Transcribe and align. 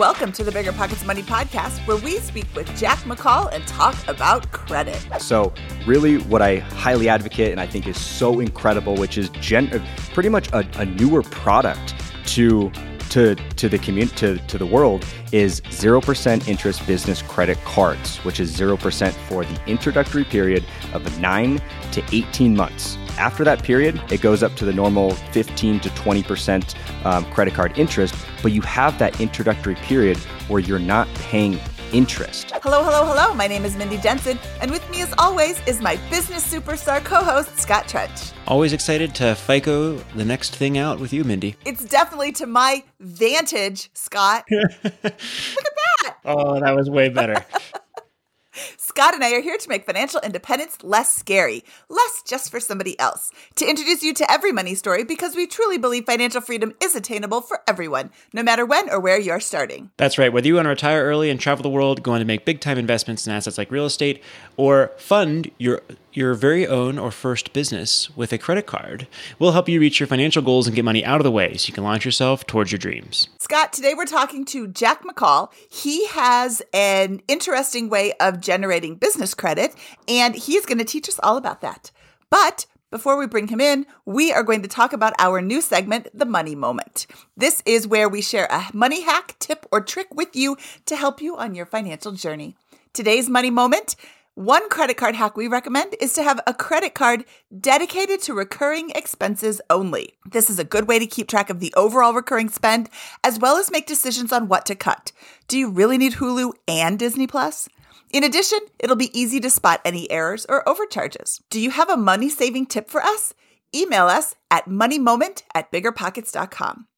Welcome 0.00 0.32
to 0.32 0.44
the 0.44 0.50
Bigger 0.50 0.72
Pockets 0.72 1.04
Money 1.04 1.20
Podcast, 1.20 1.86
where 1.86 1.98
we 1.98 2.20
speak 2.20 2.46
with 2.56 2.74
Jack 2.74 3.00
McCall 3.00 3.52
and 3.52 3.66
talk 3.66 3.94
about 4.08 4.50
credit. 4.50 4.98
So, 5.18 5.52
really, 5.86 6.16
what 6.22 6.40
I 6.40 6.60
highly 6.60 7.10
advocate 7.10 7.50
and 7.50 7.60
I 7.60 7.66
think 7.66 7.86
is 7.86 8.00
so 8.00 8.40
incredible, 8.40 8.94
which 8.94 9.18
is 9.18 9.28
gen- 9.28 9.68
uh, 9.74 9.86
pretty 10.14 10.30
much 10.30 10.50
a, 10.54 10.66
a 10.80 10.86
newer 10.86 11.22
product 11.22 11.94
to 12.28 12.72
to 13.10 13.34
to 13.34 13.68
the 13.68 13.78
community 13.78 14.16
to, 14.16 14.38
to 14.46 14.56
the 14.56 14.64
world 14.64 15.04
is 15.32 15.60
0% 15.62 16.48
interest 16.48 16.86
business 16.86 17.22
credit 17.22 17.58
cards 17.64 18.18
which 18.18 18.38
is 18.38 18.56
0% 18.56 19.12
for 19.28 19.44
the 19.44 19.60
introductory 19.66 20.22
period 20.22 20.64
of 20.94 21.20
9 21.20 21.60
to 21.90 22.04
18 22.12 22.54
months 22.54 22.96
after 23.20 23.44
that 23.44 23.62
period 23.62 24.00
it 24.10 24.20
goes 24.20 24.42
up 24.42 24.54
to 24.56 24.64
the 24.64 24.72
normal 24.72 25.10
15 25.32 25.78
to 25.80 25.88
20% 25.90 27.04
um, 27.06 27.24
credit 27.26 27.54
card 27.54 27.78
interest 27.78 28.14
but 28.42 28.52
you 28.52 28.62
have 28.62 28.98
that 28.98 29.20
introductory 29.20 29.76
period 29.76 30.16
where 30.48 30.60
you're 30.60 30.78
not 30.78 31.06
paying 31.14 31.58
interest. 31.92 32.52
Hello, 32.62 32.84
hello, 32.84 33.04
hello. 33.04 33.34
My 33.34 33.46
name 33.46 33.64
is 33.64 33.76
Mindy 33.76 33.98
Jensen, 33.98 34.38
and 34.60 34.70
with 34.70 34.88
me, 34.90 35.02
as 35.02 35.12
always, 35.18 35.60
is 35.66 35.80
my 35.80 35.96
business 36.08 36.48
superstar 36.52 37.02
co 37.04 37.22
host, 37.22 37.58
Scott 37.58 37.88
Trench. 37.88 38.32
Always 38.46 38.72
excited 38.72 39.14
to 39.16 39.34
FICO 39.34 39.94
the 40.14 40.24
next 40.24 40.56
thing 40.56 40.78
out 40.78 40.98
with 41.00 41.12
you, 41.12 41.24
Mindy. 41.24 41.56
It's 41.64 41.84
definitely 41.84 42.32
to 42.32 42.46
my 42.46 42.84
vantage, 43.00 43.90
Scott. 43.94 44.44
Look 44.50 44.64
at 44.94 45.02
that. 45.02 46.16
Oh, 46.24 46.60
that 46.60 46.74
was 46.74 46.88
way 46.90 47.08
better. 47.08 47.44
Scott 48.90 49.14
and 49.14 49.22
I 49.22 49.34
are 49.34 49.40
here 49.40 49.56
to 49.56 49.68
make 49.68 49.86
financial 49.86 50.20
independence 50.20 50.76
less 50.82 51.14
scary, 51.14 51.62
less 51.88 52.22
just 52.26 52.50
for 52.50 52.58
somebody 52.58 52.98
else, 52.98 53.30
to 53.54 53.64
introduce 53.64 54.02
you 54.02 54.12
to 54.14 54.28
every 54.28 54.50
money 54.50 54.74
story 54.74 55.04
because 55.04 55.36
we 55.36 55.46
truly 55.46 55.78
believe 55.78 56.06
financial 56.06 56.40
freedom 56.40 56.74
is 56.82 56.96
attainable 56.96 57.40
for 57.40 57.60
everyone, 57.68 58.10
no 58.32 58.42
matter 58.42 58.66
when 58.66 58.90
or 58.90 58.98
where 58.98 59.16
you're 59.16 59.38
starting. 59.38 59.92
That's 59.96 60.18
right. 60.18 60.32
Whether 60.32 60.48
you 60.48 60.56
want 60.56 60.64
to 60.64 60.70
retire 60.70 61.04
early 61.04 61.30
and 61.30 61.38
travel 61.38 61.62
the 61.62 61.68
world, 61.68 62.02
going 62.02 62.18
to 62.18 62.24
make 62.24 62.44
big 62.44 62.58
time 62.58 62.78
investments 62.78 63.28
in 63.28 63.32
assets 63.32 63.58
like 63.58 63.70
real 63.70 63.86
estate, 63.86 64.24
or 64.56 64.90
fund 64.96 65.52
your 65.56 65.82
your 66.12 66.34
very 66.34 66.66
own 66.66 66.98
or 66.98 67.10
first 67.10 67.52
business 67.52 68.14
with 68.16 68.32
a 68.32 68.38
credit 68.38 68.66
card. 68.66 69.06
We'll 69.38 69.52
help 69.52 69.68
you 69.68 69.78
reach 69.80 70.00
your 70.00 70.06
financial 70.06 70.42
goals 70.42 70.66
and 70.66 70.74
get 70.74 70.84
money 70.84 71.04
out 71.04 71.20
of 71.20 71.24
the 71.24 71.30
way 71.30 71.56
so 71.56 71.68
you 71.68 71.74
can 71.74 71.84
launch 71.84 72.04
yourself 72.04 72.46
towards 72.46 72.72
your 72.72 72.78
dreams. 72.78 73.28
Scott, 73.38 73.72
today 73.72 73.94
we're 73.94 74.06
talking 74.06 74.44
to 74.46 74.66
Jack 74.66 75.04
McCall. 75.04 75.52
He 75.70 76.06
has 76.08 76.62
an 76.72 77.22
interesting 77.28 77.88
way 77.88 78.12
of 78.14 78.40
generating 78.40 78.79
business 78.88 79.34
credit, 79.34 79.74
and 80.08 80.34
he's 80.34 80.66
going 80.66 80.78
to 80.78 80.84
teach 80.84 81.08
us 81.08 81.20
all 81.22 81.36
about 81.36 81.60
that. 81.60 81.90
But 82.30 82.66
before 82.90 83.16
we 83.16 83.26
bring 83.26 83.48
him 83.48 83.60
in, 83.60 83.86
we 84.04 84.32
are 84.32 84.42
going 84.42 84.62
to 84.62 84.68
talk 84.68 84.92
about 84.92 85.12
our 85.18 85.40
new 85.40 85.60
segment, 85.60 86.08
The 86.12 86.24
Money 86.24 86.54
Moment. 86.54 87.06
This 87.36 87.62
is 87.64 87.86
where 87.86 88.08
we 88.08 88.20
share 88.20 88.46
a 88.50 88.68
money 88.72 89.02
hack, 89.02 89.36
tip, 89.38 89.66
or 89.70 89.80
trick 89.80 90.14
with 90.14 90.34
you 90.34 90.56
to 90.86 90.96
help 90.96 91.20
you 91.20 91.36
on 91.36 91.54
your 91.54 91.66
financial 91.66 92.12
journey. 92.12 92.56
Today's 92.92 93.28
Money 93.28 93.50
Moment 93.50 93.94
one 94.34 94.70
credit 94.70 94.96
card 94.96 95.16
hack 95.16 95.36
we 95.36 95.48
recommend 95.48 95.94
is 96.00 96.14
to 96.14 96.22
have 96.22 96.40
a 96.46 96.54
credit 96.54 96.94
card 96.94 97.24
dedicated 97.60 98.22
to 98.22 98.32
recurring 98.32 98.90
expenses 98.94 99.60
only. 99.68 100.14
This 100.24 100.48
is 100.48 100.58
a 100.58 100.64
good 100.64 100.88
way 100.88 100.98
to 100.98 101.06
keep 101.06 101.28
track 101.28 101.50
of 101.50 101.60
the 101.60 101.74
overall 101.76 102.14
recurring 102.14 102.48
spend 102.48 102.88
as 103.22 103.38
well 103.38 103.56
as 103.56 103.70
make 103.70 103.86
decisions 103.86 104.32
on 104.32 104.48
what 104.48 104.64
to 104.66 104.74
cut. 104.74 105.12
Do 105.46 105.58
you 105.58 105.68
really 105.68 105.98
need 105.98 106.14
Hulu 106.14 106.52
and 106.66 106.98
Disney 106.98 107.26
Plus? 107.26 107.68
In 108.12 108.24
addition, 108.24 108.58
it'll 108.80 108.96
be 108.96 109.16
easy 109.18 109.38
to 109.40 109.50
spot 109.50 109.80
any 109.84 110.10
errors 110.10 110.44
or 110.48 110.68
overcharges. 110.68 111.40
Do 111.48 111.60
you 111.60 111.70
have 111.70 111.88
a 111.88 111.96
money 111.96 112.28
saving 112.28 112.66
tip 112.66 112.90
for 112.90 113.00
us? 113.00 113.34
Email 113.74 114.06
us 114.06 114.34
at 114.50 114.66
moneymoment 114.66 115.42
at 115.54 115.70
biggerpockets.com. 115.70 116.88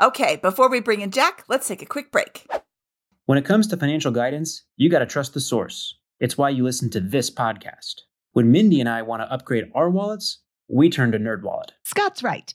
Okay, 0.00 0.36
before 0.36 0.70
we 0.70 0.80
bring 0.80 1.00
in 1.00 1.10
Jack, 1.10 1.42
let's 1.48 1.66
take 1.66 1.82
a 1.82 1.86
quick 1.86 2.12
break. 2.12 2.46
When 3.24 3.38
it 3.38 3.44
comes 3.44 3.66
to 3.68 3.76
financial 3.76 4.12
guidance, 4.12 4.62
you 4.76 4.88
got 4.88 5.00
to 5.00 5.06
trust 5.06 5.34
the 5.34 5.40
source. 5.40 5.98
It's 6.20 6.38
why 6.38 6.50
you 6.50 6.62
listen 6.62 6.90
to 6.90 7.00
this 7.00 7.28
podcast. 7.28 8.02
When 8.32 8.52
Mindy 8.52 8.78
and 8.78 8.88
I 8.88 9.02
want 9.02 9.22
to 9.22 9.32
upgrade 9.32 9.64
our 9.74 9.90
wallets, 9.90 10.42
we 10.68 10.90
turn 10.90 11.10
to 11.12 11.18
NerdWallet. 11.18 11.70
Scott's 11.82 12.22
right. 12.22 12.54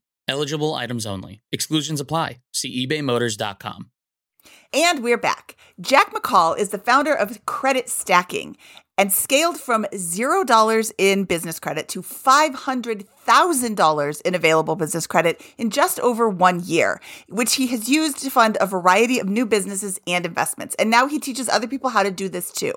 Eligible 0.31 0.73
items 0.75 1.05
only. 1.05 1.41
Exclusions 1.51 1.99
apply. 1.99 2.37
See 2.53 2.87
ebaymotors.com. 2.87 3.91
And 4.73 5.03
we're 5.03 5.17
back. 5.17 5.57
Jack 5.81 6.13
McCall 6.13 6.57
is 6.57 6.69
the 6.69 6.77
founder 6.77 7.13
of 7.13 7.45
Credit 7.45 7.89
Stacking 7.89 8.55
and 8.97 9.11
scaled 9.11 9.59
from 9.59 9.85
$0 9.91 10.91
in 10.97 11.25
business 11.25 11.59
credit 11.59 11.89
to 11.89 12.01
$500,000 12.01 13.05
in 14.25 14.35
available 14.35 14.75
business 14.75 15.07
credit 15.07 15.41
in 15.57 15.69
just 15.69 15.99
over 16.01 16.29
one 16.29 16.61
year, 16.63 16.99
which 17.29 17.55
he 17.55 17.67
has 17.67 17.87
used 17.89 18.17
to 18.17 18.29
fund 18.29 18.57
a 18.59 18.65
variety 18.65 19.19
of 19.19 19.27
new 19.27 19.45
businesses 19.45 19.99
and 20.05 20.25
investments. 20.25 20.75
And 20.75 20.89
now 20.89 21.07
he 21.07 21.19
teaches 21.19 21.47
other 21.47 21.67
people 21.67 21.89
how 21.89 22.03
to 22.03 22.11
do 22.11 22.29
this 22.29 22.51
too. 22.51 22.73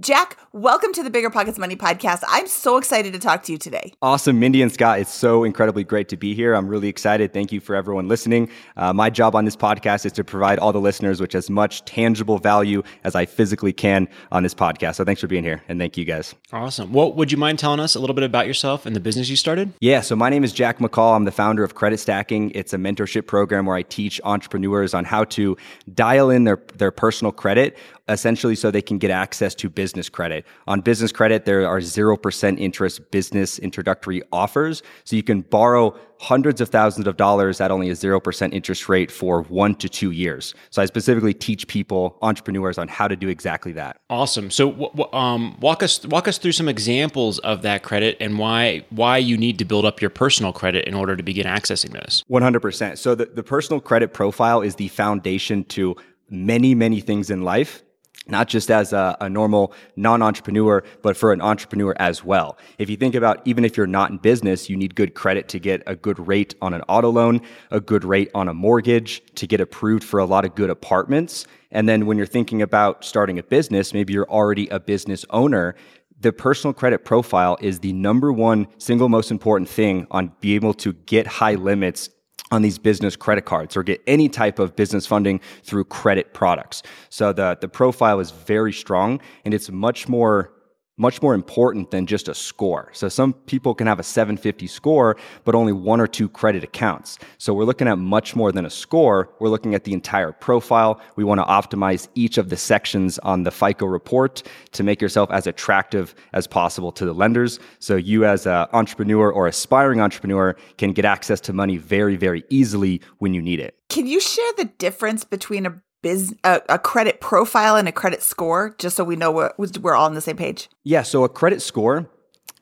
Jack, 0.00 0.38
welcome 0.52 0.92
to 0.92 1.02
the 1.02 1.10
Bigger 1.10 1.30
Pockets 1.30 1.58
Money 1.58 1.76
podcast. 1.76 2.22
I'm 2.28 2.46
so 2.46 2.76
excited 2.76 3.12
to 3.12 3.18
talk 3.18 3.42
to 3.44 3.52
you 3.52 3.58
today. 3.58 3.92
Awesome. 4.02 4.38
Mindy 4.38 4.62
and 4.62 4.72
Scott, 4.72 5.00
it's 5.00 5.12
so 5.12 5.44
incredibly 5.44 5.84
great 5.84 6.08
to 6.10 6.16
be 6.16 6.34
here. 6.34 6.54
I'm 6.54 6.68
really 6.68 6.88
excited. 6.88 7.32
Thank 7.32 7.52
you 7.52 7.60
for 7.60 7.74
everyone 7.74 8.08
listening. 8.08 8.48
Uh, 8.76 8.92
my 8.92 9.10
job 9.10 9.34
on 9.34 9.44
this 9.44 9.56
podcast 9.56 10.06
is 10.06 10.12
to 10.12 10.24
provide 10.24 10.58
all 10.58 10.72
the 10.72 10.80
listeners 10.80 11.20
with 11.20 11.34
as 11.34 11.50
much 11.50 11.84
tangible 11.84 12.38
value 12.38 12.82
as 13.04 13.14
I 13.14 13.26
physically 13.26 13.72
can 13.72 14.08
on 14.32 14.42
this 14.42 14.54
podcast. 14.54 14.96
So 14.96 15.04
thanks 15.04 15.20
for 15.20 15.26
being 15.26 15.44
here 15.44 15.62
and 15.68 15.78
thank 15.78 15.96
you 15.96 16.04
guys. 16.04 16.34
Awesome. 16.52 16.92
Well, 16.92 17.12
would 17.12 17.32
you 17.32 17.38
mind 17.38 17.58
telling 17.58 17.80
us 17.80 17.94
a 17.94 18.00
little 18.00 18.14
bit 18.14 18.24
about 18.24 18.46
yourself 18.46 18.86
and 18.86 18.94
the 18.94 19.00
business 19.00 19.28
you 19.28 19.36
started? 19.36 19.72
Yeah, 19.80 19.95
so 20.00 20.16
my 20.16 20.30
name 20.30 20.42
is 20.42 20.52
Jack 20.52 20.78
McCall. 20.78 21.14
I'm 21.14 21.24
the 21.24 21.30
founder 21.30 21.62
of 21.62 21.74
Credit 21.74 21.98
Stacking. 21.98 22.50
It's 22.54 22.72
a 22.72 22.76
mentorship 22.76 23.26
program 23.26 23.66
where 23.66 23.76
I 23.76 23.82
teach 23.82 24.20
entrepreneurs 24.24 24.94
on 24.94 25.04
how 25.04 25.24
to 25.24 25.56
dial 25.94 26.30
in 26.30 26.44
their, 26.44 26.60
their 26.74 26.90
personal 26.90 27.32
credit 27.32 27.76
essentially 28.08 28.54
so 28.54 28.70
they 28.70 28.82
can 28.82 28.98
get 28.98 29.10
access 29.10 29.54
to 29.56 29.68
business 29.68 30.08
credit. 30.08 30.46
On 30.66 30.80
business 30.80 31.12
credit, 31.12 31.44
there 31.44 31.66
are 31.66 31.80
0% 31.80 32.58
interest 32.58 33.10
business 33.10 33.58
introductory 33.58 34.22
offers. 34.32 34.82
So 35.04 35.16
you 35.16 35.22
can 35.22 35.40
borrow 35.40 35.96
hundreds 36.18 36.60
of 36.60 36.68
thousands 36.68 37.06
of 37.06 37.16
dollars 37.16 37.60
at 37.60 37.70
only 37.70 37.90
a 37.90 37.92
0% 37.92 38.52
interest 38.54 38.88
rate 38.88 39.10
for 39.10 39.42
one 39.42 39.74
to 39.74 39.88
two 39.88 40.12
years. 40.12 40.54
So 40.70 40.80
I 40.80 40.86
specifically 40.86 41.34
teach 41.34 41.66
people, 41.66 42.16
entrepreneurs, 42.22 42.78
on 42.78 42.88
how 42.88 43.08
to 43.08 43.16
do 43.16 43.28
exactly 43.28 43.72
that. 43.72 43.98
Awesome. 44.08 44.50
So 44.50 44.70
w- 44.70 44.90
w- 44.96 45.12
um, 45.12 45.58
walk 45.60 45.82
us 45.82 46.06
walk 46.06 46.26
us 46.26 46.38
through 46.38 46.52
some 46.52 46.68
examples 46.68 47.38
of 47.40 47.62
that 47.62 47.82
credit 47.82 48.16
and 48.20 48.38
why 48.38 48.84
why 48.90 49.18
you 49.18 49.36
need 49.36 49.58
to 49.58 49.64
build 49.64 49.84
up 49.84 50.00
your 50.00 50.10
personal 50.10 50.52
credit 50.52 50.86
in 50.86 50.94
order 50.94 51.16
to 51.16 51.22
begin 51.22 51.46
accessing 51.46 51.92
this. 51.92 52.24
100%. 52.30 52.96
So 52.98 53.14
the, 53.14 53.26
the 53.26 53.42
personal 53.42 53.80
credit 53.80 54.14
profile 54.14 54.62
is 54.62 54.76
the 54.76 54.88
foundation 54.88 55.64
to 55.64 55.96
many, 56.30 56.74
many 56.74 57.00
things 57.00 57.30
in 57.30 57.42
life 57.42 57.82
not 58.28 58.48
just 58.48 58.70
as 58.70 58.92
a, 58.92 59.16
a 59.20 59.28
normal 59.28 59.72
non-entrepreneur, 59.94 60.82
but 61.02 61.16
for 61.16 61.32
an 61.32 61.40
entrepreneur 61.40 61.94
as 61.98 62.24
well. 62.24 62.58
If 62.78 62.90
you 62.90 62.96
think 62.96 63.14
about 63.14 63.40
even 63.44 63.64
if 63.64 63.76
you're 63.76 63.86
not 63.86 64.10
in 64.10 64.18
business, 64.18 64.68
you 64.68 64.76
need 64.76 64.94
good 64.94 65.14
credit 65.14 65.48
to 65.48 65.58
get 65.58 65.82
a 65.86 65.94
good 65.94 66.26
rate 66.26 66.54
on 66.60 66.74
an 66.74 66.82
auto 66.88 67.10
loan, 67.10 67.40
a 67.70 67.80
good 67.80 68.04
rate 68.04 68.30
on 68.34 68.48
a 68.48 68.54
mortgage, 68.54 69.22
to 69.36 69.46
get 69.46 69.60
approved 69.60 70.02
for 70.02 70.18
a 70.18 70.24
lot 70.24 70.44
of 70.44 70.54
good 70.54 70.70
apartments. 70.70 71.46
And 71.70 71.88
then 71.88 72.06
when 72.06 72.16
you're 72.16 72.26
thinking 72.26 72.62
about 72.62 73.04
starting 73.04 73.38
a 73.38 73.42
business, 73.42 73.94
maybe 73.94 74.12
you're 74.12 74.30
already 74.30 74.68
a 74.68 74.80
business 74.80 75.24
owner, 75.30 75.74
the 76.18 76.32
personal 76.32 76.72
credit 76.72 77.04
profile 77.04 77.58
is 77.60 77.80
the 77.80 77.92
number 77.92 78.32
one 78.32 78.66
single 78.78 79.08
most 79.08 79.30
important 79.30 79.68
thing 79.68 80.06
on 80.10 80.32
being 80.40 80.54
able 80.56 80.74
to 80.74 80.94
get 80.94 81.26
high 81.26 81.54
limits 81.54 82.08
on 82.50 82.62
these 82.62 82.78
business 82.78 83.16
credit 83.16 83.44
cards 83.44 83.76
or 83.76 83.82
get 83.82 84.00
any 84.06 84.28
type 84.28 84.58
of 84.58 84.76
business 84.76 85.06
funding 85.06 85.40
through 85.62 85.84
credit 85.84 86.32
products. 86.32 86.82
So 87.10 87.32
the, 87.32 87.58
the 87.60 87.68
profile 87.68 88.20
is 88.20 88.30
very 88.30 88.72
strong 88.72 89.20
and 89.44 89.52
it's 89.52 89.70
much 89.70 90.08
more 90.08 90.52
much 90.98 91.20
more 91.20 91.34
important 91.34 91.90
than 91.90 92.06
just 92.06 92.28
a 92.28 92.34
score. 92.34 92.88
So 92.92 93.08
some 93.08 93.32
people 93.32 93.74
can 93.74 93.86
have 93.86 94.00
a 94.00 94.02
750 94.02 94.66
score, 94.66 95.16
but 95.44 95.54
only 95.54 95.72
one 95.72 96.00
or 96.00 96.06
two 96.06 96.28
credit 96.28 96.64
accounts. 96.64 97.18
So 97.38 97.52
we're 97.52 97.64
looking 97.64 97.88
at 97.88 97.98
much 97.98 98.34
more 98.34 98.50
than 98.50 98.64
a 98.64 98.70
score. 98.70 99.28
We're 99.38 99.50
looking 99.50 99.74
at 99.74 99.84
the 99.84 99.92
entire 99.92 100.32
profile. 100.32 101.00
We 101.16 101.24
want 101.24 101.40
to 101.40 101.44
optimize 101.44 102.08
each 102.14 102.38
of 102.38 102.48
the 102.48 102.56
sections 102.56 103.18
on 103.20 103.42
the 103.42 103.50
FICO 103.50 103.86
report 103.86 104.42
to 104.72 104.82
make 104.82 105.02
yourself 105.02 105.30
as 105.30 105.46
attractive 105.46 106.14
as 106.32 106.46
possible 106.46 106.92
to 106.92 107.04
the 107.04 107.12
lenders. 107.12 107.58
So 107.78 107.96
you 107.96 108.24
as 108.24 108.46
an 108.46 108.66
entrepreneur 108.72 109.30
or 109.30 109.46
aspiring 109.46 110.00
entrepreneur 110.00 110.56
can 110.78 110.92
get 110.92 111.04
access 111.04 111.40
to 111.42 111.52
money 111.52 111.76
very, 111.76 112.16
very 112.16 112.44
easily 112.48 113.02
when 113.18 113.34
you 113.34 113.42
need 113.42 113.60
it. 113.60 113.76
Can 113.88 114.06
you 114.06 114.20
share 114.20 114.52
the 114.56 114.64
difference 114.64 115.24
between 115.24 115.66
a 115.66 115.80
biz 116.06 116.32
a, 116.44 116.62
a, 116.68 116.78
credit 116.78 117.20
profile 117.20 117.74
and 117.74 117.88
a 117.88 117.92
credit 117.92 118.22
score, 118.22 118.76
just 118.78 118.94
so 118.94 119.02
we 119.02 119.16
know 119.16 119.32
we're, 119.32 119.52
we're 119.80 119.96
all 119.96 120.06
on 120.06 120.14
the 120.14 120.20
same 120.20 120.36
page? 120.36 120.68
Yeah. 120.84 121.02
So 121.02 121.24
a 121.24 121.28
credit 121.28 121.60
score 121.60 122.08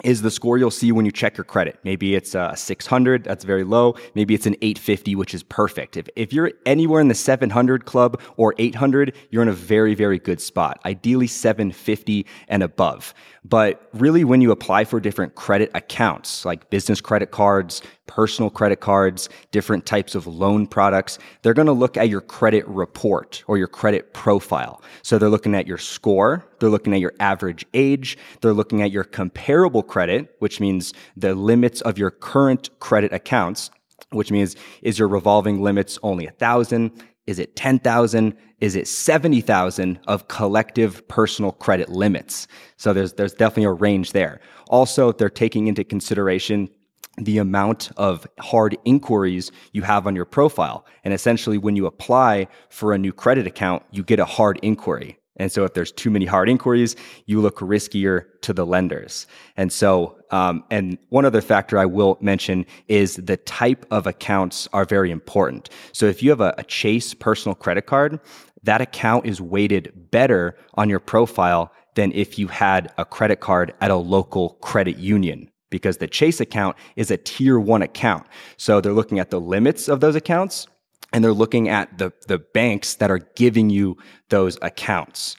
is 0.02 0.23
the 0.23 0.31
score 0.31 0.56
you'll 0.56 0.70
see 0.70 0.93
when 0.93 1.05
you 1.05 1.12
check 1.12 1.37
your 1.37 1.44
credit. 1.44 1.79
Maybe 1.85 2.14
it's 2.14 2.35
uh, 2.35 2.50
a 2.52 2.56
600, 2.56 3.23
that's 3.23 3.44
very 3.44 3.62
low. 3.62 3.96
Maybe 4.14 4.35
it's 4.35 4.46
an 4.46 4.56
850, 4.62 5.14
which 5.14 5.35
is 5.35 5.43
perfect. 5.43 5.99
If, 5.99 6.08
if 6.17 6.32
you're 6.32 6.52
anywhere 6.64 7.02
in 7.02 7.08
the 7.08 7.14
700 7.14 7.85
club 7.85 8.19
or 8.38 8.55
800, 8.58 9.14
you're 9.31 9.43
in 9.43 9.49
a 9.49 9.52
very, 9.52 9.94
very 9.94 10.19
good 10.19 10.41
spot. 10.41 10.81
Ideally 10.87 11.26
750 11.26 12.26
and 12.49 12.62
above. 12.62 13.12
But 13.46 13.91
really, 13.93 14.25
when 14.25 14.41
you 14.41 14.50
apply 14.52 14.85
for 14.85 15.00
different 15.00 15.35
credit 15.35 15.70
accounts, 15.75 16.46
like 16.46 16.70
business 16.70 17.02
credit 17.02 17.31
cards, 17.31 17.82
personal 18.06 18.49
credit 18.49 18.81
cards, 18.81 19.29
different 19.50 19.85
types 19.85 20.14
of 20.14 20.26
loan 20.26 20.67
products, 20.67 21.19
they're 21.43 21.52
going 21.52 21.67
to 21.67 21.73
look 21.73 21.99
at 21.99 22.08
your 22.08 22.23
credit 22.23 22.67
report 22.67 23.44
or 23.46 23.58
your 23.58 23.67
credit 23.67 24.14
profile. 24.14 24.81
So 25.02 25.19
they're 25.19 25.29
looking 25.29 25.55
at 25.55 25.67
your 25.67 25.76
score, 25.76 26.43
they're 26.58 26.70
looking 26.70 26.94
at 26.94 27.00
your 27.00 27.12
average 27.20 27.67
age, 27.75 28.17
they're 28.41 28.55
looking 28.55 28.81
at 28.81 28.91
your 28.91 29.05
comparable 29.05 29.82
credit, 29.82 30.35
which 30.38 30.58
means 30.58 30.94
the 31.14 31.35
limits 31.35 31.82
of 31.82 31.99
your 31.99 32.11
current 32.11 32.70
credit 32.81 33.12
accounts, 33.12 33.70
which 34.08 34.31
means 34.31 34.56
is 34.81 34.99
your 34.99 35.08
revolving 35.08 35.61
limits 35.62 35.99
only 36.02 36.26
a 36.26 36.31
thousand? 36.31 36.93
Is 37.26 37.38
it 37.38 37.56
10,000? 37.56 38.37
Is 38.61 38.76
it 38.76 38.87
70,000 38.87 39.99
of 40.06 40.29
collective 40.29 41.06
personal 41.09 41.53
credit 41.53 41.88
limits? 41.88 42.47
So 42.76 42.93
there's, 42.93 43.15
there's 43.15 43.32
definitely 43.32 43.65
a 43.65 43.73
range 43.73 44.12
there. 44.12 44.41
Also, 44.69 45.12
they're 45.12 45.31
taking 45.31 45.67
into 45.67 45.85
consideration 45.85 46.69
the 47.17 47.38
amount 47.38 47.91
of 47.97 48.26
hard 48.41 48.76
inquiries 48.85 49.53
you 49.73 49.82
have 49.82 50.06
on 50.06 50.17
your 50.17 50.25
profile. 50.25 50.85
And 51.05 51.15
essentially, 51.15 51.59
when 51.59 51.76
you 51.76 51.87
apply 51.87 52.49
for 52.71 52.93
a 52.93 52.99
new 52.99 53.12
credit 53.12 53.47
account, 53.47 53.82
you 53.93 54.03
get 54.03 54.19
a 54.19 54.25
hard 54.25 54.59
inquiry. 54.62 55.19
And 55.37 55.51
so, 55.51 55.65
if 55.65 55.75
there's 55.75 55.91
too 55.91 56.11
many 56.11 56.27
hard 56.27 56.49
inquiries, 56.49 56.95
you 57.27 57.41
look 57.41 57.59
riskier 57.59 58.27
to 58.43 58.53
the 58.53 58.65
lenders. 58.65 59.27
And 59.57 59.73
so, 59.73 60.19
um, 60.31 60.65
and 60.71 60.97
one 61.09 61.25
other 61.25 61.41
factor 61.41 61.79
I 61.79 61.87
will 61.87 62.19
mention 62.21 62.67
is 62.89 63.17
the 63.17 63.37
type 63.39 63.85
of 63.91 64.07
accounts 64.07 64.69
are 64.73 64.85
very 64.85 65.11
important. 65.11 65.71
So, 65.93 66.07
if 66.07 66.23
you 66.23 66.31
have 66.31 66.41
a, 66.41 66.55
a 66.59 66.65
Chase 66.65 67.15
personal 67.15 67.55
credit 67.55 67.87
card, 67.87 68.21
that 68.63 68.81
account 68.81 69.27
is 69.27 69.41
weighted 69.41 69.93
better 70.11 70.57
on 70.75 70.89
your 70.89 71.01
profile 71.01 71.73
than 71.95 72.13
if 72.13 72.39
you 72.39 72.49
had 72.49 72.93
a 72.99 73.05
credit 73.05 73.41
card 73.41 73.75
at 73.81 73.91
a 73.91 73.97
local 73.97 74.51
credit 74.61 74.97
union 74.99 75.51
because 75.71 75.97
the 75.97 76.07
Chase 76.07 76.41
account 76.41 76.77
is 76.95 77.11
a 77.11 77.17
tier 77.17 77.59
one 77.59 77.83
account. 77.83 78.25
So 78.57 78.81
they're 78.81 78.93
looking 78.93 79.19
at 79.19 79.31
the 79.31 79.41
limits 79.41 79.89
of 79.89 79.99
those 79.99 80.15
accounts 80.15 80.69
and 81.12 81.23
they're 81.23 81.33
looking 81.33 81.69
at 81.69 81.99
the, 81.99 82.12
the 82.27 82.39
banks 82.39 82.95
that 82.97 83.11
are 83.11 83.21
giving 83.37 83.71
you 83.71 83.97
those 84.29 84.59
accounts. 84.62 85.37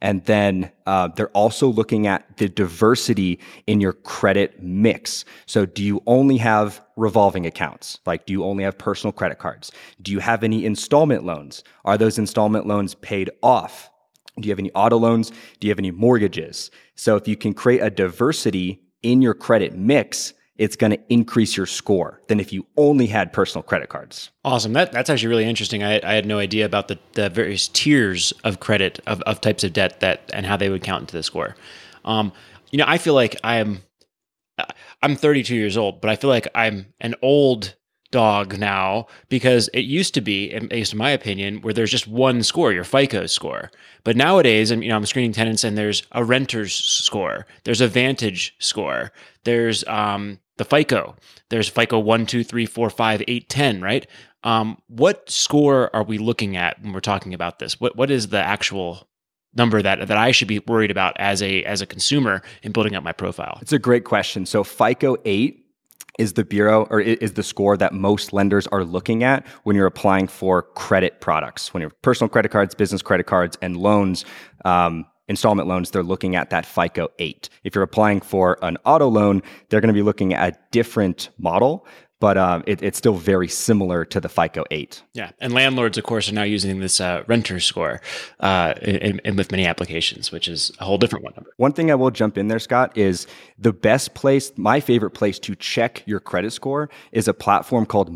And 0.00 0.24
then 0.26 0.70
uh, 0.86 1.08
they're 1.08 1.30
also 1.30 1.66
looking 1.66 2.06
at 2.06 2.36
the 2.36 2.48
diversity 2.48 3.40
in 3.66 3.80
your 3.80 3.92
credit 3.92 4.62
mix. 4.62 5.24
So, 5.46 5.66
do 5.66 5.82
you 5.82 6.02
only 6.06 6.36
have 6.36 6.80
revolving 6.96 7.46
accounts? 7.46 7.98
Like, 8.06 8.24
do 8.24 8.32
you 8.32 8.44
only 8.44 8.62
have 8.62 8.78
personal 8.78 9.12
credit 9.12 9.38
cards? 9.38 9.72
Do 10.00 10.12
you 10.12 10.20
have 10.20 10.44
any 10.44 10.64
installment 10.64 11.24
loans? 11.24 11.64
Are 11.84 11.98
those 11.98 12.16
installment 12.16 12.66
loans 12.66 12.94
paid 12.94 13.30
off? 13.42 13.90
Do 14.38 14.46
you 14.46 14.52
have 14.52 14.60
any 14.60 14.70
auto 14.70 14.96
loans? 14.96 15.32
Do 15.58 15.66
you 15.66 15.72
have 15.72 15.80
any 15.80 15.90
mortgages? 15.90 16.70
So, 16.94 17.16
if 17.16 17.26
you 17.26 17.36
can 17.36 17.52
create 17.52 17.80
a 17.80 17.90
diversity 17.90 18.80
in 19.02 19.20
your 19.20 19.34
credit 19.34 19.76
mix, 19.76 20.32
it's 20.58 20.76
going 20.76 20.90
to 20.90 20.98
increase 21.08 21.56
your 21.56 21.66
score 21.66 22.20
than 22.26 22.40
if 22.40 22.52
you 22.52 22.66
only 22.76 23.06
had 23.06 23.32
personal 23.32 23.62
credit 23.62 23.88
cards. 23.88 24.30
Awesome. 24.44 24.72
That, 24.72 24.92
that's 24.92 25.08
actually 25.08 25.28
really 25.28 25.44
interesting. 25.44 25.82
I, 25.82 26.00
I 26.02 26.14
had 26.14 26.26
no 26.26 26.38
idea 26.38 26.66
about 26.66 26.88
the, 26.88 26.98
the 27.12 27.30
various 27.30 27.68
tiers 27.68 28.32
of 28.44 28.60
credit 28.60 29.00
of, 29.06 29.22
of 29.22 29.40
types 29.40 29.64
of 29.64 29.72
debt 29.72 30.00
that 30.00 30.30
and 30.34 30.44
how 30.44 30.56
they 30.56 30.68
would 30.68 30.82
count 30.82 31.02
into 31.02 31.16
the 31.16 31.22
score. 31.22 31.56
Um, 32.04 32.32
you 32.70 32.78
know, 32.78 32.84
I 32.86 32.98
feel 32.98 33.14
like 33.14 33.36
I'm 33.44 33.82
I'm 35.02 35.14
32 35.14 35.54
years 35.54 35.76
old, 35.76 36.00
but 36.00 36.10
I 36.10 36.16
feel 36.16 36.30
like 36.30 36.48
I'm 36.54 36.86
an 37.00 37.14
old 37.22 37.76
dog 38.10 38.58
now 38.58 39.06
because 39.28 39.68
it 39.74 39.80
used 39.80 40.14
to 40.14 40.20
be, 40.20 40.52
at 40.52 40.70
least 40.70 40.92
in 40.92 40.98
my 40.98 41.10
opinion, 41.10 41.60
where 41.60 41.74
there's 41.74 41.90
just 41.90 42.08
one 42.08 42.42
score, 42.42 42.72
your 42.72 42.84
FICO 42.84 43.26
score. 43.26 43.70
But 44.02 44.16
nowadays, 44.16 44.70
and 44.70 44.82
you 44.82 44.88
know, 44.88 44.96
I'm 44.96 45.06
screening 45.06 45.32
tenants, 45.32 45.64
and 45.64 45.76
there's 45.76 46.02
a 46.12 46.24
renter's 46.24 46.74
score, 46.74 47.46
there's 47.64 47.80
a 47.80 47.88
Vantage 47.88 48.54
score, 48.58 49.12
there's 49.44 49.84
um, 49.86 50.40
the 50.58 50.64
FICO. 50.64 51.16
There's 51.48 51.68
FICO 51.68 51.98
1, 51.98 52.26
2, 52.26 52.44
3, 52.44 52.66
4, 52.66 52.90
5, 52.90 53.22
8, 53.26 53.48
10, 53.48 53.80
right? 53.80 54.06
Um, 54.44 54.78
what 54.88 55.28
score 55.30 55.94
are 55.94 56.04
we 56.04 56.18
looking 56.18 56.56
at 56.56 56.80
when 56.82 56.92
we're 56.92 57.00
talking 57.00 57.34
about 57.34 57.58
this? 57.58 57.80
What 57.80 57.96
what 57.96 58.10
is 58.10 58.28
the 58.28 58.38
actual 58.38 59.08
number 59.54 59.82
that 59.82 60.06
that 60.06 60.16
I 60.16 60.30
should 60.30 60.48
be 60.48 60.60
worried 60.60 60.90
about 60.90 61.16
as 61.18 61.42
a 61.42 61.64
as 61.64 61.80
a 61.80 61.86
consumer 61.86 62.42
in 62.62 62.72
building 62.72 62.94
up 62.94 63.02
my 63.02 63.12
profile? 63.12 63.58
It's 63.60 63.72
a 63.72 63.78
great 63.78 64.04
question. 64.04 64.46
So 64.46 64.62
FICO 64.62 65.16
8 65.24 65.64
is 66.18 66.34
the 66.34 66.44
bureau 66.44 66.86
or 66.90 67.00
is 67.00 67.32
the 67.32 67.42
score 67.42 67.76
that 67.76 67.94
most 67.94 68.32
lenders 68.32 68.66
are 68.68 68.84
looking 68.84 69.22
at 69.22 69.46
when 69.62 69.76
you're 69.76 69.86
applying 69.86 70.26
for 70.26 70.62
credit 70.62 71.20
products. 71.20 71.72
When 71.72 71.80
you're 71.80 71.92
personal 72.02 72.28
credit 72.28 72.50
cards, 72.50 72.74
business 72.74 73.02
credit 73.02 73.26
cards, 73.26 73.56
and 73.62 73.76
loans, 73.76 74.24
um, 74.64 75.06
installment 75.28 75.68
loans, 75.68 75.90
they're 75.90 76.02
looking 76.02 76.36
at 76.36 76.50
that 76.50 76.66
FICO 76.66 77.08
8. 77.18 77.48
If 77.64 77.74
you're 77.74 77.84
applying 77.84 78.20
for 78.20 78.58
an 78.62 78.76
auto 78.84 79.08
loan, 79.08 79.42
they're 79.68 79.80
going 79.80 79.88
to 79.88 79.94
be 79.94 80.02
looking 80.02 80.34
at 80.34 80.54
a 80.54 80.58
different 80.70 81.30
model 81.38 81.86
but 82.20 82.36
um, 82.36 82.64
it, 82.66 82.82
it's 82.82 82.98
still 82.98 83.14
very 83.14 83.48
similar 83.48 84.04
to 84.06 84.20
the 84.20 84.28
FICO 84.28 84.64
8. 84.70 85.02
Yeah, 85.14 85.30
and 85.40 85.52
landlords, 85.52 85.98
of 85.98 86.04
course, 86.04 86.28
are 86.28 86.34
now 86.34 86.42
using 86.42 86.80
this 86.80 87.00
uh, 87.00 87.22
renter 87.26 87.60
score 87.60 88.00
uh, 88.40 88.74
in, 88.82 89.20
in, 89.24 89.36
with 89.36 89.50
many 89.52 89.66
applications, 89.66 90.32
which 90.32 90.48
is 90.48 90.72
a 90.80 90.84
whole 90.84 90.98
different 90.98 91.24
one. 91.24 91.34
One 91.56 91.72
thing 91.72 91.90
I 91.90 91.94
will 91.94 92.10
jump 92.10 92.36
in 92.36 92.48
there, 92.48 92.58
Scott, 92.58 92.96
is 92.96 93.26
the 93.58 93.72
best 93.72 94.14
place, 94.14 94.52
my 94.56 94.80
favorite 94.80 95.10
place 95.10 95.38
to 95.40 95.54
check 95.54 96.02
your 96.06 96.20
credit 96.20 96.52
score 96.52 96.90
is 97.12 97.28
a 97.28 97.34
platform 97.34 97.86
called 97.86 98.12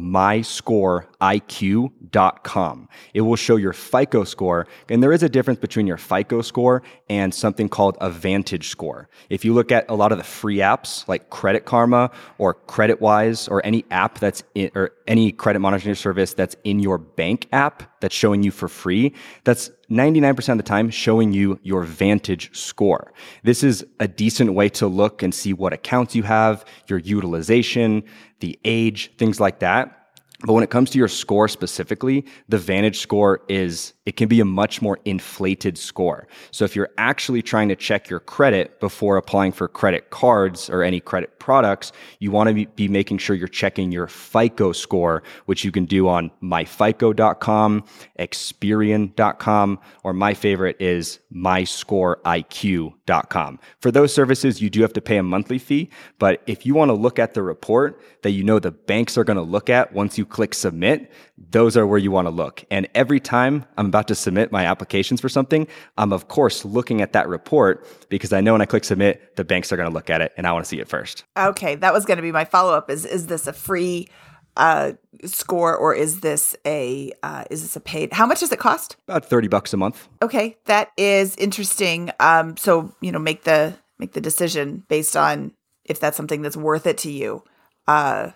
MyScoreIQ.com. 1.22 2.88
It 3.14 3.20
will 3.20 3.36
show 3.36 3.56
your 3.56 3.72
FICO 3.72 4.24
score, 4.24 4.66
and 4.88 5.02
there 5.02 5.12
is 5.12 5.22
a 5.22 5.28
difference 5.28 5.60
between 5.60 5.86
your 5.86 5.96
FICO 5.96 6.42
score 6.42 6.82
and 7.08 7.32
something 7.32 7.68
called 7.68 7.96
a 8.00 8.10
Vantage 8.10 8.68
score. 8.68 9.08
If 9.30 9.44
you 9.44 9.54
look 9.54 9.70
at 9.70 9.88
a 9.88 9.94
lot 9.94 10.12
of 10.12 10.18
the 10.18 10.24
free 10.24 10.58
apps 10.58 11.06
like 11.08 11.30
Credit 11.30 11.64
Karma 11.64 12.10
or 12.38 12.54
CreditWise 12.54 13.50
or 13.50 13.64
any 13.64 13.84
app 13.90 14.18
that's 14.18 14.42
in, 14.54 14.70
or 14.74 14.90
any 15.06 15.32
credit 15.32 15.60
monitoring 15.60 15.94
service 15.94 16.34
that's 16.34 16.56
in 16.64 16.80
your 16.80 16.98
bank 16.98 17.48
app 17.52 18.00
that's 18.00 18.14
showing 18.14 18.42
you 18.42 18.50
for 18.50 18.68
free, 18.68 19.14
that's 19.44 19.70
99% 19.90 20.48
of 20.48 20.56
the 20.56 20.62
time 20.62 20.90
showing 20.90 21.32
you 21.32 21.60
your 21.62 21.82
Vantage 21.84 22.56
score. 22.56 23.12
This 23.44 23.62
is 23.62 23.86
a 24.00 24.08
decent 24.08 24.54
way 24.54 24.68
to 24.70 24.86
look 24.86 25.22
and 25.22 25.34
see 25.34 25.52
what 25.52 25.72
accounts 25.72 26.14
you 26.14 26.24
have, 26.24 26.64
your 26.88 26.98
utilization, 26.98 28.02
the 28.40 28.58
age, 28.64 29.12
things 29.16 29.38
like 29.38 29.60
that. 29.60 30.01
But 30.44 30.54
when 30.54 30.64
it 30.64 30.70
comes 30.70 30.90
to 30.90 30.98
your 30.98 31.08
score 31.08 31.48
specifically, 31.48 32.26
the 32.48 32.58
Vantage 32.58 32.98
score 32.98 33.42
is 33.48 33.94
it 34.04 34.16
can 34.16 34.28
be 34.28 34.40
a 34.40 34.44
much 34.44 34.82
more 34.82 34.98
inflated 35.04 35.78
score. 35.78 36.26
So 36.50 36.64
if 36.64 36.74
you're 36.74 36.90
actually 36.98 37.42
trying 37.42 37.68
to 37.68 37.76
check 37.76 38.10
your 38.10 38.18
credit 38.20 38.80
before 38.80 39.16
applying 39.16 39.52
for 39.52 39.68
credit 39.68 40.10
cards 40.10 40.68
or 40.68 40.82
any 40.82 40.98
credit 40.98 41.38
products, 41.38 41.92
you 42.18 42.32
want 42.32 42.56
to 42.56 42.66
be 42.66 42.88
making 42.88 43.18
sure 43.18 43.36
you're 43.36 43.48
checking 43.48 43.92
your 43.92 44.08
FICO 44.08 44.72
score, 44.72 45.22
which 45.46 45.64
you 45.64 45.70
can 45.70 45.84
do 45.84 46.08
on 46.08 46.30
myfico.com, 46.42 47.84
Experian.com, 48.18 49.78
or 50.02 50.12
my 50.12 50.34
favorite 50.34 50.76
is 50.80 51.20
myscoreiq.com. 51.32 53.58
For 53.80 53.90
those 53.90 54.14
services, 54.14 54.60
you 54.60 54.70
do 54.70 54.82
have 54.82 54.92
to 54.94 55.00
pay 55.00 55.16
a 55.16 55.22
monthly 55.22 55.58
fee, 55.58 55.90
but 56.18 56.42
if 56.46 56.66
you 56.66 56.74
want 56.74 56.88
to 56.88 56.94
look 56.94 57.18
at 57.18 57.34
the 57.34 57.42
report 57.42 58.00
that 58.22 58.32
you 58.32 58.42
know 58.42 58.58
the 58.58 58.72
banks 58.72 59.16
are 59.16 59.24
going 59.24 59.36
to 59.36 59.42
look 59.42 59.70
at 59.70 59.92
once 59.92 60.18
you 60.18 60.26
click 60.26 60.54
submit, 60.54 61.12
those 61.50 61.76
are 61.76 61.86
where 61.86 61.98
you 61.98 62.10
want 62.10 62.26
to 62.26 62.30
look. 62.30 62.64
And 62.70 62.88
every 62.94 63.20
time 63.20 63.64
I'm 63.76 63.90
about 63.92 64.08
to 64.08 64.14
submit 64.14 64.50
my 64.50 64.64
applications 64.64 65.20
for 65.20 65.28
something, 65.28 65.68
I'm 65.98 66.14
of 66.14 66.28
course 66.28 66.64
looking 66.64 67.02
at 67.02 67.12
that 67.12 67.28
report 67.28 67.86
because 68.08 68.32
I 68.32 68.40
know 68.40 68.52
when 68.52 68.62
I 68.62 68.64
click 68.64 68.84
submit, 68.84 69.36
the 69.36 69.44
banks 69.44 69.70
are 69.70 69.76
going 69.76 69.88
to 69.88 69.94
look 69.94 70.08
at 70.08 70.22
it 70.22 70.32
and 70.38 70.46
I 70.46 70.52
want 70.52 70.64
to 70.64 70.68
see 70.68 70.80
it 70.80 70.88
first. 70.88 71.24
Okay, 71.36 71.74
that 71.74 71.92
was 71.92 72.06
going 72.06 72.16
to 72.16 72.22
be 72.22 72.32
my 72.32 72.46
follow 72.46 72.72
up. 72.74 72.88
Is 72.88 73.04
is 73.04 73.26
this 73.26 73.46
a 73.46 73.52
free 73.52 74.08
uh, 74.56 74.92
score 75.26 75.76
or 75.76 75.94
is 75.94 76.20
this 76.20 76.56
a 76.66 77.12
uh, 77.22 77.44
is 77.50 77.60
this 77.60 77.76
a 77.76 77.80
paid? 77.80 78.14
How 78.14 78.26
much 78.26 78.40
does 78.40 78.50
it 78.50 78.58
cost? 78.58 78.96
About 79.06 79.26
thirty 79.26 79.48
bucks 79.48 79.74
a 79.74 79.76
month. 79.76 80.08
Okay, 80.22 80.56
that 80.64 80.90
is 80.96 81.36
interesting. 81.36 82.10
Um, 82.18 82.56
so 82.56 82.94
you 83.02 83.12
know, 83.12 83.18
make 83.18 83.44
the 83.44 83.74
make 83.98 84.12
the 84.12 84.20
decision 84.22 84.84
based 84.88 85.16
on 85.16 85.52
if 85.84 86.00
that's 86.00 86.16
something 86.16 86.40
that's 86.40 86.56
worth 86.56 86.86
it 86.86 86.96
to 86.98 87.10
you. 87.10 87.44
Uh, 87.86 88.30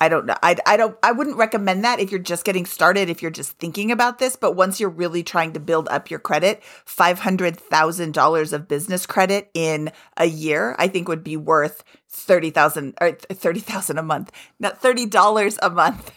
I 0.00 0.08
don't 0.08 0.24
know. 0.24 0.34
I, 0.42 0.56
I 0.64 0.76
don't. 0.78 0.96
I 1.02 1.12
wouldn't 1.12 1.36
recommend 1.36 1.84
that 1.84 2.00
if 2.00 2.10
you're 2.10 2.20
just 2.20 2.44
getting 2.44 2.64
started. 2.64 3.10
If 3.10 3.20
you're 3.20 3.30
just 3.30 3.58
thinking 3.58 3.92
about 3.92 4.18
this, 4.18 4.34
but 4.34 4.56
once 4.56 4.80
you're 4.80 4.88
really 4.88 5.22
trying 5.22 5.52
to 5.52 5.60
build 5.60 5.88
up 5.90 6.10
your 6.10 6.18
credit, 6.18 6.62
five 6.86 7.18
hundred 7.18 7.58
thousand 7.58 8.14
dollars 8.14 8.54
of 8.54 8.66
business 8.66 9.04
credit 9.04 9.50
in 9.52 9.92
a 10.16 10.24
year, 10.24 10.74
I 10.78 10.88
think 10.88 11.06
would 11.06 11.22
be 11.22 11.36
worth 11.36 11.84
thirty 12.08 12.50
thousand 12.50 12.94
or 13.00 13.12
thirty 13.12 13.60
thousand 13.60 13.98
a 13.98 14.02
month, 14.02 14.32
not 14.58 14.80
thirty 14.80 15.04
dollars 15.04 15.58
a 15.62 15.68
month. 15.68 16.10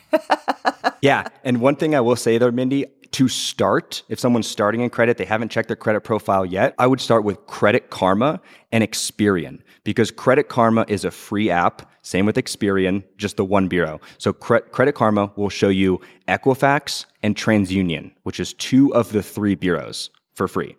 yeah, 1.02 1.28
and 1.44 1.60
one 1.60 1.76
thing 1.76 1.94
I 1.94 2.00
will 2.00 2.16
say 2.16 2.38
though, 2.38 2.52
Mindy, 2.52 2.86
to 3.14 3.28
start, 3.28 4.04
if 4.10 4.20
someone's 4.20 4.48
starting 4.48 4.82
in 4.82 4.90
credit, 4.90 5.18
they 5.18 5.26
haven't 5.26 5.50
checked 5.50 5.68
their 5.68 5.78
credit 5.78 6.02
profile 6.02 6.46
yet, 6.46 6.74
I 6.80 6.88
would 6.88 7.00
start 7.00 7.24
with 7.24 7.46
Credit 7.46 7.90
Karma 7.90 8.42
and 8.72 8.84
Experian 8.84 9.60
because 9.84 10.12
Credit 10.12 10.50
Karma 10.50 10.86
is 10.88 11.06
a 11.06 11.12
free 11.12 11.50
app. 11.50 11.92
Same 12.02 12.26
with 12.26 12.36
Experian, 12.36 13.04
just 13.18 13.38
the 13.38 13.46
one 13.46 13.68
bureau. 13.68 14.02
So 14.18 14.34
Cre- 14.34 14.58
Credit 14.58 14.94
Karma 14.94 15.32
will 15.36 15.50
show 15.50 15.70
you 15.70 16.02
Equifax 16.28 17.06
and 17.22 17.36
TransUnion, 17.36 18.12
which 18.24 18.40
is 18.40 18.54
two 18.54 18.94
of 18.96 19.12
the 19.12 19.24
three 19.24 19.56
bureaus 19.56 20.10
for 20.34 20.48
free. 20.48 20.76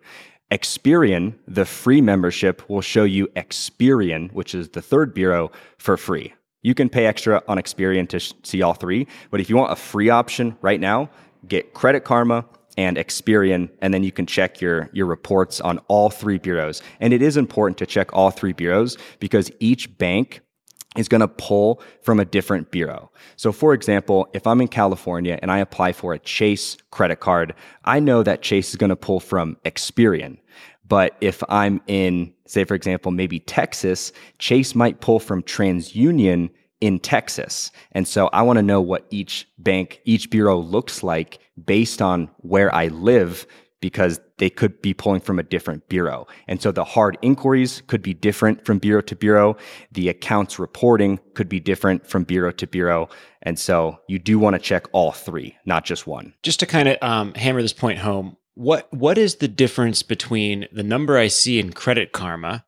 Experian, 0.51 1.33
the 1.47 1.65
free 1.65 2.01
membership, 2.01 2.69
will 2.69 2.81
show 2.81 3.05
you 3.05 3.27
Experian, 3.35 4.31
which 4.33 4.53
is 4.53 4.69
the 4.69 4.81
third 4.81 5.13
bureau, 5.13 5.51
for 5.77 5.97
free. 5.97 6.33
You 6.61 6.73
can 6.73 6.89
pay 6.89 7.05
extra 7.05 7.43
on 7.47 7.57
Experian 7.57 8.09
to 8.09 8.19
sh- 8.19 8.33
see 8.43 8.61
all 8.61 8.73
three, 8.73 9.07
but 9.31 9.39
if 9.39 9.49
you 9.49 9.55
want 9.55 9.71
a 9.71 9.75
free 9.75 10.09
option 10.09 10.57
right 10.61 10.79
now, 10.79 11.09
get 11.47 11.73
Credit 11.73 12.03
Karma 12.03 12.45
and 12.77 12.97
Experian, 12.97 13.69
and 13.81 13.93
then 13.93 14.03
you 14.03 14.11
can 14.11 14.25
check 14.25 14.59
your, 14.59 14.89
your 14.93 15.05
reports 15.05 15.61
on 15.61 15.79
all 15.87 16.09
three 16.09 16.37
bureaus. 16.37 16.81
And 16.99 17.13
it 17.13 17.21
is 17.21 17.37
important 17.37 17.77
to 17.77 17.85
check 17.85 18.13
all 18.13 18.31
three 18.31 18.53
bureaus 18.53 18.97
because 19.19 19.51
each 19.59 19.97
bank 19.97 20.41
is 20.97 21.07
going 21.07 21.21
to 21.21 21.27
pull 21.27 21.81
from 22.01 22.19
a 22.19 22.25
different 22.25 22.71
bureau. 22.71 23.11
So, 23.35 23.51
for 23.51 23.73
example, 23.73 24.27
if 24.33 24.47
I'm 24.47 24.61
in 24.61 24.67
California 24.67 25.37
and 25.41 25.51
I 25.51 25.59
apply 25.59 25.93
for 25.93 26.13
a 26.13 26.19
Chase 26.19 26.77
credit 26.91 27.19
card, 27.19 27.53
I 27.83 27.99
know 27.99 28.23
that 28.23 28.41
Chase 28.41 28.69
is 28.69 28.75
going 28.75 28.89
to 28.89 28.95
pull 28.95 29.19
from 29.19 29.57
Experian. 29.65 30.37
But 30.87 31.17
if 31.19 31.43
I'm 31.49 31.81
in, 31.87 32.33
say, 32.45 32.63
for 32.63 32.75
example, 32.75 33.11
maybe 33.11 33.39
Texas, 33.39 34.11
Chase 34.39 34.75
might 34.75 35.01
pull 35.01 35.19
from 35.19 35.41
TransUnion 35.43 36.49
in 36.85 36.99
Texas. 36.99 37.71
And 37.93 38.07
so 38.07 38.29
I 38.31 38.43
want 38.43 38.57
to 38.57 38.63
know 38.63 38.79
what 38.79 39.07
each 39.09 39.47
bank, 39.57 40.01
each 40.05 40.29
bureau 40.29 40.59
looks 40.59 41.01
like 41.01 41.39
based 41.65 42.01
on 42.01 42.29
where 42.37 42.73
I 42.73 42.87
live 42.87 43.47
because 43.81 44.19
they 44.37 44.49
could 44.49 44.81
be 44.81 44.93
pulling 44.93 45.21
from 45.21 45.39
a 45.39 45.43
different 45.43 45.87
bureau. 45.89 46.27
And 46.47 46.61
so 46.61 46.71
the 46.71 46.83
hard 46.83 47.17
inquiries 47.21 47.81
could 47.87 48.01
be 48.01 48.13
different 48.13 48.65
from 48.65 48.79
bureau 48.79 49.01
to 49.01 49.15
bureau. 49.15 49.57
The 49.91 50.09
accounts 50.09 50.59
reporting 50.59 51.19
could 51.33 51.49
be 51.49 51.59
different 51.59 52.07
from 52.07 52.23
bureau 52.23 52.51
to 52.51 52.67
bureau. 52.67 53.09
And 53.41 53.59
so 53.59 53.99
you 54.07 54.19
do 54.19 54.39
want 54.39 54.55
to 54.55 54.61
check 54.61 54.87
all 54.91 55.11
three, 55.11 55.55
not 55.65 55.85
just 55.85 56.07
one. 56.07 56.33
Just 56.43 56.59
to 56.61 56.65
kind 56.65 56.89
of 56.89 56.97
um, 57.01 57.33
hammer 57.33 57.61
this 57.61 57.73
point 57.73 57.99
home, 57.99 58.37
what 58.55 58.91
what 58.93 59.17
is 59.17 59.35
the 59.35 59.47
difference 59.47 60.01
between 60.01 60.67
the 60.71 60.83
number 60.83 61.17
I 61.17 61.27
see 61.27 61.59
in 61.59 61.73
Credit 61.73 62.11
Karma 62.11 62.65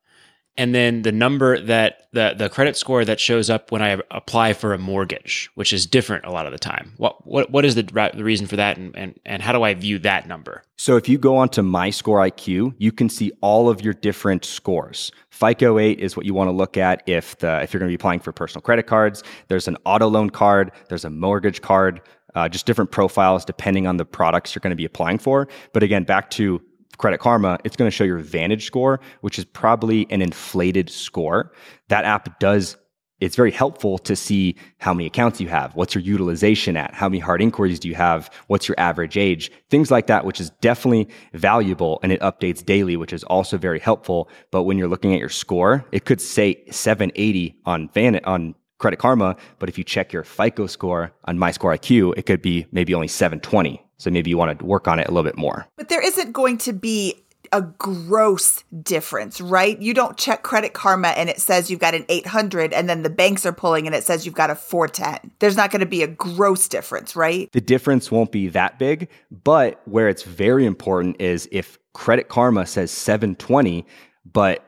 and 0.57 0.73
then 0.73 1.03
the 1.03 1.11
number 1.11 1.59
that 1.59 2.07
the 2.13 2.33
the 2.37 2.49
credit 2.49 2.75
score 2.75 3.05
that 3.05 3.19
shows 3.19 3.49
up 3.49 3.71
when 3.71 3.81
I 3.81 4.01
apply 4.11 4.53
for 4.53 4.73
a 4.73 4.77
mortgage, 4.77 5.49
which 5.55 5.71
is 5.71 5.85
different 5.85 6.25
a 6.25 6.31
lot 6.31 6.45
of 6.45 6.51
the 6.51 6.57
time. 6.57 6.93
What 6.97 7.25
what 7.27 7.51
what 7.51 7.63
is 7.65 7.75
the, 7.75 7.83
the 7.83 8.23
reason 8.23 8.47
for 8.47 8.55
that, 8.55 8.77
and, 8.77 8.95
and 8.95 9.19
and 9.25 9.41
how 9.41 9.51
do 9.51 9.63
I 9.63 9.73
view 9.73 9.99
that 9.99 10.27
number? 10.27 10.63
So 10.77 10.97
if 10.97 11.07
you 11.07 11.17
go 11.17 11.37
onto 11.37 11.61
My 11.61 11.89
Score 11.89 12.19
IQ, 12.19 12.73
you 12.77 12.91
can 12.91 13.09
see 13.09 13.31
all 13.41 13.69
of 13.69 13.81
your 13.81 13.93
different 13.93 14.45
scores. 14.45 15.11
FICO 15.29 15.77
8 15.77 15.99
is 15.99 16.17
what 16.17 16.25
you 16.25 16.33
want 16.33 16.47
to 16.47 16.51
look 16.51 16.77
at 16.77 17.03
if 17.07 17.37
the 17.37 17.61
if 17.61 17.73
you're 17.73 17.79
going 17.79 17.89
to 17.89 17.91
be 17.91 18.01
applying 18.01 18.19
for 18.19 18.31
personal 18.31 18.61
credit 18.61 18.87
cards. 18.87 19.23
There's 19.47 19.67
an 19.67 19.77
auto 19.85 20.07
loan 20.07 20.31
card, 20.31 20.71
there's 20.89 21.05
a 21.05 21.09
mortgage 21.09 21.61
card, 21.61 22.01
uh, 22.35 22.49
just 22.49 22.65
different 22.65 22.91
profiles 22.91 23.45
depending 23.45 23.85
on 23.85 23.97
the 23.97 24.05
products 24.05 24.55
you're 24.55 24.61
going 24.61 24.71
to 24.71 24.75
be 24.77 24.85
applying 24.85 25.19
for. 25.19 25.47
But 25.73 25.83
again, 25.83 26.03
back 26.03 26.29
to 26.31 26.61
Credit 26.97 27.19
Karma, 27.19 27.59
it's 27.63 27.75
going 27.75 27.89
to 27.89 27.95
show 27.95 28.03
your 28.03 28.17
Vantage 28.17 28.65
score, 28.65 28.99
which 29.21 29.37
is 29.37 29.45
probably 29.45 30.07
an 30.09 30.21
inflated 30.21 30.89
score. 30.89 31.51
That 31.89 32.05
app 32.05 32.39
does 32.39 32.77
it's 33.19 33.35
very 33.35 33.51
helpful 33.51 33.97
to 33.99 34.15
see 34.15 34.55
how 34.77 34.93
many 34.93 35.07
accounts 35.07 35.41
you 35.41 35.47
have, 35.47 35.75
what's 35.75 35.95
your 35.95 36.03
utilization 36.03 36.77
at, 36.77 36.93
how 36.93 37.09
many 37.09 37.19
hard 37.19 37.41
inquiries 37.41 37.79
do 37.79 37.87
you 37.87 37.95
have, 37.95 38.29
what's 38.47 38.67
your 38.67 38.79
average 38.79 39.17
age, 39.17 39.51
things 39.69 39.89
like 39.89 40.07
that, 40.07 40.23
which 40.23 40.39
is 40.39 40.51
definitely 40.61 41.07
valuable 41.33 41.99
and 42.03 42.11
it 42.11 42.21
updates 42.21 42.63
daily, 42.63 42.95
which 42.95 43.13
is 43.13 43.23
also 43.23 43.57
very 43.57 43.79
helpful. 43.79 44.29
But 44.51 44.63
when 44.63 44.77
you're 44.77 44.87
looking 44.87 45.13
at 45.13 45.19
your 45.19 45.29
score, 45.29 45.83
it 45.91 46.05
could 46.05 46.21
say 46.21 46.63
780 46.69 47.57
on 47.65 47.89
Van 47.89 48.19
on 48.23 48.53
Credit 48.79 48.97
Karma, 48.97 49.35
but 49.59 49.69
if 49.69 49.77
you 49.77 49.83
check 49.83 50.13
your 50.13 50.23
FICO 50.23 50.67
score 50.67 51.11
on 51.25 51.37
MyScoreIQ, 51.37 52.13
it 52.17 52.25
could 52.25 52.41
be 52.41 52.67
maybe 52.71 52.93
only 52.93 53.07
720. 53.07 53.83
So 53.97 54.11
maybe 54.11 54.29
you 54.29 54.37
want 54.37 54.59
to 54.59 54.65
work 54.65 54.87
on 54.87 54.99
it 54.99 55.07
a 55.07 55.11
little 55.11 55.23
bit 55.23 55.37
more. 55.37 55.67
But 55.75 55.89
there 55.89 56.03
isn't 56.03 56.31
going 56.31 56.59
to 56.59 56.73
be 56.73 57.23
a 57.51 57.61
gross 57.61 58.63
difference, 58.83 59.39
right? 59.39 59.81
You 59.81 59.93
don't 59.93 60.17
check 60.17 60.43
Credit 60.43 60.73
Karma 60.73 61.09
and 61.09 61.29
it 61.29 61.39
says 61.39 61.69
you've 61.71 61.79
got 61.79 61.95
an 61.95 62.05
800 62.09 62.73
and 62.73 62.89
then 62.89 63.03
the 63.03 63.09
banks 63.09 63.45
are 63.45 63.53
pulling 63.53 63.85
and 63.85 63.95
it 63.95 64.03
says 64.03 64.25
you've 64.25 64.35
got 64.35 64.49
a 64.49 64.55
410. 64.55 65.31
There's 65.39 65.57
not 65.57 65.71
going 65.71 65.79
to 65.79 65.87
be 65.87 66.03
a 66.03 66.07
gross 66.07 66.67
difference, 66.67 67.15
right? 67.15 67.51
The 67.51 67.61
difference 67.61 68.11
won't 68.11 68.31
be 68.31 68.49
that 68.49 68.79
big, 68.79 69.09
but 69.31 69.81
where 69.85 70.09
it's 70.09 70.23
very 70.23 70.65
important 70.65 71.21
is 71.21 71.47
if 71.51 71.77
Credit 71.93 72.27
Karma 72.27 72.65
says 72.65 72.91
720, 72.91 73.85
but 74.25 74.63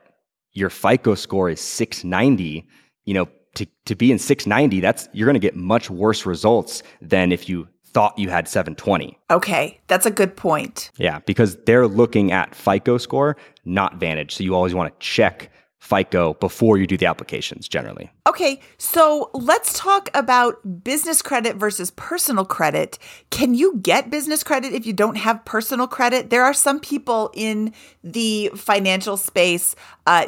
your 0.54 0.70
FICO 0.70 1.16
score 1.16 1.50
is 1.50 1.62
690, 1.62 2.68
you 3.06 3.14
know, 3.14 3.28
to, 3.56 3.66
to 3.86 3.96
be 3.96 4.12
in 4.12 4.20
690, 4.20 4.80
that's 4.80 5.10
you're 5.14 5.26
going 5.26 5.34
to 5.34 5.40
get 5.40 5.56
much 5.56 5.90
worse 5.90 6.26
results 6.26 6.84
than 7.02 7.32
if 7.32 7.50
you 7.50 7.68
thought 7.86 8.18
you 8.18 8.30
had 8.30 8.48
720. 8.48 9.18
Okay, 9.32 9.80
that's 9.88 10.06
a 10.06 10.12
good 10.12 10.36
point. 10.36 10.92
Yeah, 10.98 11.20
because 11.26 11.58
they're 11.66 11.88
looking 11.88 12.32
at 12.32 12.54
FICO 12.54 12.98
score, 12.98 13.36
not 13.66 13.96
Vantage. 13.96 14.36
So 14.36 14.44
you 14.44 14.56
always 14.56 14.76
want 14.76 14.94
to 14.94 15.06
check 15.06 15.52
FICO 15.80 16.34
before 16.36 16.78
you 16.78 16.86
do 16.86 16.98
the 16.98 17.06
applications 17.06 17.68
generally. 17.68 18.12
Okay, 18.28 18.60
so 18.78 19.32
let's 19.34 19.78
talk 19.78 20.10
about 20.14 20.84
business 20.84 21.22
credit 21.22 21.56
versus 21.56 21.90
personal 21.92 22.46
credit. 22.46 23.00
Can 23.30 23.54
you 23.54 23.78
get 23.78 24.10
business 24.10 24.44
credit 24.44 24.74
if 24.74 24.86
you 24.86 24.94
don't 24.94 25.16
have 25.16 25.44
personal 25.46 25.88
credit? 25.88 26.30
There 26.30 26.44
are 26.44 26.54
some 26.54 26.80
people 26.80 27.32
in 27.34 27.74
the 28.04 28.52
financial 28.56 29.18
space. 29.18 29.76
Uh, 30.06 30.28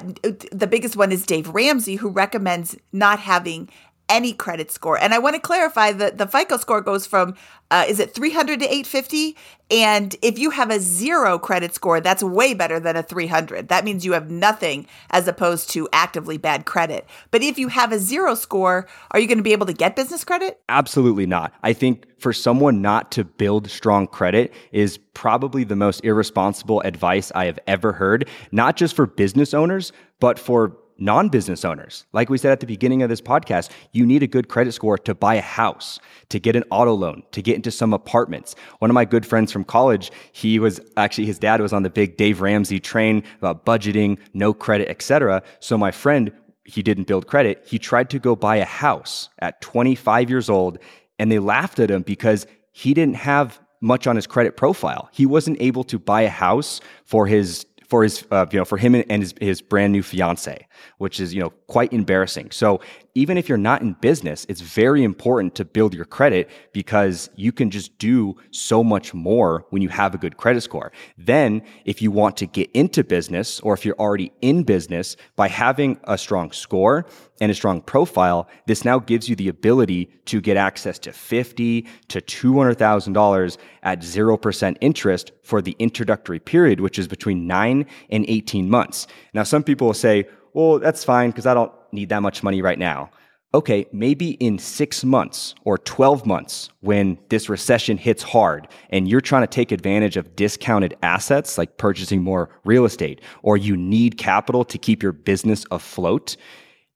the 0.51 0.67
biggest 0.67 0.96
one 0.96 1.12
is 1.12 1.25
Dave 1.25 1.50
Ramsey, 1.50 1.96
who 1.96 2.10
recommends 2.10 2.77
not 2.93 3.20
having 3.20 3.70
any 4.12 4.34
credit 4.34 4.70
score. 4.70 5.00
And 5.00 5.13
I 5.13 5.20
want 5.20 5.36
to 5.36 5.41
clarify 5.41 5.94
that 5.94 6.18
the 6.18 6.27
FICO 6.27 6.58
score 6.58 6.82
goes 6.82 7.08
from 7.08 7.36
uh, 7.72 7.86
is 7.88 8.01
it 8.01 8.13
300 8.13 8.60
to 8.60 8.65
850? 8.65 9.38
And 9.72 10.13
if 10.22 10.38
you 10.38 10.50
have 10.50 10.70
a 10.70 10.80
zero 10.82 11.39
credit 11.39 11.74
score, 11.74 12.01
that's 12.01 12.22
way 12.22 12.53
better 12.53 12.82
than 12.82 12.98
a 12.98 13.03
300. 13.03 13.70
That 13.70 13.86
means 13.86 14.03
you 14.03 14.12
have 14.12 14.30
nothing 14.30 14.86
as 15.10 15.30
opposed 15.30 15.70
to 15.72 15.88
actively 15.94 16.38
bad 16.38 16.65
credit. 16.65 17.08
But 17.32 17.41
if 17.41 17.58
you 17.58 17.70
have 17.70 17.94
a 17.94 18.00
zero 18.00 18.36
score, 18.36 18.89
are 19.12 19.20
you 19.22 19.27
going 19.27 19.38
to 19.38 19.44
be 19.44 19.53
able 19.53 19.68
to 19.68 19.74
get 19.74 19.96
business 19.96 20.25
credit? 20.25 20.60
Absolutely 20.68 21.25
not. 21.25 21.53
I 21.63 21.72
think 21.72 22.06
for 22.20 22.34
someone 22.34 22.82
not 22.82 23.10
to 23.13 23.24
build 23.24 23.70
strong 23.70 24.06
credit 24.06 24.53
is 24.74 24.98
probably 25.13 25.63
the 25.63 25.77
most 25.77 26.03
irresponsible 26.03 26.82
advice 26.82 27.32
I 27.34 27.46
have 27.46 27.60
ever 27.68 27.94
heard, 27.94 28.27
not 28.51 28.75
just 28.75 28.98
for 28.98 29.06
business 29.06 29.53
owners, 29.53 29.94
but 30.20 30.38
for 30.38 30.77
non 30.98 31.29
business 31.29 31.65
owners. 31.65 32.05
Like 32.13 32.29
we 32.29 32.38
said 32.38 32.51
at 32.51 32.60
the 32.60 32.65
beginning 32.65 33.03
of 33.03 33.10
this 33.10 33.21
podcast, 33.21 33.69
you 33.91 34.05
need 34.05 34.24
a 34.24 34.27
good 34.27 34.48
credit 34.48 34.74
score 34.74 34.98
to 35.00 35.15
buy 35.15 35.36
a 35.36 35.41
house, 35.41 36.00
to 36.29 36.39
get 36.39 36.55
an 36.55 36.63
auto 36.69 36.93
loan, 36.93 37.24
to 37.31 37.41
get 37.41 37.55
into 37.55 37.71
some 37.71 37.93
apartments. 37.93 38.55
One 38.79 38.89
of 38.89 38.95
my 38.95 39.05
good 39.05 39.25
friends 39.25 39.51
from 39.51 39.63
college, 39.63 40.12
he 40.31 40.60
was 40.60 40.79
actually, 40.98 41.25
his 41.25 41.39
dad 41.39 41.62
was 41.62 41.74
on 41.74 41.83
the 41.83 41.89
big 41.89 42.17
Dave 42.17 42.41
Ramsey 42.41 42.79
train 42.79 43.24
about 43.38 43.65
budgeting, 43.65 44.17
no 44.33 44.53
credit, 44.53 44.89
etc. 44.89 45.43
So 45.60 45.77
my 45.77 45.91
friend, 45.91 46.31
he 46.63 46.83
didn't 46.83 47.07
build 47.07 47.27
credit. 47.27 47.63
He 47.65 47.79
tried 47.79 48.10
to 48.12 48.19
go 48.19 48.36
buy 48.36 48.57
a 48.57 48.65
house 48.65 49.29
at 49.39 49.62
25 49.62 50.29
years 50.29 50.50
old, 50.50 50.77
and 51.19 51.31
they 51.31 51.39
laughed 51.39 51.79
at 51.79 51.91
him 51.91 52.03
because 52.03 52.48
he 52.71 52.93
didn't 52.93 53.15
have 53.15 53.60
much 53.81 54.05
on 54.05 54.15
his 54.15 54.27
credit 54.27 54.55
profile. 54.55 55.10
He 55.12 55.25
wasn't 55.25 55.60
able 55.60 55.83
to 55.86 55.98
buy 55.98 56.21
a 56.21 56.29
house 56.29 56.79
for 57.03 57.25
his 57.25 57.65
for 57.91 58.03
his 58.03 58.25
uh, 58.31 58.45
you 58.53 58.57
know 58.57 58.63
for 58.63 58.77
him 58.77 58.95
and 58.95 59.21
his, 59.21 59.33
his 59.41 59.62
brand 59.62 59.91
new 59.91 60.01
fiance 60.01 60.65
which 60.98 61.19
is 61.19 61.33
you 61.33 61.41
know 61.41 61.50
quite 61.67 61.91
embarrassing. 61.91 62.50
So 62.51 62.79
even 63.15 63.38
if 63.38 63.50
you're 63.50 63.58
not 63.58 63.82
in 63.82 63.94
business 63.94 64.46
it's 64.50 64.62
very 64.62 65.03
important 65.03 65.56
to 65.56 65.65
build 65.65 65.94
your 65.94 66.06
credit 66.06 66.50
because 66.74 67.30
you 67.36 67.51
can 67.51 67.70
just 67.70 67.98
do 67.98 68.36
so 68.51 68.84
much 68.84 69.13
more 69.13 69.65
when 69.70 69.82
you 69.82 69.89
have 69.89 70.13
a 70.13 70.18
good 70.18 70.38
credit 70.38 70.62
score. 70.62 70.91
Then 71.18 71.62
if 71.86 72.01
you 72.01 72.12
want 72.12 72.38
to 72.38 72.46
get 72.46 72.70
into 72.72 73.03
business 73.03 73.60
or 73.62 73.74
if 73.74 73.86
you're 73.86 74.00
already 74.00 74.32
in 74.41 74.63
business 74.63 75.18
by 75.36 75.48
having 75.48 76.00
a 76.06 76.18
strong 76.18 76.51
score 76.51 77.06
and 77.39 77.51
a 77.51 77.56
strong 77.56 77.82
profile 77.82 78.48
this 78.68 78.86
now 78.86 79.00
gives 79.00 79.27
you 79.27 79.36
the 79.36 79.48
ability 79.48 80.06
to 80.25 80.39
get 80.41 80.58
access 80.58 81.00
to 81.00 81.12
50 81.12 81.88
to 82.08 82.22
$200000 82.22 83.58
at 83.84 84.00
0% 84.00 84.77
interest 84.82 85.32
for 85.44 85.62
the 85.62 85.75
introductory 85.80 86.39
period 86.39 86.80
which 86.80 87.00
is 87.00 87.08
between 87.08 87.48
9 87.48 87.86
and 88.10 88.25
18 88.27 88.70
months. 88.70 89.08
Now 89.34 89.44
some 89.44 89.63
people 89.63 89.88
will 89.88 89.94
say 89.94 90.27
well, 90.53 90.80
that's 90.80 91.03
fine 91.03 91.30
because 91.30 91.46
I 91.46 91.53
don't 91.53 91.72
need 91.93 92.10
that 92.10 92.21
much 92.21 92.43
money 92.43 92.62
right 92.62 92.79
now. 92.79 93.10
Okay, 93.53 93.86
maybe 93.91 94.31
in 94.36 94.57
six 94.57 95.03
months 95.03 95.55
or 95.65 95.77
12 95.77 96.25
months 96.25 96.69
when 96.79 97.17
this 97.27 97.50
recession 97.50 97.98
hits 97.98 98.24
hard 98.24 98.69
and 98.91 99.10
you're 99.10 99.19
trying 99.19 99.43
to 99.43 99.48
take 99.48 99.74
advantage 99.74 100.15
of 100.15 100.38
discounted 100.38 100.95
assets 101.03 101.57
like 101.57 101.77
purchasing 101.77 102.24
more 102.24 102.50
real 102.63 102.86
estate, 102.86 103.19
or 103.43 103.57
you 103.57 103.75
need 103.75 104.17
capital 104.17 104.63
to 104.63 104.77
keep 104.77 105.03
your 105.03 105.12
business 105.12 105.65
afloat, 105.69 106.38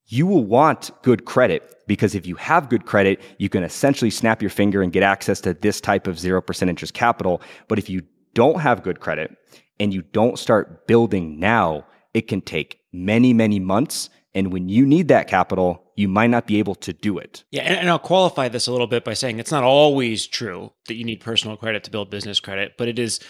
you 0.08 0.26
will 0.26 0.46
want 0.46 0.92
good 1.02 1.26
credit 1.26 1.76
because 1.88 2.16
if 2.16 2.26
you 2.26 2.36
have 2.36 2.70
good 2.70 2.86
credit, 2.86 3.22
you 3.38 3.50
can 3.50 3.64
essentially 3.64 4.12
snap 4.12 4.42
your 4.42 4.50
finger 4.50 4.82
and 4.82 4.94
get 4.94 5.04
access 5.04 5.42
to 5.42 5.54
this 5.56 5.82
type 5.82 6.08
of 6.08 6.16
0% 6.16 6.70
interest 6.70 6.94
capital. 6.94 7.42
But 7.68 7.80
if 7.80 7.90
you 7.90 8.04
don't 8.34 8.62
have 8.62 8.84
good 8.84 9.02
credit 9.02 9.36
and 9.80 9.94
you 9.94 10.04
don't 10.04 10.40
start 10.40 10.88
building 10.88 11.38
now, 11.40 11.86
it 12.14 12.28
can 12.28 12.42
take 12.42 12.80
many, 12.94 13.34
many 13.34 13.60
months. 13.60 14.10
And 14.36 14.52
when 14.52 14.70
you 14.70 14.86
need 14.86 15.08
that 15.08 15.28
capital, 15.28 15.82
you 15.96 16.10
might 16.10 16.30
not 16.30 16.46
be 16.46 16.60
able 16.60 16.76
to 16.76 16.94
do 16.94 17.18
it. 17.18 17.46
Yeah, 17.52 17.64
and, 17.64 17.76
and, 17.78 17.90
I'll 17.90 17.98
qualify 17.98 18.50
this 18.50 18.68
a 18.68 18.72
little 18.72 18.86
bit 18.86 19.06
by 19.06 19.14
saying 19.14 19.40
it's 19.40 19.52
not 19.52 19.64
always 19.64 20.28
true 20.28 20.74
that 20.88 20.96
you 20.96 21.06
need 21.06 21.22
personal 21.22 21.56
credit 21.56 21.86
to 21.86 21.92
build 21.92 22.10
business 22.10 22.42
credit, 22.42 22.74
but 22.78 22.90
it 22.90 23.00
is 23.00 23.22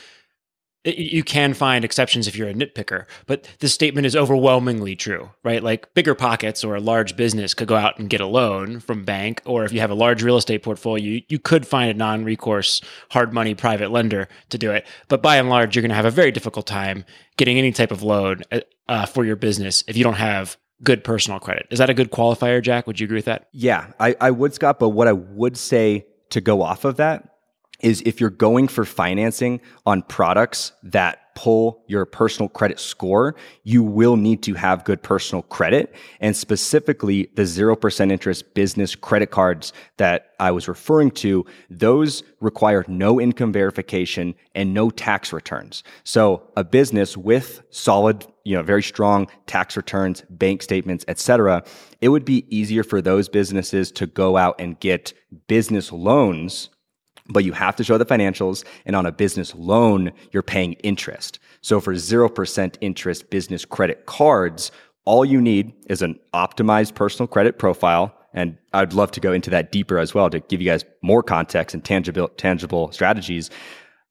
you 0.86 1.24
can 1.24 1.54
find 1.56 1.84
exceptions 1.84 2.28
if 2.28 2.36
you're 2.36 2.48
a 2.48 2.54
nitpicker, 2.54 3.06
but 3.26 3.48
this 3.60 3.74
statement 3.74 4.06
is 4.06 4.16
overwhelmingly 4.16 4.96
true, 4.96 5.32
right? 5.44 5.64
Like 5.64 5.92
bigger 5.96 6.14
pockets 6.14 6.64
or 6.64 6.76
a 6.76 6.80
large 6.80 7.18
business 7.18 7.56
could 7.56 7.68
go 7.68 7.76
out 7.76 7.98
and 7.98 8.10
get 8.10 8.22
a 8.22 8.28
loan 8.28 8.80
from 8.80 9.04
bank, 9.04 9.42
or 9.46 9.66
if 9.66 9.74
you 9.74 9.80
have 9.80 9.90
a 9.90 9.96
large 9.96 10.22
real 10.22 10.38
estate 10.38 10.62
portfolio, 10.62 11.04
you, 11.04 11.22
you 11.28 11.40
could 11.40 11.66
find 11.66 11.90
a 11.90 11.96
non-recourse 11.96 12.82
hard 13.10 13.34
money 13.34 13.56
private 13.56 13.90
lender 13.90 14.28
to 14.50 14.60
do 14.60 14.72
it. 14.72 14.86
But 15.08 15.24
by 15.24 15.38
and 15.38 15.50
large, 15.50 15.76
you're 15.76 15.82
going 15.82 15.90
to 15.90 15.96
have 15.96 16.06
a 16.06 16.12
very 16.12 16.32
difficult 16.32 16.68
time 16.68 17.04
getting 17.36 17.58
any 17.58 17.72
type 17.72 17.92
of 17.92 18.04
loan 18.04 18.44
uh, 18.88 19.06
for 19.08 19.26
your 19.26 19.36
business 19.36 19.84
if 19.88 19.98
you 19.98 20.04
don't 20.04 20.14
have 20.14 20.56
good 20.84 21.03
personal 21.03 21.39
credit. 21.39 21.67
Is 21.70 21.79
that 21.79 21.89
a 21.89 21.94
good 21.94 22.12
qualifier, 22.12 22.62
Jack? 22.62 22.88
Would 22.88 23.00
you 23.00 23.05
agree 23.05 23.17
with 23.17 23.25
that? 23.25 23.48
Yeah, 23.51 23.91
I, 24.00 24.15
I 24.20 24.32
would, 24.32 24.53
Scott. 24.53 24.79
But 24.79 24.89
what 24.89 25.08
I 25.08 25.13
would 25.13 25.58
say 25.58 26.05
to 26.29 26.41
go 26.41 26.62
off 26.62 26.86
of 26.86 26.98
that 26.98 27.29
is 27.82 28.01
if 28.05 28.20
you're 28.20 28.29
going 28.29 28.67
for 28.67 28.86
financing 28.86 29.62
on 29.86 30.01
products 30.01 30.72
that 30.84 31.20
pull 31.36 31.84
your 31.88 32.06
personal 32.06 32.50
credit 32.50 32.80
score, 32.80 33.36
you 33.63 33.84
will 33.84 34.15
need 34.15 34.42
to 34.44 34.54
have 34.56 34.86
good 34.86 35.04
personal 35.04 35.44
credit. 35.44 35.94
And 36.20 36.36
specifically, 36.36 37.30
the 37.36 37.44
0% 37.44 38.12
interest 38.12 38.54
business 38.54 38.96
credit 38.96 39.30
cards 39.30 39.74
that 39.98 40.32
I 40.39 40.51
was 40.51 40.68
referring 40.68 41.12
to, 41.12 41.46
those 41.70 42.24
require 42.39 42.84
no 42.88 43.22
income 43.22 43.51
verification 43.51 44.34
and 44.56 44.74
no 44.74 44.89
tax 44.89 45.32
returns. 45.32 45.84
So 46.04 46.44
a 46.56 46.63
business 46.63 47.15
with 47.15 47.62
solid, 47.70 48.25
you 48.44 48.56
know, 48.56 48.63
very 48.63 48.84
strong 48.84 49.27
tax 49.46 49.77
returns, 49.77 50.24
bank 50.30 50.63
statements, 50.63 51.06
etc., 51.08 51.63
it 52.02 52.10
would 52.10 52.26
be 52.26 52.45
easier 52.56 52.84
for 52.84 53.02
those 53.02 53.30
businesses 53.30 53.91
to 53.93 54.08
go 54.08 54.38
out 54.38 54.56
and 54.60 54.80
get 54.80 55.13
business 55.48 55.91
loans 55.91 56.69
but 57.28 57.44
you 57.44 57.54
have 57.54 57.76
to 57.78 57.84
show 57.84 57.98
the 57.98 58.06
financials. 58.06 58.64
And 58.86 58.96
on 58.96 59.06
a 59.06 59.12
business 59.12 59.54
loan, 59.56 60.12
you're 60.32 60.44
paying 60.44 60.74
interest. 60.74 61.40
So 61.62 61.80
for 61.80 61.94
0% 61.94 62.76
interest 62.82 63.30
business 63.30 63.66
credit 63.66 64.06
cards, 64.06 64.72
all 65.06 65.26
you 65.26 65.42
need 65.42 65.74
is 65.88 66.02
an 66.02 66.20
optimized 66.34 66.96
personal 66.96 67.28
credit 67.28 67.58
profile. 67.58 68.16
And 68.34 68.58
I'd 68.74 68.94
love 68.94 69.12
to 69.12 69.20
go 69.20 69.32
into 69.32 69.50
that 69.52 69.72
deeper 69.72 69.98
as 69.98 70.14
well 70.14 70.30
to 70.30 70.40
give 70.42 70.62
you 70.62 70.70
guys 70.70 70.84
more 71.02 71.24
context 71.24 71.74
and 71.74 71.84
tangible, 71.84 72.28
tangible 72.30 72.92
strategies. 72.92 73.50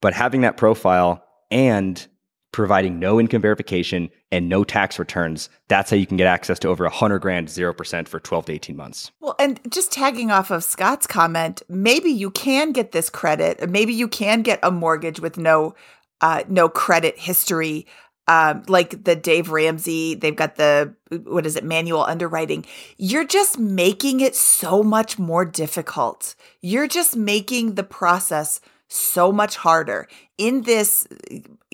But 0.01 0.15
having 0.15 0.41
that 0.43 0.57
profile 0.57 1.23
and 1.51 2.07
providing 2.55 3.01
no 3.01 3.19
income 3.19 3.43
verification 3.43 4.09
and 4.31 4.49
no 4.49 4.63
tax 4.63 4.99
returns, 4.99 5.51
that's 5.69 5.91
how 5.91 5.97
you 5.97 6.07
can 6.07 6.17
get 6.17 6.29
access 6.29 6.59
to 6.61 6.69
over 6.69 6.85
100 6.85 7.19
grand, 7.19 7.49
0% 7.49 8.09
for 8.09 8.21
12 8.21 8.47
to 8.47 8.53
18 8.53 8.77
months. 8.77 9.11
Well, 9.21 9.35
and 9.41 9.61
just 9.69 9.91
tagging 9.91 10.31
off 10.31 10.51
of 10.51 10.63
Scott's 10.63 11.07
comment, 11.07 11.63
maybe 11.69 12.11
you 12.11 12.31
can 12.31 12.71
get 12.73 12.93
this 12.93 13.11
credit. 13.11 13.69
Maybe 13.69 13.93
you 13.93 14.07
can 14.07 14.43
get 14.43 14.61
a 14.63 14.71
mortgage 14.71 15.21
with 15.21 15.37
no 15.37 15.75
uh, 16.21 16.45
no 16.49 16.69
credit 16.69 17.19
history. 17.19 17.87
Um, 18.27 18.63
like 18.69 19.05
the 19.05 19.17
Dave 19.17 19.51
Ramsey, 19.51 20.15
they've 20.15 20.35
got 20.35 20.57
the 20.57 20.95
what 21.25 21.45
is 21.45 21.57
it, 21.57 21.65
manual 21.65 22.05
underwriting. 22.05 22.65
You're 22.97 23.27
just 23.27 23.59
making 23.59 24.21
it 24.21 24.35
so 24.35 24.83
much 24.83 25.19
more 25.19 25.45
difficult. 25.45 26.35
You're 26.63 26.89
just 26.89 27.17
making 27.17 27.75
the 27.75 27.83
process 27.83 28.61
so 28.95 29.33
much 29.33 29.57
harder 29.57 30.09
in 30.39 30.63
this 30.63 31.07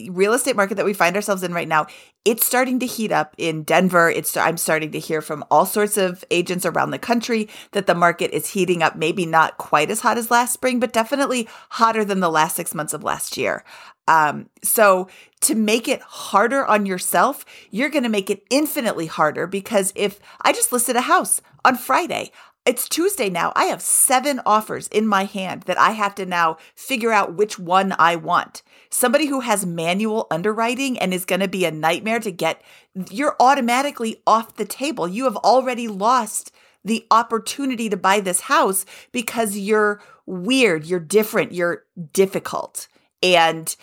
real 0.08 0.32
estate 0.32 0.56
market 0.56 0.76
that 0.76 0.84
we 0.84 0.92
find 0.92 1.16
ourselves 1.16 1.42
in 1.42 1.52
right 1.52 1.68
now. 1.68 1.86
It's 2.24 2.46
starting 2.46 2.78
to 2.80 2.86
heat 2.86 3.12
up 3.12 3.34
in 3.38 3.62
Denver. 3.62 4.10
It's 4.10 4.36
I'm 4.36 4.56
starting 4.56 4.92
to 4.92 4.98
hear 4.98 5.22
from 5.22 5.44
all 5.50 5.64
sorts 5.64 5.96
of 5.96 6.24
agents 6.30 6.66
around 6.66 6.90
the 6.90 6.98
country 6.98 7.48
that 7.72 7.86
the 7.86 7.94
market 7.94 8.30
is 8.32 8.48
heating 8.48 8.82
up, 8.82 8.96
maybe 8.96 9.24
not 9.24 9.58
quite 9.58 9.90
as 9.90 10.00
hot 10.00 10.18
as 10.18 10.30
last 10.30 10.52
spring, 10.52 10.80
but 10.80 10.92
definitely 10.92 11.48
hotter 11.70 12.04
than 12.04 12.20
the 12.20 12.30
last 12.30 12.56
6 12.56 12.74
months 12.74 12.92
of 12.92 13.04
last 13.04 13.36
year. 13.36 13.64
Um, 14.08 14.48
so 14.62 15.08
to 15.42 15.54
make 15.54 15.86
it 15.86 16.02
harder 16.02 16.66
on 16.66 16.84
yourself, 16.84 17.44
you're 17.70 17.88
going 17.88 18.02
to 18.02 18.08
make 18.08 18.28
it 18.28 18.44
infinitely 18.50 19.06
harder 19.06 19.46
because 19.46 19.92
if 19.94 20.18
I 20.42 20.52
just 20.52 20.72
listed 20.72 20.96
a 20.96 21.02
house 21.02 21.40
on 21.64 21.76
Friday, 21.76 22.32
it's 22.70 22.88
Tuesday 22.88 23.28
now. 23.28 23.52
I 23.56 23.64
have 23.64 23.82
seven 23.82 24.40
offers 24.46 24.86
in 24.86 25.04
my 25.04 25.24
hand 25.24 25.62
that 25.62 25.76
I 25.76 25.90
have 25.90 26.14
to 26.14 26.24
now 26.24 26.56
figure 26.76 27.10
out 27.10 27.34
which 27.34 27.58
one 27.58 27.92
I 27.98 28.14
want. 28.14 28.62
Somebody 28.90 29.26
who 29.26 29.40
has 29.40 29.66
manual 29.66 30.28
underwriting 30.30 30.96
and 30.96 31.12
is 31.12 31.24
going 31.24 31.40
to 31.40 31.48
be 31.48 31.64
a 31.64 31.72
nightmare 31.72 32.20
to 32.20 32.30
get, 32.30 32.62
you're 33.10 33.34
automatically 33.40 34.22
off 34.24 34.54
the 34.54 34.64
table. 34.64 35.08
You 35.08 35.24
have 35.24 35.36
already 35.38 35.88
lost 35.88 36.52
the 36.84 37.04
opportunity 37.10 37.88
to 37.88 37.96
buy 37.96 38.20
this 38.20 38.42
house 38.42 38.86
because 39.10 39.56
you're 39.56 40.00
weird, 40.24 40.86
you're 40.86 41.00
different, 41.00 41.50
you're 41.50 41.86
difficult. 42.12 42.86
And 43.20 43.74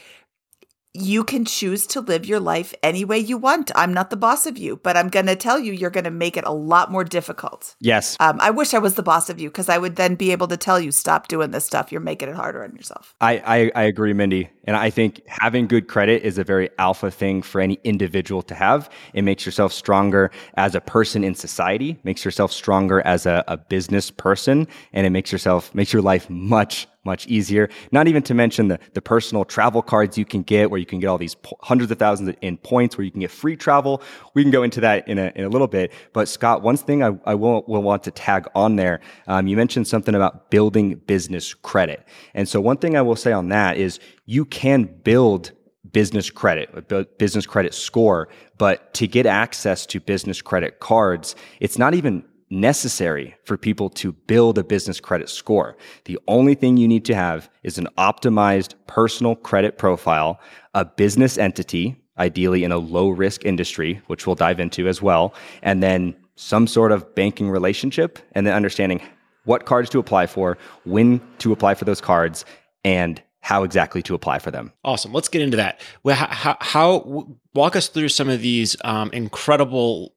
you 0.98 1.24
can 1.24 1.46
choose 1.46 1.88
to 1.88 2.02
live 2.02 2.26
your 2.26 2.40
life 2.40 2.74
any 2.84 3.06
way 3.06 3.20
you 3.20 3.38
want. 3.38 3.72
I'm 3.76 3.94
not 3.94 4.10
the 4.10 4.18
boss 4.18 4.46
of 4.46 4.58
you, 4.58 4.78
but 4.78 4.98
I'm 4.98 5.10
going 5.10 5.28
to 5.28 5.36
tell 5.36 5.60
you, 5.60 5.74
you're 5.74 5.90
going 5.90 6.04
to 6.04 6.12
make 6.12 6.38
it 6.38 6.44
a 6.46 6.52
lot 6.52 6.92
more 6.92 7.04
difficult. 7.04 7.76
Yes. 7.80 8.18
Um, 8.20 8.38
I 8.40 8.50
wish 8.50 8.74
I 8.74 8.80
was 8.80 8.96
the 8.96 9.04
boss 9.04 9.30
of 9.30 9.40
you 9.40 9.50
because 9.50 9.70
I 9.70 9.78
would 9.78 9.96
then 9.96 10.16
be 10.16 10.32
able 10.32 10.48
to 10.48 10.58
tell 10.58 10.80
you, 10.80 10.92
stop 10.92 11.28
doing 11.28 11.52
this 11.52 11.66
stuff. 11.66 11.92
You're 11.92 12.02
making 12.02 12.30
it 12.30 12.36
harder 12.36 12.64
on 12.64 12.76
yourself. 12.76 13.16
I, 13.22 13.38
I, 13.38 13.72
I 13.76 13.84
agree, 13.84 14.14
Mindy. 14.14 14.50
And 14.64 14.76
I 14.76 14.90
think 14.90 15.22
having 15.28 15.68
good 15.68 15.88
credit 15.88 16.24
is 16.24 16.38
a 16.38 16.44
very 16.44 16.70
alpha 16.78 17.10
thing 17.10 17.42
for 17.42 17.62
any 17.62 17.80
individual 17.84 18.42
to 18.44 18.56
have. 18.56 18.90
It 19.14 19.22
makes 19.22 19.46
yourself 19.46 19.72
stronger 19.72 20.32
as 20.56 20.76
a 20.76 20.82
person 20.82 21.24
in 21.24 21.36
society, 21.36 21.98
makes 22.04 22.26
yourself 22.26 22.52
stronger 22.52 23.02
as 23.02 23.26
a, 23.26 23.44
a 23.48 23.58
business 23.58 24.12
person, 24.12 24.68
and 24.92 25.08
it 25.08 25.12
makes 25.12 25.32
yourself, 25.32 25.74
makes 25.74 25.94
your 25.94 26.02
life 26.02 26.30
much, 26.30 26.88
much 27.08 27.26
easier. 27.26 27.70
Not 27.92 28.08
even 28.08 28.22
to 28.24 28.36
mention 28.36 28.68
the, 28.68 28.80
the 28.94 29.02
personal 29.02 29.44
travel 29.46 29.82
cards 29.82 30.16
you 30.16 30.26
can 30.26 30.44
get 30.44 30.70
where 30.70 30.80
you 30.80 30.86
can 30.86 31.00
get 31.00 31.08
all 31.08 31.18
these 31.18 31.34
po- 31.34 31.58
hundreds 31.62 31.92
of 31.92 31.98
thousands 31.98 32.36
in 32.42 32.58
points 32.58 32.96
where 32.96 33.06
you 33.06 33.10
can 33.10 33.22
get 33.22 33.32
free 33.32 33.56
travel. 33.56 34.04
We 34.36 34.44
can 34.44 34.52
go 34.52 34.62
into 34.62 34.80
that 34.82 35.08
in 35.08 35.18
a, 35.18 35.32
in 35.36 35.46
a 35.46 35.50
little 35.50 35.68
bit. 35.68 35.92
But 36.14 36.28
Scott, 36.28 36.62
one 36.62 36.78
thing 36.78 37.02
I, 37.02 37.18
I 37.26 37.34
will, 37.34 37.64
will 37.68 37.82
want 37.82 38.04
to 38.04 38.12
tag 38.12 38.48
on 38.54 38.76
there, 38.76 39.00
um, 39.28 39.48
you 39.48 39.58
mentioned 39.58 39.88
something 39.88 40.14
about 40.14 40.52
building 40.52 40.96
business 41.08 41.56
credit. 41.56 42.06
And 42.36 42.48
so 42.48 42.62
one 42.62 42.78
thing 42.78 42.96
I 42.96 43.02
will 43.02 43.16
say 43.16 43.32
on 43.32 43.50
that 43.50 43.78
is 43.78 44.00
you 44.26 44.46
can 44.46 44.84
build 45.04 45.54
business 45.92 46.30
credit, 46.30 46.70
a 46.92 47.06
business 47.18 47.46
credit 47.46 47.74
score. 47.74 48.28
But 48.58 48.94
to 48.96 49.08
get 49.08 49.26
access 49.26 49.86
to 49.88 50.00
business 50.00 50.42
credit 50.42 50.80
cards, 50.80 51.36
it's 51.60 51.78
not 51.78 51.94
even 51.94 52.24
necessary 52.50 53.36
for 53.44 53.58
people 53.58 53.90
to 53.90 54.12
build 54.12 54.58
a 54.58 54.64
business 54.64 55.00
credit 55.00 55.30
score. 55.30 55.76
The 56.06 56.18
only 56.28 56.56
thing 56.56 56.78
you 56.78 56.88
need 56.88 57.06
to 57.06 57.16
have 57.16 57.50
is 57.64 57.78
an 57.78 57.88
optimized 57.98 58.76
personal 58.88 59.36
credit 59.36 59.78
profile, 59.78 60.40
a 60.74 60.86
business 60.86 61.38
entity, 61.38 62.02
ideally 62.18 62.64
in 62.64 62.72
a 62.72 62.78
low 62.78 63.10
risk 63.10 63.46
industry, 63.46 64.02
which 64.08 64.26
we'll 64.26 64.36
dive 64.36 64.60
into 64.60 64.88
as 64.88 65.02
well, 65.02 65.34
and 65.62 65.84
then 65.84 66.16
some 66.36 66.68
sort 66.68 66.92
of 66.92 67.16
banking 67.16 67.50
relationship, 67.50 68.20
and 68.34 68.46
then 68.46 68.54
understanding 68.54 69.02
what 69.46 69.66
cards 69.66 69.90
to 69.90 70.00
apply 70.00 70.28
for, 70.28 70.58
when 70.86 71.22
to 71.40 71.52
apply 71.52 71.74
for 71.74 71.86
those 71.86 72.02
cards, 72.02 72.46
and 72.84 73.22
how 73.42 73.64
exactly 73.64 74.02
to 74.02 74.14
apply 74.14 74.40
for 74.40 74.52
them. 74.52 74.74
Awesome. 74.84 75.14
Let's 75.14 75.30
get 75.30 75.42
into 75.42 75.58
that. 75.58 75.80
Well, 76.04 76.16
how, 76.16 76.58
how 76.60 77.28
walk 77.54 77.76
us 77.76 77.88
through 77.88 78.10
some 78.10 78.30
of 78.30 78.42
these 78.42 78.76
um, 78.84 79.10
incredible 79.14 80.14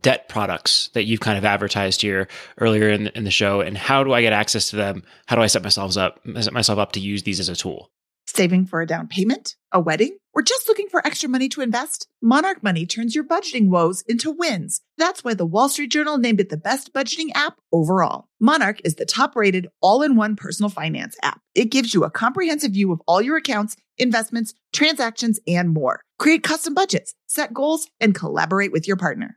debt 0.00 0.28
products 0.28 0.90
that 0.94 1.04
you've 1.04 1.20
kind 1.20 1.38
of 1.38 1.44
advertised 1.44 2.02
here 2.02 2.28
earlier 2.58 2.88
in 2.90 3.04
the, 3.04 3.16
in 3.16 3.24
the 3.24 3.30
show, 3.30 3.60
and 3.60 3.76
how 3.76 4.04
do 4.04 4.12
I 4.12 4.22
get 4.22 4.32
access 4.32 4.70
to 4.70 4.76
them? 4.76 5.02
How 5.26 5.36
do 5.36 5.42
I 5.42 5.46
set 5.46 5.62
myself 5.62 5.96
up 5.96 6.20
set 6.40 6.52
myself 6.52 6.78
up 6.78 6.92
to 6.92 7.00
use 7.00 7.22
these 7.22 7.40
as 7.40 7.48
a 7.48 7.56
tool? 7.56 7.90
Saving 8.26 8.66
for 8.66 8.80
a 8.80 8.86
down 8.86 9.08
payment, 9.08 9.56
a 9.72 9.80
wedding, 9.80 10.16
or 10.32 10.42
just 10.42 10.68
looking 10.68 10.88
for 10.88 11.04
extra 11.06 11.28
money 11.28 11.48
to 11.50 11.60
invest? 11.60 12.06
Monarch 12.22 12.62
Money 12.62 12.86
turns 12.86 13.14
your 13.14 13.24
budgeting 13.24 13.68
woes 13.68 14.02
into 14.06 14.30
wins. 14.30 14.80
That's 14.96 15.24
why 15.24 15.34
the 15.34 15.44
Wall 15.44 15.68
Street 15.68 15.90
Journal 15.90 16.18
named 16.18 16.40
it 16.40 16.48
the 16.48 16.56
best 16.56 16.92
budgeting 16.94 17.30
app 17.34 17.58
overall. 17.72 18.28
Monarch 18.40 18.80
is 18.84 18.94
the 18.94 19.04
top 19.04 19.34
rated 19.34 19.68
all 19.80 20.02
in 20.02 20.14
one 20.14 20.36
personal 20.36 20.70
finance 20.70 21.16
app. 21.22 21.40
It 21.54 21.70
gives 21.70 21.92
you 21.92 22.04
a 22.04 22.10
comprehensive 22.10 22.72
view 22.72 22.92
of 22.92 23.02
all 23.06 23.20
your 23.20 23.36
accounts, 23.36 23.76
investments, 23.98 24.54
transactions, 24.72 25.40
and 25.46 25.70
more. 25.70 26.00
Create 26.18 26.44
custom 26.44 26.74
budgets, 26.74 27.14
set 27.26 27.52
goals, 27.52 27.88
and 28.00 28.14
collaborate 28.14 28.72
with 28.72 28.86
your 28.86 28.96
partner. 28.96 29.36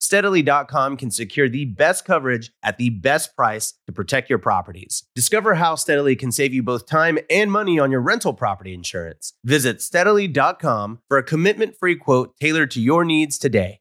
steadily.com 0.11 0.97
can 0.97 1.09
secure 1.09 1.47
the 1.47 1.63
best 1.63 2.03
coverage 2.03 2.51
at 2.63 2.77
the 2.77 2.89
best 2.89 3.33
price 3.33 3.75
to 3.87 3.93
protect 3.93 4.29
your 4.29 4.39
properties. 4.39 5.03
Discover 5.15 5.53
how 5.53 5.75
Steadily 5.75 6.17
can 6.17 6.33
save 6.33 6.53
you 6.53 6.61
both 6.61 6.85
time 6.85 7.17
and 7.29 7.49
money 7.49 7.79
on 7.79 7.91
your 7.91 8.01
rental 8.01 8.33
property 8.33 8.73
insurance. 8.73 9.31
Visit 9.45 9.81
steadily.com 9.81 10.99
for 11.07 11.17
a 11.17 11.23
commitment 11.23 11.77
free 11.79 11.95
quote 11.95 12.35
tailored 12.41 12.71
to 12.71 12.81
your 12.81 13.05
needs 13.05 13.37
today. 13.37 13.79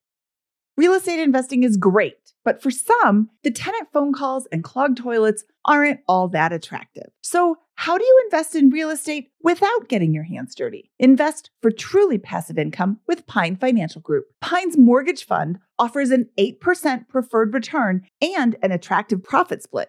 Real 0.77 0.95
estate 0.95 1.19
investing 1.19 1.65
is 1.65 1.77
great, 1.77 2.33
but 2.45 2.63
for 2.63 2.71
some, 2.71 3.31
the 3.43 3.51
tenant 3.51 3.89
phone 3.93 4.13
calls 4.13 4.47
and 4.53 4.63
clogged 4.63 4.99
toilets 4.99 5.43
aren't 5.65 5.99
all 6.07 6.29
that 6.29 6.53
attractive. 6.53 7.11
So, 7.23 7.57
how 7.81 7.97
do 7.97 8.05
you 8.05 8.21
invest 8.27 8.55
in 8.55 8.69
real 8.69 8.91
estate 8.91 9.31
without 9.43 9.89
getting 9.89 10.13
your 10.13 10.25
hands 10.25 10.55
dirty? 10.55 10.91
Invest 10.99 11.49
for 11.63 11.71
truly 11.71 12.19
passive 12.19 12.59
income 12.59 13.01
with 13.07 13.27
Pine 13.27 13.57
Financial 13.57 14.03
Group. 14.03 14.27
Pine's 14.43 14.77
mortgage 14.77 15.25
fund 15.25 15.59
offers 15.79 16.11
an 16.11 16.29
8% 16.39 17.09
preferred 17.09 17.55
return 17.55 18.03
and 18.21 18.55
an 18.63 18.71
attractive 18.71 19.25
profit 19.25 19.63
split 19.63 19.89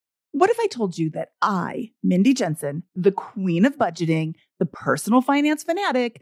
What 0.31 0.49
if 0.49 0.57
I 0.59 0.67
told 0.67 0.97
you 0.97 1.09
that 1.11 1.29
I, 1.41 1.91
Mindy 2.03 2.33
Jensen, 2.33 2.83
the 2.95 3.11
queen 3.11 3.65
of 3.65 3.77
budgeting, 3.77 4.35
the 4.59 4.65
personal 4.65 5.21
finance 5.21 5.63
fanatic, 5.63 6.21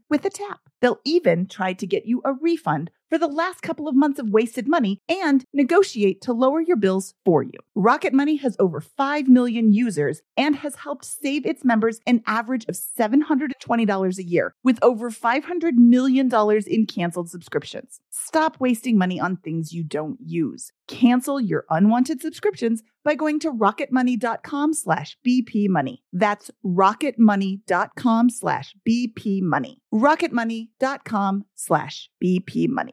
with 0.09 0.25
a 0.25 0.29
tap. 0.29 0.59
They'll 0.81 0.99
even 1.05 1.47
try 1.47 1.73
to 1.73 1.87
get 1.87 2.05
you 2.05 2.21
a 2.25 2.33
refund 2.33 2.91
for 3.09 3.17
the 3.17 3.27
last 3.27 3.61
couple 3.61 3.87
of 3.87 3.95
months 3.95 4.19
of 4.19 4.29
wasted 4.29 4.67
money 4.67 5.01
and 5.07 5.43
negotiate 5.53 6.21
to 6.21 6.33
lower 6.33 6.61
your 6.61 6.77
bills 6.77 7.13
for 7.25 7.43
you. 7.43 7.51
Rocket 7.75 8.13
Money 8.13 8.37
has 8.37 8.55
over 8.57 8.79
5 8.79 9.27
million 9.27 9.73
users 9.73 10.21
and 10.37 10.55
has 10.55 10.75
helped 10.75 11.05
save 11.05 11.45
its 11.45 11.65
members 11.65 11.99
an 12.07 12.23
average 12.25 12.65
of 12.69 12.75
$720 12.75 14.17
a 14.17 14.23
year 14.23 14.55
with 14.63 14.79
over 14.81 15.11
$500 15.11 15.73
million 15.73 16.31
in 16.67 16.85
canceled 16.85 17.29
subscriptions. 17.29 17.99
Stop 18.09 18.59
wasting 18.59 18.97
money 18.97 19.19
on 19.19 19.35
things 19.37 19.73
you 19.73 19.83
don't 19.83 20.17
use. 20.21 20.71
Cancel 20.91 21.39
your 21.39 21.65
unwanted 21.69 22.21
subscriptions 22.21 22.83
by 23.03 23.15
going 23.15 23.39
to 23.39 23.51
rocketmoney.com 23.51 24.73
slash 24.73 25.17
bpmoney. 25.25 25.99
That's 26.11 26.51
rocketmoney.com 26.65 28.29
slash 28.29 28.75
bpmoney. 28.87 29.77
rocketmoney.com 29.93 31.45
slash 31.55 32.09
bpmoney. 32.23 32.91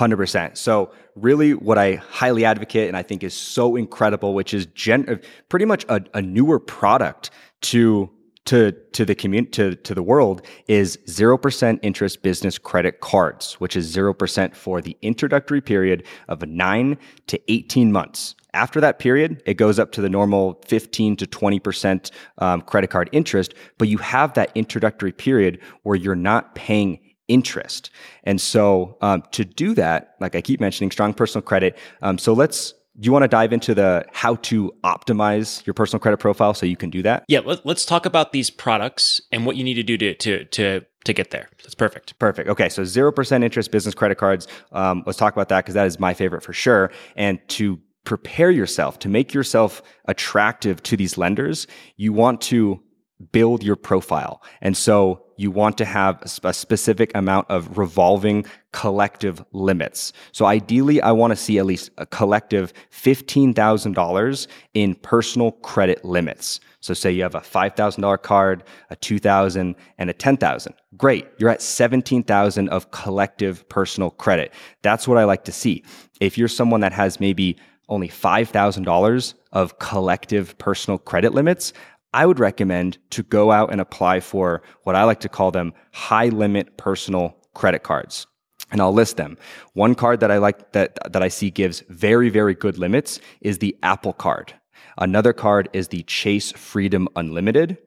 100%. 0.00 0.56
So, 0.56 0.90
really, 1.14 1.54
what 1.54 1.78
I 1.78 1.96
highly 1.96 2.44
advocate 2.44 2.88
and 2.88 2.96
I 2.96 3.02
think 3.02 3.22
is 3.22 3.32
so 3.32 3.76
incredible, 3.76 4.34
which 4.34 4.52
is 4.52 4.66
gen- 4.66 5.20
pretty 5.48 5.66
much 5.66 5.84
a, 5.88 6.02
a 6.14 6.20
newer 6.20 6.58
product 6.58 7.30
to 7.62 8.10
to 8.46 8.72
to 8.92 9.04
the 9.04 9.14
community 9.14 9.50
to 9.50 9.74
to 9.76 9.94
the 9.94 10.02
world 10.02 10.42
is 10.68 10.98
0% 11.06 11.78
interest 11.82 12.22
business 12.22 12.58
credit 12.58 13.00
cards 13.00 13.54
which 13.54 13.76
is 13.76 13.94
0% 13.94 14.54
for 14.54 14.80
the 14.80 14.96
introductory 15.02 15.60
period 15.60 16.04
of 16.28 16.46
9 16.46 16.98
to 17.26 17.52
18 17.52 17.92
months. 17.92 18.34
After 18.52 18.80
that 18.80 18.98
period 18.98 19.42
it 19.46 19.54
goes 19.54 19.78
up 19.78 19.92
to 19.92 20.00
the 20.00 20.08
normal 20.08 20.60
15 20.66 21.16
to 21.16 21.26
20% 21.26 22.10
um, 22.38 22.60
credit 22.62 22.90
card 22.90 23.08
interest 23.12 23.54
but 23.78 23.88
you 23.88 23.98
have 23.98 24.34
that 24.34 24.52
introductory 24.54 25.12
period 25.12 25.60
where 25.82 25.96
you're 25.96 26.14
not 26.14 26.54
paying 26.54 26.98
interest. 27.28 27.90
And 28.24 28.38
so 28.38 28.98
um, 29.00 29.22
to 29.32 29.44
do 29.44 29.74
that 29.74 30.16
like 30.20 30.36
i 30.36 30.42
keep 30.42 30.60
mentioning 30.60 30.90
strong 30.90 31.14
personal 31.14 31.42
credit 31.42 31.78
um, 32.02 32.18
so 32.18 32.34
let's 32.34 32.74
do 32.98 33.06
you 33.06 33.12
want 33.12 33.24
to 33.24 33.28
dive 33.28 33.52
into 33.52 33.74
the 33.74 34.04
how 34.12 34.36
to 34.36 34.72
optimize 34.84 35.64
your 35.66 35.74
personal 35.74 36.00
credit 36.00 36.18
profile 36.18 36.54
so 36.54 36.64
you 36.66 36.76
can 36.76 36.90
do 36.90 37.02
that? 37.02 37.24
Yeah, 37.28 37.40
let, 37.40 37.66
us 37.66 37.84
talk 37.84 38.06
about 38.06 38.32
these 38.32 38.50
products 38.50 39.20
and 39.32 39.46
what 39.46 39.56
you 39.56 39.64
need 39.64 39.74
to 39.74 39.82
do 39.82 39.98
to 39.98 40.14
to 40.14 40.44
to 40.44 40.80
to 41.04 41.12
get 41.12 41.30
there. 41.30 41.48
That's 41.62 41.74
perfect. 41.74 42.18
Perfect. 42.18 42.48
Okay, 42.48 42.68
so 42.68 42.84
zero 42.84 43.12
percent 43.12 43.44
interest 43.44 43.70
business 43.70 43.94
credit 43.94 44.16
cards. 44.16 44.46
Um, 44.72 45.02
let's 45.06 45.18
talk 45.18 45.32
about 45.32 45.48
that 45.48 45.64
because 45.64 45.74
that 45.74 45.86
is 45.86 45.98
my 45.98 46.14
favorite 46.14 46.42
for 46.42 46.52
sure. 46.52 46.90
And 47.16 47.40
to 47.48 47.80
prepare 48.04 48.50
yourself 48.50 48.98
to 49.00 49.08
make 49.08 49.32
yourself 49.34 49.82
attractive 50.06 50.82
to 50.84 50.96
these 50.96 51.18
lenders, 51.18 51.66
you 51.96 52.12
want 52.12 52.40
to 52.42 52.80
build 53.32 53.62
your 53.62 53.76
profile. 53.76 54.42
And 54.60 54.76
so 54.76 55.24
you 55.36 55.50
want 55.50 55.78
to 55.78 55.84
have 55.84 56.22
a 56.22 56.52
specific 56.52 57.10
amount 57.14 57.50
of 57.50 57.76
revolving 57.78 58.44
collective 58.72 59.44
limits. 59.52 60.12
So 60.32 60.46
ideally, 60.46 61.00
I 61.00 61.12
want 61.12 61.30
to 61.32 61.36
see 61.36 61.58
at 61.58 61.66
least 61.66 61.90
a 61.98 62.06
collective 62.06 62.72
$15,000 62.92 64.46
in 64.74 64.94
personal 64.96 65.52
credit 65.52 66.04
limits. 66.04 66.60
So 66.80 66.94
say 66.94 67.10
you 67.10 67.22
have 67.22 67.34
a 67.34 67.40
$5,000 67.40 68.22
card, 68.22 68.64
a 68.90 68.96
2,000 68.96 69.74
and 69.98 70.10
a 70.10 70.12
10,000. 70.12 70.74
Great. 70.96 71.26
You're 71.38 71.50
at 71.50 71.62
17,000 71.62 72.68
of 72.68 72.90
collective 72.90 73.68
personal 73.68 74.10
credit. 74.10 74.52
That's 74.82 75.08
what 75.08 75.18
I 75.18 75.24
like 75.24 75.44
to 75.44 75.52
see. 75.52 75.82
If 76.20 76.36
you're 76.36 76.48
someone 76.48 76.80
that 76.80 76.92
has 76.92 77.20
maybe 77.20 77.56
only 77.88 78.08
$5,000 78.08 79.34
of 79.52 79.78
collective 79.78 80.56
personal 80.58 80.98
credit 80.98 81.34
limits, 81.34 81.72
I 82.14 82.26
would 82.26 82.38
recommend 82.38 82.98
to 83.10 83.24
go 83.24 83.50
out 83.50 83.72
and 83.72 83.80
apply 83.80 84.20
for 84.20 84.62
what 84.84 84.94
I 84.94 85.02
like 85.02 85.18
to 85.20 85.28
call 85.28 85.50
them 85.50 85.72
high 85.92 86.28
limit 86.28 86.76
personal 86.76 87.36
credit 87.54 87.82
cards. 87.82 88.28
And 88.70 88.80
I'll 88.80 88.92
list 88.92 89.16
them. 89.16 89.36
One 89.72 89.96
card 89.96 90.20
that 90.20 90.30
I 90.30 90.38
like 90.38 90.72
that, 90.72 90.96
that 91.12 91.24
I 91.24 91.28
see 91.28 91.50
gives 91.50 91.80
very, 91.88 92.28
very 92.28 92.54
good 92.54 92.78
limits 92.78 93.18
is 93.40 93.58
the 93.58 93.76
Apple 93.82 94.12
card. 94.12 94.54
Another 94.96 95.32
card 95.32 95.68
is 95.72 95.88
the 95.88 96.04
Chase 96.04 96.52
Freedom 96.52 97.08
Unlimited. 97.16 97.78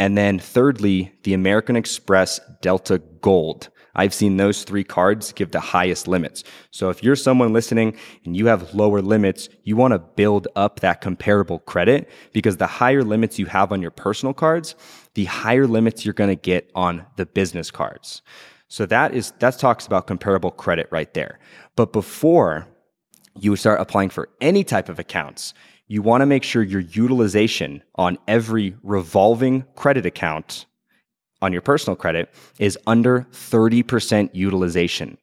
And 0.00 0.18
then 0.18 0.40
thirdly, 0.40 1.12
the 1.22 1.32
American 1.32 1.76
Express 1.76 2.40
Delta 2.60 2.98
Gold. 3.20 3.68
I've 3.96 4.14
seen 4.14 4.36
those 4.36 4.62
three 4.62 4.84
cards 4.84 5.32
give 5.32 5.50
the 5.50 5.60
highest 5.60 6.06
limits. 6.06 6.44
So 6.70 6.90
if 6.90 7.02
you're 7.02 7.16
someone 7.16 7.52
listening 7.52 7.96
and 8.24 8.36
you 8.36 8.46
have 8.46 8.74
lower 8.74 9.02
limits, 9.02 9.48
you 9.64 9.74
want 9.74 9.92
to 9.92 9.98
build 9.98 10.46
up 10.54 10.80
that 10.80 11.00
comparable 11.00 11.58
credit 11.60 12.08
because 12.32 12.58
the 12.58 12.66
higher 12.66 13.02
limits 13.02 13.38
you 13.38 13.46
have 13.46 13.72
on 13.72 13.82
your 13.82 13.90
personal 13.90 14.34
cards, 14.34 14.76
the 15.14 15.24
higher 15.24 15.66
limits 15.66 16.04
you're 16.04 16.14
going 16.14 16.30
to 16.30 16.36
get 16.36 16.70
on 16.74 17.04
the 17.16 17.26
business 17.26 17.70
cards. 17.70 18.22
So 18.68 18.84
that 18.86 19.14
is, 19.14 19.32
that 19.38 19.58
talks 19.58 19.86
about 19.86 20.06
comparable 20.06 20.50
credit 20.50 20.88
right 20.90 21.12
there. 21.14 21.38
But 21.74 21.92
before 21.92 22.68
you 23.34 23.56
start 23.56 23.80
applying 23.80 24.10
for 24.10 24.28
any 24.40 24.64
type 24.64 24.88
of 24.88 24.98
accounts, 24.98 25.54
you 25.88 26.02
want 26.02 26.22
to 26.22 26.26
make 26.26 26.42
sure 26.42 26.62
your 26.62 26.80
utilization 26.80 27.82
on 27.94 28.18
every 28.26 28.76
revolving 28.82 29.64
credit 29.76 30.04
account 30.04 30.66
on 31.46 31.52
your 31.52 31.62
personal 31.62 31.96
credit 31.96 32.28
is 32.58 32.78
under 32.86 33.26
30% 33.32 34.30
utilization. 34.34 35.16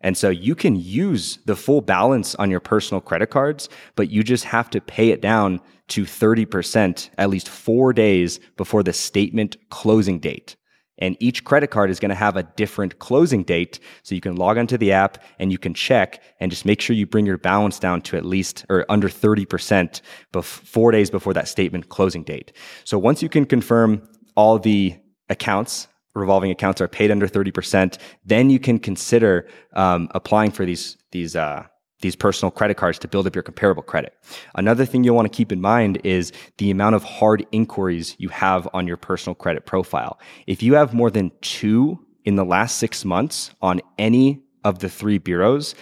And 0.00 0.16
so 0.16 0.28
you 0.28 0.54
can 0.54 0.76
use 0.76 1.38
the 1.46 1.56
full 1.56 1.80
balance 1.80 2.34
on 2.36 2.50
your 2.50 2.60
personal 2.60 3.00
credit 3.00 3.28
cards, 3.28 3.68
but 3.94 4.10
you 4.10 4.22
just 4.22 4.44
have 4.44 4.70
to 4.70 4.80
pay 4.80 5.10
it 5.10 5.20
down 5.20 5.60
to 5.88 6.04
30% 6.04 7.10
at 7.18 7.30
least 7.30 7.48
four 7.48 7.92
days 7.92 8.40
before 8.56 8.82
the 8.82 8.92
statement 8.92 9.56
closing 9.70 10.18
date. 10.18 10.56
And 10.98 11.16
each 11.20 11.44
credit 11.44 11.68
card 11.70 11.90
is 11.90 12.00
going 12.00 12.08
to 12.08 12.14
have 12.14 12.36
a 12.36 12.42
different 12.42 12.98
closing 12.98 13.42
date. 13.42 13.80
So 14.02 14.14
you 14.14 14.20
can 14.20 14.36
log 14.36 14.56
onto 14.56 14.78
the 14.78 14.92
app 14.92 15.22
and 15.38 15.52
you 15.52 15.58
can 15.58 15.74
check 15.74 16.22
and 16.40 16.50
just 16.50 16.64
make 16.64 16.80
sure 16.80 16.96
you 16.96 17.06
bring 17.06 17.26
your 17.26 17.36
balance 17.36 17.78
down 17.78 18.00
to 18.02 18.16
at 18.16 18.24
least 18.24 18.64
or 18.70 18.86
under 18.88 19.08
30% 19.08 20.00
bef- 20.32 20.44
four 20.44 20.92
days 20.92 21.10
before 21.10 21.34
that 21.34 21.48
statement 21.48 21.90
closing 21.90 22.22
date. 22.22 22.52
So 22.84 22.98
once 22.98 23.22
you 23.22 23.28
can 23.28 23.44
confirm 23.44 24.08
all 24.36 24.58
the 24.58 24.96
accounts, 25.28 25.88
revolving 26.14 26.50
accounts 26.50 26.80
are 26.80 26.88
paid 26.88 27.10
under 27.10 27.28
30%, 27.28 27.98
then 28.24 28.50
you 28.50 28.58
can 28.58 28.78
consider 28.78 29.48
um, 29.74 30.08
applying 30.12 30.50
for 30.50 30.64
these, 30.64 30.96
these, 31.12 31.36
uh, 31.36 31.64
these 32.00 32.16
personal 32.16 32.50
credit 32.50 32.76
cards 32.76 32.98
to 32.98 33.08
build 33.08 33.26
up 33.26 33.34
your 33.34 33.42
comparable 33.42 33.82
credit. 33.82 34.14
Another 34.54 34.84
thing 34.84 35.04
you'll 35.04 35.16
want 35.16 35.30
to 35.30 35.36
keep 35.36 35.52
in 35.52 35.60
mind 35.60 36.00
is 36.04 36.32
the 36.58 36.70
amount 36.70 36.94
of 36.94 37.04
hard 37.04 37.46
inquiries 37.52 38.16
you 38.18 38.28
have 38.28 38.68
on 38.74 38.86
your 38.86 38.96
personal 38.96 39.34
credit 39.34 39.66
profile. 39.66 40.18
If 40.46 40.62
you 40.62 40.74
have 40.74 40.94
more 40.94 41.10
than 41.10 41.32
two 41.40 41.98
in 42.24 42.36
the 42.36 42.44
last 42.44 42.78
six 42.78 43.04
months 43.04 43.50
on 43.62 43.80
any 43.98 44.42
of 44.64 44.80
the 44.80 44.88
three 44.88 45.18
bureaus, 45.18 45.74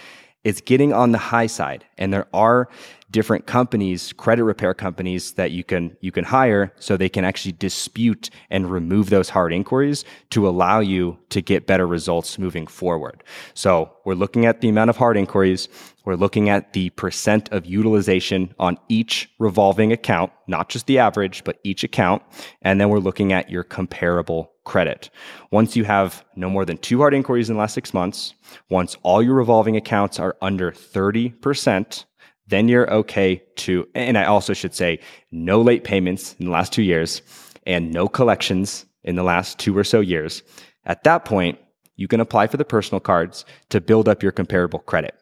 it's 0.45 0.61
getting 0.61 0.93
on 0.93 1.11
the 1.11 1.17
high 1.17 1.47
side. 1.47 1.83
And 1.97 2.13
there 2.13 2.27
are 2.33 2.69
different 3.11 3.47
companies, 3.47 4.13
credit 4.13 4.43
repair 4.43 4.73
companies 4.73 5.33
that 5.33 5.51
you 5.51 5.63
can 5.63 5.95
you 6.01 6.11
can 6.11 6.23
hire 6.23 6.71
so 6.79 6.95
they 6.95 7.09
can 7.09 7.25
actually 7.25 7.53
dispute 7.53 8.29
and 8.49 8.69
remove 8.69 9.09
those 9.09 9.29
hard 9.29 9.53
inquiries 9.53 10.05
to 10.29 10.47
allow 10.47 10.79
you 10.79 11.17
to 11.29 11.41
get 11.41 11.65
better 11.65 11.87
results 11.87 12.37
moving 12.37 12.67
forward. 12.67 13.23
So, 13.53 13.91
we're 14.05 14.15
looking 14.15 14.45
at 14.45 14.61
the 14.61 14.69
amount 14.69 14.89
of 14.89 14.97
hard 14.97 15.17
inquiries, 15.17 15.67
we're 16.03 16.15
looking 16.15 16.49
at 16.49 16.73
the 16.73 16.89
percent 16.91 17.49
of 17.51 17.65
utilization 17.65 18.53
on 18.59 18.77
each 18.87 19.31
revolving 19.39 19.91
account, 19.91 20.31
not 20.47 20.69
just 20.69 20.85
the 20.85 20.99
average, 20.99 21.43
but 21.43 21.59
each 21.63 21.83
account, 21.83 22.21
and 22.61 22.79
then 22.79 22.89
we're 22.89 22.99
looking 22.99 23.33
at 23.33 23.49
your 23.49 23.63
comparable 23.63 24.51
credit. 24.65 25.09
Once 25.51 25.75
you 25.75 25.85
have 25.85 26.25
no 26.35 26.49
more 26.49 26.65
than 26.65 26.77
two 26.77 26.97
hard 26.99 27.13
inquiries 27.13 27.49
in 27.49 27.55
the 27.55 27.59
last 27.59 27.73
six 27.73 27.93
months, 27.93 28.33
once 28.69 28.97
all 29.03 29.23
your 29.23 29.35
revolving 29.35 29.77
accounts 29.77 30.19
are 30.19 30.35
under 30.41 30.71
30%, 30.71 32.05
then 32.47 32.67
you're 32.67 32.91
okay 32.93 33.41
to, 33.55 33.87
and 33.95 34.17
I 34.17 34.25
also 34.25 34.53
should 34.53 34.75
say, 34.75 34.99
no 35.31 35.61
late 35.61 35.83
payments 35.83 36.35
in 36.39 36.45
the 36.45 36.51
last 36.51 36.73
two 36.73 36.83
years 36.83 37.21
and 37.65 37.91
no 37.91 38.07
collections 38.07 38.85
in 39.03 39.15
the 39.15 39.23
last 39.23 39.57
two 39.57 39.75
or 39.77 39.83
so 39.83 39.99
years. 39.99 40.43
At 40.85 41.03
that 41.03 41.25
point, 41.25 41.57
you 41.95 42.07
can 42.07 42.19
apply 42.19 42.47
for 42.47 42.57
the 42.57 42.65
personal 42.65 42.99
cards 42.99 43.45
to 43.69 43.79
build 43.79 44.09
up 44.09 44.21
your 44.21 44.31
comparable 44.31 44.79
credit. 44.79 45.15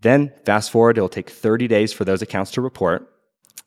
Then 0.00 0.32
fast 0.44 0.70
forward, 0.70 0.98
it'll 0.98 1.08
take 1.08 1.30
30 1.30 1.68
days 1.68 1.92
for 1.92 2.04
those 2.04 2.22
accounts 2.22 2.50
to 2.52 2.60
report 2.60 3.08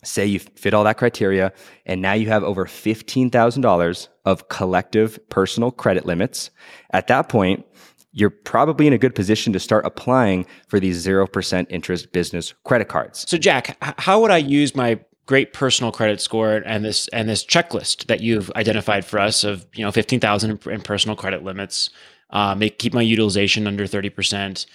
say 0.05 0.25
you 0.25 0.39
fit 0.39 0.73
all 0.73 0.83
that 0.83 0.97
criteria, 0.97 1.51
and 1.85 2.01
now 2.01 2.13
you 2.13 2.27
have 2.27 2.43
over 2.43 2.65
$15,000 2.65 4.07
of 4.25 4.49
collective 4.49 5.19
personal 5.29 5.71
credit 5.71 6.05
limits. 6.05 6.49
At 6.91 7.07
that 7.07 7.29
point, 7.29 7.65
you're 8.11 8.29
probably 8.29 8.87
in 8.87 8.93
a 8.93 8.97
good 8.97 9.13
position 9.13 9.51
to 9.53 9.59
start 9.59 9.85
applying 9.85 10.45
for 10.67 10.79
these 10.79 11.05
0% 11.05 11.65
interest 11.69 12.11
business 12.13 12.53
credit 12.63 12.87
cards. 12.87 13.29
So, 13.29 13.37
Jack, 13.37 13.77
how 13.81 14.21
would 14.21 14.31
I 14.31 14.37
use 14.37 14.75
my 14.75 14.99
great 15.25 15.53
personal 15.53 15.91
credit 15.91 16.21
score 16.21 16.57
and 16.65 16.85
this 16.85 17.07
and 17.09 17.27
this 17.27 17.43
checklist 17.43 18.05
that 18.05 18.21
you've 18.21 18.51
identified 18.51 19.03
for 19.03 19.19
us 19.19 19.43
of 19.43 19.65
you 19.73 19.83
know 19.83 19.91
15,000 19.91 20.67
in 20.67 20.81
personal 20.81 21.15
credit 21.15 21.43
limits, 21.43 21.89
uh, 22.29 22.55
make 22.55 22.79
keep 22.79 22.93
my 22.93 23.01
utilization 23.01 23.67
under 23.67 23.85
30%, 23.85 24.65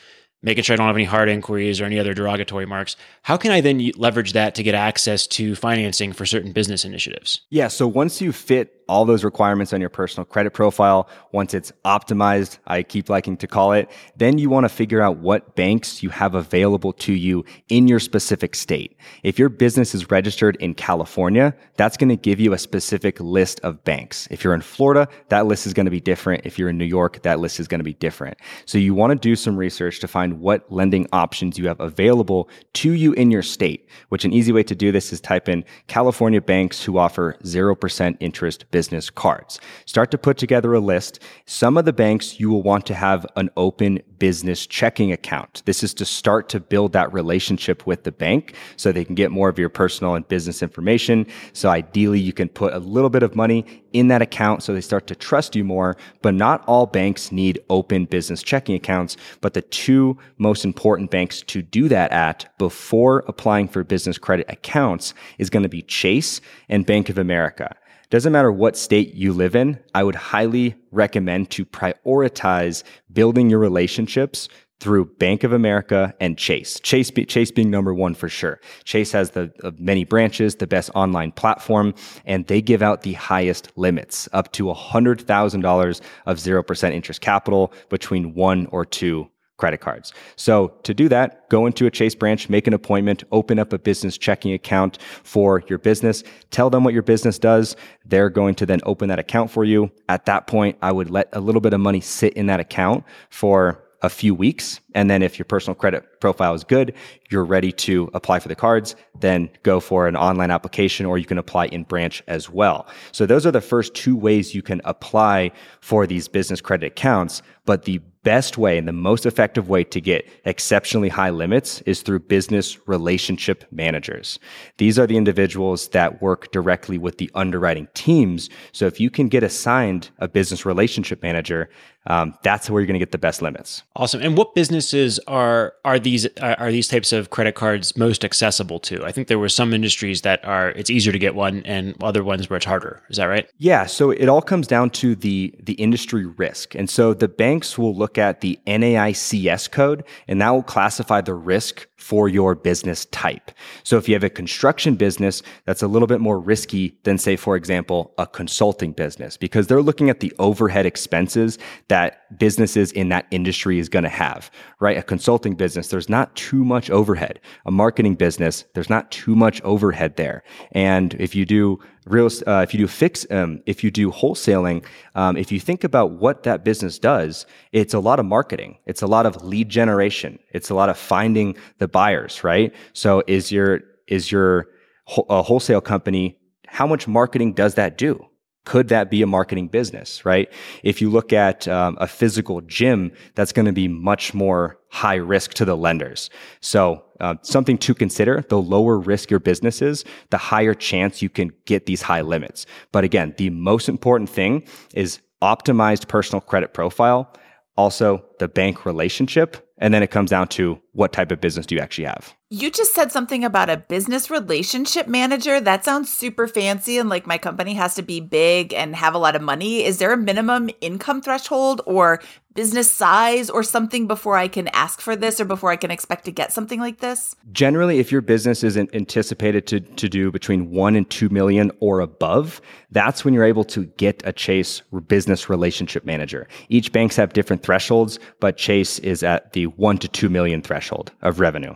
making 0.42 0.64
sure 0.64 0.74
I 0.74 0.76
don't 0.76 0.86
have 0.86 0.96
any 0.96 1.04
hard 1.04 1.28
inquiries 1.28 1.80
or 1.80 1.84
any 1.84 1.98
other 1.98 2.14
derogatory 2.14 2.66
marks. 2.66 2.96
How 3.22 3.36
can 3.36 3.50
I 3.50 3.60
then 3.60 3.90
leverage 3.96 4.32
that 4.32 4.54
to 4.56 4.62
get 4.62 4.74
access 4.74 5.26
to 5.28 5.54
financing 5.54 6.12
for 6.12 6.24
certain 6.26 6.52
business 6.52 6.84
initiatives? 6.84 7.42
Yeah. 7.50 7.68
So 7.68 7.86
once 7.86 8.20
you 8.20 8.32
fit 8.32 8.79
all 8.90 9.04
those 9.04 9.22
requirements 9.22 9.72
on 9.72 9.80
your 9.80 9.88
personal 9.88 10.24
credit 10.24 10.50
profile, 10.50 11.08
once 11.30 11.54
it's 11.54 11.72
optimized, 11.84 12.58
I 12.66 12.82
keep 12.82 13.08
liking 13.08 13.36
to 13.36 13.46
call 13.46 13.72
it, 13.72 13.88
then 14.16 14.36
you 14.36 14.50
want 14.50 14.64
to 14.64 14.68
figure 14.68 15.00
out 15.00 15.18
what 15.18 15.54
banks 15.54 16.02
you 16.02 16.10
have 16.10 16.34
available 16.34 16.92
to 16.94 17.12
you 17.12 17.44
in 17.68 17.86
your 17.86 18.00
specific 18.00 18.56
state. 18.56 18.96
If 19.22 19.38
your 19.38 19.48
business 19.48 19.94
is 19.94 20.10
registered 20.10 20.56
in 20.56 20.74
California, 20.74 21.54
that's 21.76 21.96
going 21.96 22.08
to 22.08 22.16
give 22.16 22.40
you 22.40 22.52
a 22.52 22.58
specific 22.58 23.20
list 23.20 23.60
of 23.60 23.82
banks. 23.84 24.26
If 24.28 24.42
you're 24.42 24.54
in 24.54 24.60
Florida, 24.60 25.08
that 25.28 25.46
list 25.46 25.68
is 25.68 25.72
going 25.72 25.86
to 25.86 25.90
be 25.92 26.00
different. 26.00 26.44
If 26.44 26.58
you're 26.58 26.68
in 26.68 26.76
New 26.76 26.84
York, 26.84 27.22
that 27.22 27.38
list 27.38 27.60
is 27.60 27.68
going 27.68 27.78
to 27.78 27.84
be 27.84 27.94
different. 27.94 28.38
So 28.66 28.76
you 28.76 28.92
want 28.92 29.12
to 29.12 29.28
do 29.28 29.36
some 29.36 29.56
research 29.56 30.00
to 30.00 30.08
find 30.08 30.40
what 30.40 30.70
lending 30.72 31.06
options 31.12 31.56
you 31.56 31.68
have 31.68 31.78
available 31.78 32.48
to 32.72 32.90
you 32.90 33.12
in 33.12 33.30
your 33.30 33.42
state, 33.42 33.88
which 34.08 34.24
an 34.24 34.32
easy 34.32 34.50
way 34.50 34.64
to 34.64 34.74
do 34.74 34.90
this 34.90 35.12
is 35.12 35.20
type 35.20 35.48
in 35.48 35.64
California 35.86 36.40
banks 36.40 36.82
who 36.82 36.98
offer 36.98 37.36
0% 37.44 38.16
interest 38.18 38.68
business 38.72 38.79
cards. 38.88 39.60
Start 39.84 40.10
to 40.10 40.18
put 40.18 40.38
together 40.38 40.72
a 40.74 40.80
list. 40.80 41.20
Some 41.46 41.76
of 41.76 41.84
the 41.84 41.92
banks 41.92 42.40
you 42.40 42.50
will 42.50 42.62
want 42.62 42.86
to 42.86 42.94
have 42.94 43.26
an 43.36 43.50
open 43.56 44.00
business 44.18 44.66
checking 44.66 45.12
account. 45.12 45.62
This 45.64 45.82
is 45.82 45.92
to 45.94 46.04
start 46.04 46.48
to 46.50 46.60
build 46.60 46.92
that 46.92 47.12
relationship 47.12 47.86
with 47.86 48.04
the 48.04 48.12
bank 48.12 48.54
so 48.76 48.92
they 48.92 49.04
can 49.04 49.14
get 49.14 49.30
more 49.30 49.48
of 49.48 49.58
your 49.58 49.68
personal 49.68 50.14
and 50.14 50.28
business 50.28 50.62
information. 50.62 51.26
So 51.52 51.68
ideally 51.68 52.20
you 52.20 52.32
can 52.32 52.48
put 52.48 52.72
a 52.72 52.78
little 52.78 53.10
bit 53.10 53.22
of 53.22 53.34
money 53.34 53.64
in 53.92 54.08
that 54.08 54.22
account 54.22 54.62
so 54.62 54.72
they 54.72 54.80
start 54.80 55.06
to 55.08 55.14
trust 55.14 55.56
you 55.56 55.64
more. 55.64 55.96
But 56.22 56.34
not 56.34 56.62
all 56.66 56.86
banks 56.86 57.32
need 57.32 57.60
open 57.68 58.04
business 58.04 58.42
checking 58.42 58.74
accounts. 58.74 59.16
But 59.40 59.54
the 59.54 59.62
two 59.62 60.18
most 60.38 60.64
important 60.64 61.10
banks 61.10 61.42
to 61.42 61.62
do 61.62 61.88
that 61.88 62.12
at 62.12 62.56
before 62.58 63.24
applying 63.26 63.68
for 63.68 63.82
business 63.84 64.18
credit 64.18 64.46
accounts 64.48 65.14
is 65.38 65.50
going 65.50 65.62
to 65.62 65.68
be 65.68 65.82
Chase 65.82 66.40
and 66.68 66.86
Bank 66.86 67.08
of 67.08 67.18
America. 67.18 67.74
Doesn't 68.10 68.32
matter 68.32 68.50
what 68.50 68.76
state 68.76 69.14
you 69.14 69.32
live 69.32 69.54
in, 69.54 69.78
I 69.94 70.02
would 70.02 70.16
highly 70.16 70.74
recommend 70.90 71.50
to 71.50 71.64
prioritize 71.64 72.82
building 73.12 73.48
your 73.48 73.60
relationships 73.60 74.48
through 74.80 75.04
Bank 75.04 75.44
of 75.44 75.52
America 75.52 76.12
and 76.18 76.36
Chase. 76.36 76.80
Chase, 76.80 77.12
Chase 77.28 77.52
being 77.52 77.70
number 77.70 77.94
one 77.94 78.14
for 78.16 78.28
sure. 78.28 78.58
Chase 78.82 79.12
has 79.12 79.30
the 79.30 79.52
uh, 79.62 79.70
many 79.78 80.04
branches, 80.04 80.56
the 80.56 80.66
best 80.66 80.90
online 80.96 81.30
platform, 81.30 81.94
and 82.24 82.48
they 82.48 82.60
give 82.60 82.82
out 82.82 83.02
the 83.02 83.12
highest 83.12 83.70
limits, 83.76 84.28
up 84.32 84.50
to 84.52 84.64
$100,000 84.64 86.00
of 86.26 86.36
0% 86.38 86.92
interest 86.92 87.20
capital 87.20 87.72
between 87.90 88.34
one 88.34 88.66
or 88.72 88.84
two 88.84 89.30
credit 89.60 89.80
cards. 89.80 90.12
So 90.36 90.68
to 90.82 90.92
do 90.92 91.08
that, 91.10 91.48
go 91.50 91.66
into 91.66 91.86
a 91.86 91.90
Chase 91.90 92.14
branch, 92.14 92.48
make 92.48 92.66
an 92.66 92.74
appointment, 92.74 93.22
open 93.30 93.58
up 93.58 93.72
a 93.72 93.78
business 93.78 94.18
checking 94.18 94.52
account 94.52 94.98
for 95.22 95.62
your 95.68 95.78
business, 95.78 96.24
tell 96.50 96.70
them 96.70 96.82
what 96.82 96.94
your 96.94 97.02
business 97.02 97.38
does. 97.38 97.76
They're 98.06 98.30
going 98.30 98.56
to 98.56 98.66
then 98.66 98.80
open 98.84 99.08
that 99.10 99.18
account 99.18 99.50
for 99.50 99.64
you. 99.64 99.92
At 100.08 100.26
that 100.26 100.46
point, 100.46 100.76
I 100.82 100.90
would 100.90 101.10
let 101.10 101.28
a 101.32 101.40
little 101.40 101.60
bit 101.60 101.74
of 101.74 101.80
money 101.80 102.00
sit 102.00 102.32
in 102.32 102.46
that 102.46 102.58
account 102.58 103.04
for 103.28 103.84
a 104.02 104.08
few 104.08 104.34
weeks. 104.34 104.80
And 104.94 105.10
then 105.10 105.22
if 105.22 105.38
your 105.38 105.44
personal 105.44 105.74
credit 105.74 106.20
profile 106.20 106.54
is 106.54 106.64
good, 106.64 106.94
you're 107.28 107.44
ready 107.44 107.70
to 107.72 108.10
apply 108.14 108.38
for 108.38 108.48
the 108.48 108.54
cards, 108.54 108.96
then 109.18 109.50
go 109.62 109.78
for 109.78 110.08
an 110.08 110.16
online 110.16 110.50
application 110.50 111.04
or 111.04 111.18
you 111.18 111.26
can 111.26 111.38
apply 111.38 111.66
in 111.66 111.84
branch 111.84 112.22
as 112.26 112.48
well. 112.48 112.86
So 113.12 113.26
those 113.26 113.44
are 113.44 113.50
the 113.50 113.60
first 113.60 113.94
two 113.94 114.16
ways 114.16 114.54
you 114.54 114.62
can 114.62 114.80
apply 114.84 115.52
for 115.80 116.06
these 116.06 116.28
business 116.28 116.60
credit 116.60 116.86
accounts. 116.86 117.42
But 117.66 117.84
the 117.84 118.00
best 118.22 118.58
way 118.58 118.76
and 118.76 118.86
the 118.86 118.92
most 118.92 119.24
effective 119.24 119.68
way 119.68 119.82
to 119.84 120.00
get 120.00 120.28
exceptionally 120.44 121.08
high 121.08 121.30
limits 121.30 121.80
is 121.82 122.02
through 122.02 122.18
business 122.20 122.78
relationship 122.86 123.64
managers. 123.70 124.38
These 124.76 124.98
are 124.98 125.06
the 125.06 125.16
individuals 125.16 125.88
that 125.88 126.20
work 126.20 126.52
directly 126.52 126.98
with 126.98 127.18
the 127.18 127.30
underwriting 127.34 127.88
teams. 127.94 128.50
So 128.72 128.86
if 128.86 129.00
you 129.00 129.10
can 129.10 129.28
get 129.28 129.42
assigned 129.42 130.10
a 130.18 130.28
business 130.28 130.66
relationship 130.66 131.22
manager, 131.22 131.70
um, 132.06 132.34
that's 132.42 132.70
where 132.70 132.80
you're 132.80 132.86
going 132.86 132.94
to 132.94 132.98
get 132.98 133.12
the 133.12 133.18
best 133.18 133.42
limits. 133.42 133.82
Awesome. 133.94 134.22
And 134.22 134.36
what 134.36 134.54
businesses 134.54 135.18
are 135.26 135.74
are 135.84 135.98
these 135.98 136.26
are 136.38 136.70
these 136.70 136.88
types 136.88 137.12
of 137.12 137.30
credit 137.30 137.54
cards 137.54 137.96
most 137.96 138.24
accessible 138.24 138.80
to? 138.80 139.04
I 139.04 139.12
think 139.12 139.28
there 139.28 139.38
were 139.38 139.48
some 139.50 139.74
industries 139.74 140.22
that 140.22 140.44
are 140.44 140.70
it's 140.70 140.90
easier 140.90 141.12
to 141.12 141.18
get 141.18 141.34
one, 141.34 141.62
and 141.64 141.94
other 142.02 142.24
ones 142.24 142.48
where 142.48 142.56
it's 142.56 142.66
harder. 142.66 143.02
Is 143.10 143.18
that 143.18 143.26
right? 143.26 143.48
Yeah. 143.58 143.86
So 143.86 144.10
it 144.10 144.28
all 144.28 144.42
comes 144.42 144.66
down 144.66 144.90
to 144.90 145.14
the 145.14 145.54
the 145.62 145.74
industry 145.74 146.24
risk, 146.24 146.74
and 146.74 146.88
so 146.88 147.12
the 147.12 147.28
banks 147.28 147.76
will 147.76 147.94
look 147.94 148.18
at 148.18 148.40
the 148.40 148.58
NAICS 148.66 149.70
code, 149.70 150.04
and 150.26 150.40
that 150.40 150.50
will 150.50 150.62
classify 150.62 151.20
the 151.20 151.34
risk 151.34 151.86
for 151.96 152.30
your 152.30 152.54
business 152.54 153.04
type. 153.06 153.50
So 153.82 153.98
if 153.98 154.08
you 154.08 154.14
have 154.14 154.24
a 154.24 154.30
construction 154.30 154.94
business, 154.94 155.42
that's 155.66 155.82
a 155.82 155.86
little 155.86 156.08
bit 156.08 156.20
more 156.20 156.40
risky 156.40 156.98
than, 157.02 157.18
say, 157.18 157.36
for 157.36 157.56
example, 157.56 158.14
a 158.16 158.26
consulting 158.26 158.92
business, 158.92 159.36
because 159.36 159.66
they're 159.66 159.82
looking 159.82 160.08
at 160.08 160.20
the 160.20 160.32
overhead 160.38 160.86
expenses 160.86 161.58
that 161.90 162.38
businesses 162.38 162.92
in 162.92 163.08
that 163.08 163.26
industry 163.32 163.80
is 163.80 163.88
going 163.88 164.04
to 164.04 164.08
have, 164.08 164.50
right? 164.78 164.96
A 164.96 165.02
consulting 165.02 165.54
business, 165.54 165.88
there's 165.88 166.08
not 166.08 166.34
too 166.36 166.64
much 166.64 166.88
overhead. 166.88 167.40
A 167.66 167.70
marketing 167.70 168.14
business, 168.14 168.64
there's 168.74 168.88
not 168.88 169.10
too 169.10 169.34
much 169.34 169.60
overhead 169.62 170.16
there. 170.16 170.44
And 170.70 171.14
if 171.14 171.34
you 171.34 171.44
do 171.44 171.80
real, 172.06 172.28
uh, 172.46 172.60
if 172.66 172.72
you 172.72 172.78
do 172.78 172.86
fix, 172.86 173.26
um, 173.32 173.60
if 173.66 173.82
you 173.82 173.90
do 173.90 174.12
wholesaling, 174.12 174.84
um, 175.16 175.36
if 175.36 175.50
you 175.50 175.58
think 175.58 175.82
about 175.82 176.12
what 176.12 176.44
that 176.44 176.64
business 176.64 176.98
does, 176.98 177.44
it's 177.72 177.92
a 177.92 178.00
lot 178.00 178.20
of 178.20 178.24
marketing. 178.24 178.78
It's 178.86 179.02
a 179.02 179.08
lot 179.08 179.26
of 179.26 179.44
lead 179.44 179.68
generation. 179.68 180.38
It's 180.52 180.70
a 180.70 180.74
lot 180.74 180.88
of 180.88 180.96
finding 180.96 181.56
the 181.78 181.88
buyers, 181.88 182.44
right? 182.44 182.72
So 182.92 183.24
is 183.26 183.50
your, 183.50 183.80
is 184.06 184.30
your 184.30 184.68
wholesale 185.06 185.80
company, 185.80 186.38
how 186.68 186.86
much 186.86 187.08
marketing 187.08 187.54
does 187.54 187.74
that 187.74 187.98
do? 187.98 188.29
Could 188.64 188.88
that 188.88 189.10
be 189.10 189.22
a 189.22 189.26
marketing 189.26 189.68
business, 189.68 190.24
right? 190.24 190.52
If 190.82 191.00
you 191.00 191.10
look 191.10 191.32
at 191.32 191.66
um, 191.66 191.96
a 192.00 192.06
physical 192.06 192.60
gym, 192.60 193.10
that's 193.34 193.52
going 193.52 193.66
to 193.66 193.72
be 193.72 193.88
much 193.88 194.34
more 194.34 194.78
high 194.90 195.16
risk 195.16 195.54
to 195.54 195.64
the 195.64 195.76
lenders. 195.76 196.30
So 196.60 197.02
uh, 197.20 197.36
something 197.42 197.78
to 197.78 197.94
consider, 197.94 198.44
the 198.48 198.60
lower 198.60 198.98
risk 198.98 199.30
your 199.30 199.40
business 199.40 199.80
is, 199.80 200.04
the 200.30 200.38
higher 200.38 200.74
chance 200.74 201.22
you 201.22 201.28
can 201.28 201.52
get 201.64 201.86
these 201.86 202.02
high 202.02 202.20
limits. 202.20 202.66
But 202.92 203.04
again, 203.04 203.34
the 203.38 203.50
most 203.50 203.88
important 203.88 204.28
thing 204.28 204.66
is 204.94 205.20
optimized 205.42 206.08
personal 206.08 206.40
credit 206.40 206.74
profile, 206.74 207.32
also 207.76 208.24
the 208.38 208.48
bank 208.48 208.84
relationship, 208.84 209.66
and 209.78 209.94
then 209.94 210.02
it 210.02 210.10
comes 210.10 210.30
down 210.30 210.48
to 210.48 210.78
what 210.92 211.12
type 211.12 211.30
of 211.30 211.40
business 211.40 211.66
do 211.66 211.74
you 211.74 211.80
actually 211.80 212.04
have. 212.04 212.34
You 212.52 212.68
just 212.68 212.94
said 212.94 213.12
something 213.12 213.44
about 213.44 213.70
a 213.70 213.76
business 213.76 214.28
relationship 214.28 215.06
manager. 215.06 215.60
That 215.60 215.84
sounds 215.84 216.12
super 216.12 216.48
fancy 216.48 216.98
and 216.98 217.08
like 217.08 217.24
my 217.24 217.38
company 217.38 217.74
has 217.74 217.94
to 217.94 218.02
be 218.02 218.18
big 218.18 218.74
and 218.74 218.96
have 218.96 219.14
a 219.14 219.18
lot 219.18 219.36
of 219.36 219.42
money. 219.42 219.84
Is 219.84 219.98
there 219.98 220.12
a 220.12 220.16
minimum 220.16 220.68
income 220.80 221.22
threshold 221.22 221.80
or 221.86 222.20
business 222.52 222.90
size 222.90 223.48
or 223.48 223.62
something 223.62 224.08
before 224.08 224.36
I 224.36 224.48
can 224.48 224.66
ask 224.68 225.00
for 225.00 225.14
this 225.14 225.38
or 225.38 225.44
before 225.44 225.70
I 225.70 225.76
can 225.76 225.92
expect 225.92 226.24
to 226.24 226.32
get 226.32 226.52
something 226.52 226.80
like 226.80 226.98
this? 226.98 227.36
Generally, 227.52 228.00
if 228.00 228.10
your 228.10 228.20
business 228.20 228.64
is 228.64 228.76
anticipated 228.76 229.68
to, 229.68 229.78
to 229.78 230.08
do 230.08 230.32
between 230.32 230.72
one 230.72 230.96
and 230.96 231.08
two 231.08 231.28
million 231.28 231.70
or 231.78 232.00
above, 232.00 232.60
that's 232.90 233.24
when 233.24 233.32
you're 233.32 233.44
able 233.44 233.62
to 233.62 233.84
get 233.84 234.20
a 234.26 234.32
Chase 234.32 234.82
business 235.06 235.48
relationship 235.48 236.04
manager. 236.04 236.48
Each 236.68 236.90
banks 236.90 237.14
have 237.14 237.32
different 237.32 237.62
thresholds, 237.62 238.18
but 238.40 238.56
Chase 238.56 238.98
is 238.98 239.22
at 239.22 239.52
the 239.52 239.66
one 239.66 239.98
to 239.98 240.08
two 240.08 240.28
million 240.28 240.60
threshold 240.60 240.79
of 241.22 241.40
revenue 241.40 241.74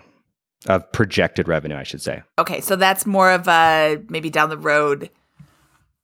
of 0.67 0.91
projected 0.93 1.49
revenue, 1.49 1.77
I 1.77 1.83
should 1.83 2.03
say. 2.03 2.23
Okay, 2.39 2.61
so 2.61 2.77
that's 2.77 3.07
more 3.07 3.31
of 3.31 3.49
a 3.49 4.01
maybe 4.09 4.31
down 4.31 4.49
the 4.49 4.59
road 4.59 5.11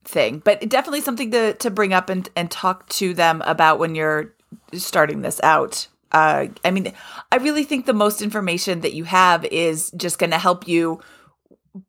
thing, 0.05 0.43
but 0.45 0.69
definitely 0.69 1.01
something 1.01 1.31
to 1.31 1.55
to 1.55 1.71
bring 1.71 1.93
up 1.93 2.09
and 2.09 2.29
and 2.37 2.51
talk 2.51 2.89
to 2.91 3.15
them 3.15 3.43
about 3.47 3.79
when 3.79 3.95
you're 3.95 4.35
starting 4.73 5.23
this 5.23 5.41
out. 5.43 5.89
Uh, 6.13 6.49
I 6.65 6.73
mean, 6.73 6.93
I 7.31 7.37
really 7.37 7.63
think 7.63 7.87
the 7.87 7.93
most 7.93 8.21
information 8.21 8.81
that 8.81 8.95
you 8.95 9.05
have 9.05 9.45
is 9.45 9.93
just 9.97 10.19
going 10.19 10.31
to 10.31 10.39
help 10.39 10.67
you 10.67 11.01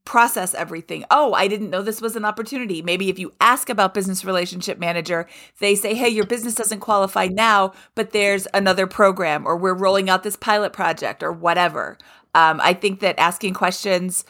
process 0.06 0.54
everything. 0.54 1.06
Oh, 1.10 1.34
I 1.34 1.48
didn't 1.48 1.70
know 1.70 1.82
this 1.82 2.02
was 2.02 2.16
an 2.16 2.26
opportunity. 2.26 2.82
Maybe 2.82 3.10
if 3.10 3.18
you 3.18 3.34
ask 3.42 3.70
about 3.70 3.94
business 3.94 4.24
relationship 4.24 4.78
manager, 4.78 5.28
they 5.60 5.76
say, 5.76 5.96
"Hey, 5.96 6.10
your 6.10 6.26
business 6.26 6.56
doesn't 6.56 6.80
qualify 6.80 7.28
now, 7.28 7.74
but 7.96 8.12
there's 8.12 8.48
another 8.54 8.88
program 8.88 9.46
or 9.46 9.58
we're 9.58 9.74
rolling 9.74 10.10
out 10.10 10.24
this 10.24 10.36
pilot 10.36 10.74
project 10.74 11.24
or 11.24 11.32
whatever." 11.32 11.98
Um, 12.36 12.62
I 12.64 12.74
think 12.74 13.00
that 13.00 13.20
asking 13.20 13.54
questions 13.56 14.24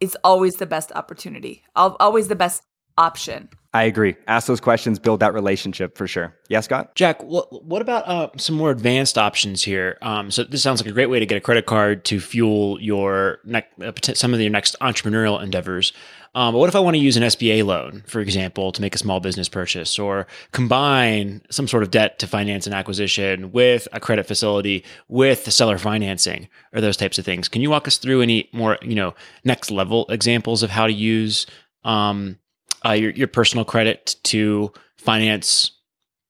is 0.00 0.16
always 0.22 0.56
the 0.56 0.66
best 0.66 0.92
opportunity, 0.92 1.62
always 1.74 2.28
the 2.28 2.36
best 2.36 2.62
option. 2.98 3.48
I 3.76 3.82
agree. 3.82 4.16
Ask 4.26 4.46
those 4.46 4.58
questions, 4.58 4.98
build 4.98 5.20
that 5.20 5.34
relationship 5.34 5.98
for 5.98 6.06
sure. 6.06 6.34
Yes, 6.48 6.64
Scott? 6.64 6.94
Jack, 6.94 7.22
what, 7.22 7.62
what 7.62 7.82
about 7.82 8.08
uh, 8.08 8.30
some 8.38 8.56
more 8.56 8.70
advanced 8.70 9.18
options 9.18 9.62
here? 9.62 9.98
Um, 10.00 10.30
so 10.30 10.44
this 10.44 10.62
sounds 10.62 10.80
like 10.80 10.88
a 10.88 10.94
great 10.94 11.10
way 11.10 11.18
to 11.18 11.26
get 11.26 11.36
a 11.36 11.42
credit 11.42 11.66
card 11.66 12.02
to 12.06 12.18
fuel 12.18 12.80
your 12.80 13.40
ne- 13.44 13.66
uh, 13.84 13.92
some 14.14 14.32
of 14.32 14.40
your 14.40 14.48
next 14.48 14.76
entrepreneurial 14.80 15.42
endeavors. 15.42 15.92
Um, 16.34 16.54
but 16.54 16.58
what 16.58 16.70
if 16.70 16.74
I 16.74 16.80
want 16.80 16.96
to 16.96 17.02
use 17.02 17.18
an 17.18 17.22
SBA 17.22 17.66
loan, 17.66 18.02
for 18.06 18.20
example, 18.20 18.72
to 18.72 18.80
make 18.80 18.94
a 18.94 18.98
small 18.98 19.20
business 19.20 19.50
purchase 19.50 19.98
or 19.98 20.26
combine 20.52 21.42
some 21.50 21.68
sort 21.68 21.82
of 21.82 21.90
debt 21.90 22.18
to 22.20 22.26
finance 22.26 22.66
an 22.66 22.72
acquisition 22.72 23.52
with 23.52 23.88
a 23.92 24.00
credit 24.00 24.24
facility 24.24 24.84
with 25.08 25.52
seller 25.52 25.76
financing 25.76 26.48
or 26.72 26.80
those 26.80 26.96
types 26.96 27.18
of 27.18 27.26
things? 27.26 27.46
Can 27.46 27.60
you 27.60 27.68
walk 27.68 27.86
us 27.86 27.98
through 27.98 28.22
any 28.22 28.48
more, 28.54 28.78
you 28.80 28.94
know, 28.94 29.14
next 29.44 29.70
level 29.70 30.06
examples 30.08 30.62
of 30.62 30.70
how 30.70 30.86
to 30.86 30.94
use 30.94 31.46
um, 31.84 32.38
uh, 32.84 32.92
your 32.92 33.10
your 33.12 33.28
personal 33.28 33.64
credit 33.64 34.16
to 34.24 34.72
finance 34.96 35.70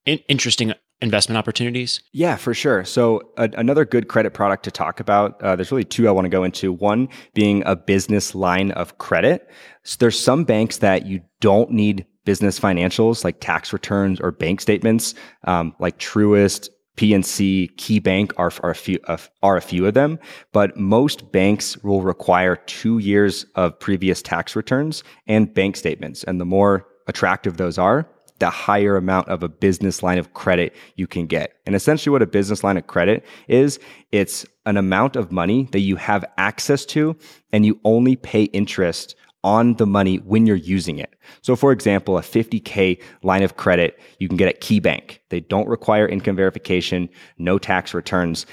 in- 0.04 0.20
interesting 0.28 0.72
investment 1.00 1.36
opportunities? 1.36 2.00
Yeah, 2.12 2.36
for 2.36 2.54
sure. 2.54 2.84
So 2.84 3.20
a, 3.36 3.50
another 3.56 3.84
good 3.84 4.08
credit 4.08 4.32
product 4.32 4.64
to 4.64 4.70
talk 4.70 5.00
about. 5.00 5.40
Uh, 5.42 5.56
there's 5.56 5.70
really 5.70 5.84
two 5.84 6.08
I 6.08 6.10
want 6.10 6.24
to 6.24 6.30
go 6.30 6.44
into. 6.44 6.72
One 6.72 7.08
being 7.34 7.62
a 7.66 7.76
business 7.76 8.34
line 8.34 8.70
of 8.72 8.98
credit. 8.98 9.50
So 9.84 9.96
there's 10.00 10.18
some 10.18 10.44
banks 10.44 10.78
that 10.78 11.06
you 11.06 11.20
don't 11.40 11.70
need 11.70 12.06
business 12.24 12.58
financials 12.58 13.24
like 13.24 13.40
tax 13.40 13.72
returns 13.72 14.20
or 14.20 14.32
bank 14.32 14.60
statements, 14.60 15.14
um, 15.44 15.74
like 15.78 15.98
Truist, 15.98 16.68
PNC, 16.96 17.74
KeyBank 17.76 18.32
are, 18.36 18.50
are, 18.62 18.70
a 18.70 18.74
few, 18.74 18.98
uh, 19.04 19.18
are 19.42 19.56
a 19.56 19.62
few 19.62 19.86
of 19.86 19.94
them, 19.94 20.18
but 20.52 20.76
most 20.76 21.30
banks 21.30 21.76
will 21.78 22.02
require 22.02 22.56
two 22.56 22.98
years 22.98 23.44
of 23.54 23.78
previous 23.78 24.22
tax 24.22 24.56
returns 24.56 25.04
and 25.26 25.52
bank 25.52 25.76
statements. 25.76 26.24
And 26.24 26.40
the 26.40 26.44
more 26.44 26.86
attractive 27.06 27.56
those 27.56 27.78
are, 27.78 28.08
the 28.38 28.50
higher 28.50 28.96
amount 28.96 29.28
of 29.28 29.42
a 29.42 29.48
business 29.48 30.02
line 30.02 30.18
of 30.18 30.34
credit 30.34 30.74
you 30.96 31.06
can 31.06 31.26
get. 31.26 31.54
And 31.64 31.74
essentially, 31.74 32.12
what 32.12 32.22
a 32.22 32.26
business 32.26 32.62
line 32.62 32.76
of 32.76 32.86
credit 32.86 33.24
is, 33.48 33.78
it's 34.12 34.44
an 34.66 34.76
amount 34.76 35.16
of 35.16 35.32
money 35.32 35.68
that 35.72 35.80
you 35.80 35.96
have 35.96 36.24
access 36.36 36.84
to 36.86 37.16
and 37.52 37.64
you 37.64 37.80
only 37.84 38.16
pay 38.16 38.44
interest 38.44 39.16
on 39.46 39.74
the 39.74 39.86
money 39.86 40.16
when 40.16 40.44
you're 40.44 40.56
using 40.56 40.98
it. 40.98 41.14
So, 41.40 41.54
for 41.54 41.70
example, 41.70 42.18
a 42.18 42.20
50K 42.20 43.00
line 43.22 43.44
of 43.44 43.56
credit 43.56 43.98
you 44.18 44.26
can 44.26 44.36
get 44.36 44.48
at 44.48 44.60
KeyBank. 44.60 45.20
They 45.28 45.38
don't 45.38 45.68
require 45.68 46.08
income 46.08 46.34
verification, 46.34 47.08
no 47.38 47.56
tax 47.56 47.94
returns. 47.94 48.44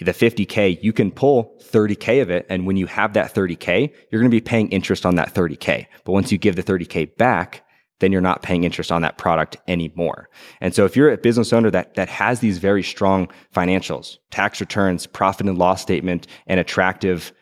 The 0.00 0.12
50K, 0.12 0.82
you 0.82 0.92
can 0.94 1.10
pull 1.10 1.60
30K 1.60 2.22
of 2.22 2.30
it. 2.30 2.46
And 2.48 2.66
when 2.66 2.78
you 2.78 2.86
have 2.86 3.12
that 3.12 3.34
30K, 3.34 3.92
you're 4.10 4.22
going 4.22 4.30
to 4.30 4.34
be 4.34 4.40
paying 4.40 4.70
interest 4.70 5.04
on 5.04 5.16
that 5.16 5.34
30K. 5.34 5.86
But 6.04 6.12
once 6.12 6.32
you 6.32 6.38
give 6.38 6.56
the 6.56 6.62
30K 6.62 7.14
back, 7.18 7.62
then 8.00 8.10
you're 8.10 8.22
not 8.22 8.42
paying 8.42 8.64
interest 8.64 8.90
on 8.90 9.02
that 9.02 9.18
product 9.18 9.58
anymore. 9.68 10.30
And 10.62 10.74
so 10.74 10.86
if 10.86 10.96
you're 10.96 11.12
a 11.12 11.18
business 11.18 11.52
owner 11.52 11.70
that, 11.70 11.94
that 11.94 12.08
has 12.08 12.40
these 12.40 12.56
very 12.56 12.82
strong 12.82 13.28
financials, 13.54 14.16
tax 14.30 14.60
returns, 14.60 15.06
profit 15.06 15.46
and 15.46 15.58
loss 15.58 15.82
statement, 15.82 16.26
and 16.46 16.58
attractive 16.58 17.32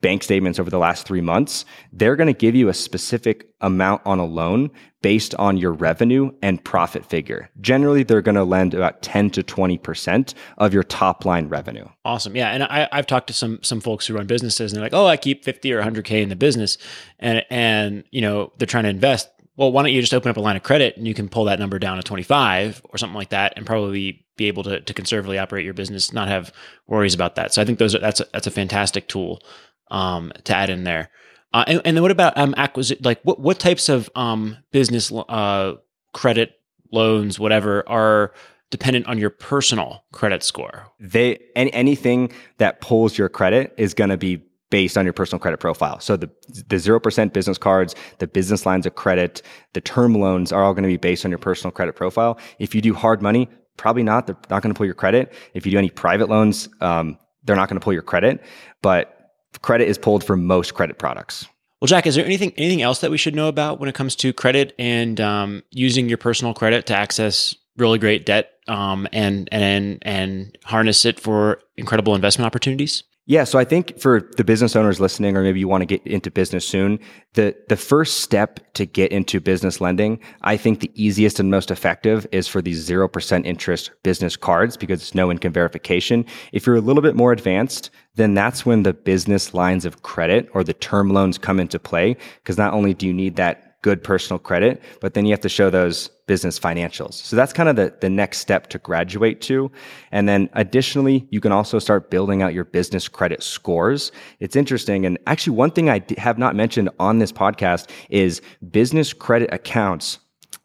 bank 0.00 0.22
statements 0.22 0.58
over 0.58 0.70
the 0.70 0.78
last 0.78 1.06
three 1.06 1.20
months, 1.20 1.64
they're 1.92 2.16
going 2.16 2.28
to 2.28 2.32
give 2.32 2.54
you 2.54 2.68
a 2.68 2.74
specific 2.74 3.48
amount 3.60 4.02
on 4.04 4.18
a 4.18 4.24
loan 4.24 4.70
based 5.02 5.34
on 5.36 5.56
your 5.56 5.72
revenue 5.72 6.30
and 6.42 6.62
profit 6.64 7.04
figure. 7.04 7.48
Generally, 7.60 8.04
they're 8.04 8.22
going 8.22 8.34
to 8.34 8.44
lend 8.44 8.74
about 8.74 9.02
10 9.02 9.30
to 9.30 9.42
20% 9.42 10.34
of 10.58 10.74
your 10.74 10.82
top 10.82 11.24
line 11.24 11.48
revenue. 11.48 11.86
Awesome. 12.04 12.36
Yeah. 12.36 12.50
And 12.50 12.64
I, 12.64 12.88
have 12.92 13.06
talked 13.06 13.28
to 13.28 13.32
some, 13.32 13.60
some 13.62 13.80
folks 13.80 14.06
who 14.06 14.14
run 14.14 14.26
businesses 14.26 14.72
and 14.72 14.76
they're 14.76 14.84
like, 14.84 14.94
oh, 14.94 15.06
I 15.06 15.16
keep 15.16 15.44
50 15.44 15.72
or 15.72 15.82
100K 15.82 16.22
in 16.22 16.28
the 16.28 16.36
business. 16.36 16.78
And, 17.18 17.44
and, 17.50 18.04
you 18.10 18.20
know, 18.20 18.52
they're 18.58 18.66
trying 18.66 18.84
to 18.84 18.90
invest. 18.90 19.28
Well, 19.56 19.72
why 19.72 19.82
don't 19.82 19.92
you 19.92 20.00
just 20.00 20.14
open 20.14 20.30
up 20.30 20.36
a 20.36 20.40
line 20.40 20.56
of 20.56 20.62
credit 20.62 20.96
and 20.96 21.06
you 21.06 21.14
can 21.14 21.28
pull 21.28 21.44
that 21.44 21.58
number 21.58 21.80
down 21.80 21.96
to 21.96 22.02
25 22.02 22.82
or 22.90 22.98
something 22.98 23.16
like 23.16 23.30
that 23.30 23.54
and 23.56 23.66
probably 23.66 24.24
be 24.36 24.46
able 24.46 24.62
to, 24.62 24.80
to 24.80 24.94
conservatively 24.94 25.36
operate 25.36 25.64
your 25.64 25.74
business, 25.74 26.12
not 26.12 26.28
have 26.28 26.52
worries 26.86 27.14
about 27.14 27.34
that. 27.34 27.52
So 27.52 27.60
I 27.60 27.64
think 27.64 27.80
those 27.80 27.94
are, 27.94 27.98
that's 27.98 28.20
a, 28.20 28.26
that's 28.32 28.46
a 28.46 28.52
fantastic 28.52 29.08
tool 29.08 29.42
um, 29.90 30.32
to 30.44 30.54
add 30.54 30.70
in 30.70 30.84
there. 30.84 31.10
Uh, 31.52 31.64
and, 31.66 31.80
and, 31.84 31.96
then 31.96 32.02
what 32.02 32.10
about 32.10 32.36
um, 32.36 32.54
acquisition? 32.56 33.02
Like 33.04 33.20
what 33.22 33.40
what 33.40 33.58
types 33.58 33.88
of 33.88 34.10
um, 34.14 34.58
business 34.70 35.10
uh, 35.10 35.74
credit 36.12 36.60
loans, 36.92 37.38
whatever, 37.38 37.88
are 37.88 38.32
dependent 38.70 39.06
on 39.06 39.18
your 39.18 39.30
personal 39.30 40.04
credit 40.12 40.42
score? 40.42 40.86
They 41.00 41.38
any, 41.56 41.72
anything 41.72 42.32
that 42.58 42.80
pulls 42.80 43.16
your 43.16 43.30
credit 43.30 43.74
is 43.78 43.94
going 43.94 44.10
to 44.10 44.18
be 44.18 44.42
based 44.70 44.98
on 44.98 45.06
your 45.06 45.14
personal 45.14 45.40
credit 45.40 45.58
profile. 45.58 46.00
So 46.00 46.16
the 46.16 46.30
the 46.68 46.78
zero 46.78 47.00
percent 47.00 47.32
business 47.32 47.56
cards, 47.56 47.94
the 48.18 48.26
business 48.26 48.66
lines 48.66 48.84
of 48.84 48.94
credit, 48.94 49.40
the 49.72 49.80
term 49.80 50.14
loans 50.14 50.52
are 50.52 50.62
all 50.62 50.74
going 50.74 50.82
to 50.82 50.88
be 50.88 50.98
based 50.98 51.24
on 51.24 51.30
your 51.30 51.38
personal 51.38 51.72
credit 51.72 51.96
profile. 51.96 52.38
If 52.58 52.74
you 52.74 52.82
do 52.82 52.92
hard 52.92 53.22
money, 53.22 53.48
probably 53.78 54.02
not. 54.02 54.26
They're 54.26 54.36
not 54.50 54.62
going 54.62 54.74
to 54.74 54.76
pull 54.76 54.86
your 54.86 54.94
credit. 54.94 55.32
If 55.54 55.64
you 55.64 55.72
do 55.72 55.78
any 55.78 55.88
private 55.88 56.28
loans, 56.28 56.68
um, 56.82 57.18
they're 57.44 57.56
not 57.56 57.70
going 57.70 57.80
to 57.80 57.84
pull 57.84 57.94
your 57.94 58.02
credit. 58.02 58.42
But 58.82 59.17
credit 59.62 59.88
is 59.88 59.98
pulled 59.98 60.24
for 60.24 60.36
most 60.36 60.74
credit 60.74 60.98
products. 60.98 61.46
Well, 61.80 61.86
Jack, 61.86 62.06
is 62.06 62.16
there 62.16 62.24
anything 62.24 62.52
anything 62.56 62.82
else 62.82 63.00
that 63.00 63.10
we 63.10 63.18
should 63.18 63.34
know 63.34 63.48
about 63.48 63.78
when 63.78 63.88
it 63.88 63.94
comes 63.94 64.16
to 64.16 64.32
credit 64.32 64.74
and 64.78 65.20
um, 65.20 65.62
using 65.70 66.08
your 66.08 66.18
personal 66.18 66.54
credit 66.54 66.86
to 66.86 66.96
access 66.96 67.54
really 67.76 67.98
great 67.98 68.26
debt 68.26 68.52
um, 68.66 69.06
and 69.12 69.48
and 69.52 69.98
and 70.02 70.58
harness 70.64 71.04
it 71.04 71.20
for 71.20 71.60
incredible 71.76 72.14
investment 72.14 72.46
opportunities? 72.46 73.04
Yeah, 73.30 73.44
so 73.44 73.58
I 73.58 73.64
think 73.64 74.00
for 74.00 74.22
the 74.38 74.42
business 74.42 74.74
owners 74.74 75.00
listening, 75.00 75.36
or 75.36 75.42
maybe 75.42 75.60
you 75.60 75.68
want 75.68 75.82
to 75.82 75.86
get 75.86 76.02
into 76.06 76.30
business 76.30 76.66
soon, 76.66 76.98
the 77.34 77.54
the 77.68 77.76
first 77.76 78.20
step 78.20 78.58
to 78.72 78.86
get 78.86 79.12
into 79.12 79.38
business 79.38 79.82
lending, 79.82 80.18
I 80.40 80.56
think 80.56 80.80
the 80.80 80.90
easiest 80.94 81.38
and 81.38 81.50
most 81.50 81.70
effective 81.70 82.26
is 82.32 82.48
for 82.48 82.62
these 82.62 82.78
zero 82.78 83.06
percent 83.06 83.44
interest 83.44 83.90
business 84.02 84.34
cards 84.34 84.78
because 84.78 85.02
it's 85.02 85.14
no 85.14 85.30
income 85.30 85.52
verification. 85.52 86.24
If 86.52 86.66
you're 86.66 86.76
a 86.76 86.80
little 86.80 87.02
bit 87.02 87.16
more 87.16 87.30
advanced, 87.30 87.90
then 88.14 88.32
that's 88.32 88.64
when 88.64 88.82
the 88.82 88.94
business 88.94 89.52
lines 89.52 89.84
of 89.84 90.02
credit 90.02 90.48
or 90.54 90.64
the 90.64 90.72
term 90.72 91.10
loans 91.10 91.36
come 91.36 91.60
into 91.60 91.78
play. 91.78 92.16
Because 92.42 92.56
not 92.56 92.72
only 92.72 92.94
do 92.94 93.06
you 93.06 93.12
need 93.12 93.36
that 93.36 93.67
good 93.82 94.02
personal 94.02 94.38
credit, 94.38 94.82
but 95.00 95.14
then 95.14 95.24
you 95.24 95.32
have 95.32 95.40
to 95.40 95.48
show 95.48 95.70
those 95.70 96.08
business 96.26 96.58
financials. 96.58 97.14
So 97.14 97.36
that's 97.36 97.52
kind 97.52 97.68
of 97.68 97.76
the, 97.76 97.94
the 98.00 98.10
next 98.10 98.38
step 98.38 98.68
to 98.68 98.78
graduate 98.78 99.40
to. 99.42 99.70
And 100.10 100.28
then 100.28 100.50
additionally, 100.54 101.26
you 101.30 101.40
can 101.40 101.52
also 101.52 101.78
start 101.78 102.10
building 102.10 102.42
out 102.42 102.54
your 102.54 102.64
business 102.64 103.08
credit 103.08 103.42
scores. 103.42 104.12
It's 104.40 104.56
interesting. 104.56 105.06
And 105.06 105.18
actually, 105.26 105.56
one 105.56 105.70
thing 105.70 105.88
I 105.88 106.04
have 106.18 106.38
not 106.38 106.56
mentioned 106.56 106.90
on 106.98 107.18
this 107.18 107.32
podcast 107.32 107.88
is 108.10 108.42
business 108.70 109.12
credit 109.12 109.52
accounts 109.52 110.18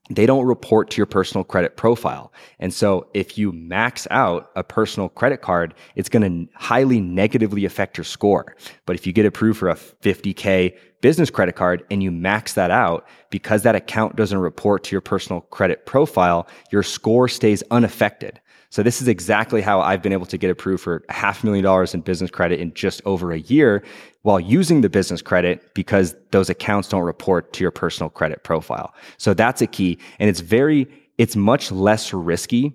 they 0.09 0.25
don't 0.25 0.45
report 0.45 0.89
to 0.91 0.97
your 0.97 1.05
personal 1.05 1.45
credit 1.45 1.77
profile. 1.77 2.33
And 2.59 2.73
so 2.73 3.07
if 3.13 3.37
you 3.37 3.53
max 3.53 4.05
out 4.11 4.51
a 4.55 4.63
personal 4.63 5.07
credit 5.07 5.41
card, 5.41 5.73
it's 5.95 6.09
going 6.09 6.47
to 6.47 6.53
highly 6.55 6.99
negatively 6.99 7.63
affect 7.63 7.97
your 7.97 8.03
score. 8.03 8.55
But 8.85 8.97
if 8.97 9.07
you 9.07 9.13
get 9.13 9.25
approved 9.25 9.59
for 9.59 9.69
a 9.69 9.75
50K 9.75 10.77
business 11.03 11.29
credit 11.29 11.53
card 11.55 11.85
and 11.91 12.01
you 12.01 12.09
max 12.09 12.53
that 12.53 12.71
out, 12.71 13.05
because 13.29 13.63
that 13.63 13.75
account 13.75 14.15
doesn't 14.15 14.37
report 14.37 14.85
to 14.85 14.93
your 14.93 15.01
personal 15.01 15.41
credit 15.41 15.85
profile, 15.85 16.47
your 16.71 16.81
score 16.81 17.27
stays 17.27 17.61
unaffected. 17.71 18.39
So 18.69 18.83
this 18.83 19.01
is 19.01 19.09
exactly 19.09 19.61
how 19.61 19.81
I've 19.81 20.01
been 20.01 20.13
able 20.13 20.25
to 20.27 20.37
get 20.37 20.49
approved 20.49 20.81
for 20.81 21.03
half 21.09 21.43
a 21.43 21.45
million 21.45 21.63
dollars 21.63 21.93
in 21.93 21.99
business 21.99 22.31
credit 22.31 22.61
in 22.61 22.73
just 22.73 23.01
over 23.03 23.33
a 23.33 23.39
year 23.39 23.83
while 24.21 24.39
using 24.39 24.79
the 24.79 24.89
business 24.89 25.21
credit 25.21 25.73
because 25.73 26.15
those 26.31 26.49
accounts 26.49 26.87
don't 26.87 27.03
report 27.03 27.51
to 27.51 27.65
your 27.65 27.71
personal 27.71 28.09
credit 28.09 28.45
profile. 28.45 28.95
So 29.17 29.33
that's 29.33 29.61
a 29.61 29.67
key. 29.67 29.99
And 30.19 30.29
it's 30.29 30.39
very, 30.39 30.87
it's 31.17 31.35
much 31.35 31.69
less 31.69 32.13
risky 32.13 32.71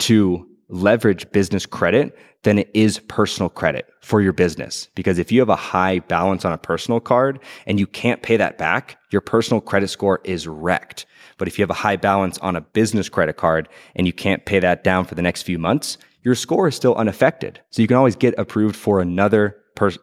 to 0.00 0.46
leverage 0.70 1.30
business 1.32 1.66
credit 1.66 2.16
than 2.42 2.58
it 2.58 2.70
is 2.72 2.98
personal 3.00 3.48
credit 3.50 3.86
for 4.00 4.20
your 4.20 4.32
business. 4.32 4.88
Because 4.94 5.18
if 5.18 5.30
you 5.30 5.40
have 5.40 5.48
a 5.48 5.56
high 5.56 5.98
balance 5.98 6.44
on 6.44 6.52
a 6.52 6.58
personal 6.58 7.00
card 7.00 7.40
and 7.66 7.78
you 7.78 7.86
can't 7.86 8.22
pay 8.22 8.36
that 8.36 8.56
back, 8.56 8.98
your 9.10 9.20
personal 9.20 9.60
credit 9.60 9.88
score 9.88 10.20
is 10.24 10.46
wrecked. 10.48 11.06
But 11.36 11.48
if 11.48 11.58
you 11.58 11.62
have 11.62 11.70
a 11.70 11.74
high 11.74 11.96
balance 11.96 12.38
on 12.38 12.56
a 12.56 12.60
business 12.60 13.08
credit 13.08 13.36
card 13.36 13.68
and 13.94 14.06
you 14.06 14.12
can't 14.12 14.44
pay 14.44 14.60
that 14.60 14.84
down 14.84 15.04
for 15.04 15.14
the 15.14 15.22
next 15.22 15.42
few 15.42 15.58
months, 15.58 15.98
your 16.22 16.34
score 16.34 16.68
is 16.68 16.74
still 16.74 16.94
unaffected. 16.94 17.60
So 17.70 17.82
you 17.82 17.88
can 17.88 17.96
always 17.96 18.16
get 18.16 18.38
approved 18.38 18.76
for 18.76 19.00
another 19.00 19.56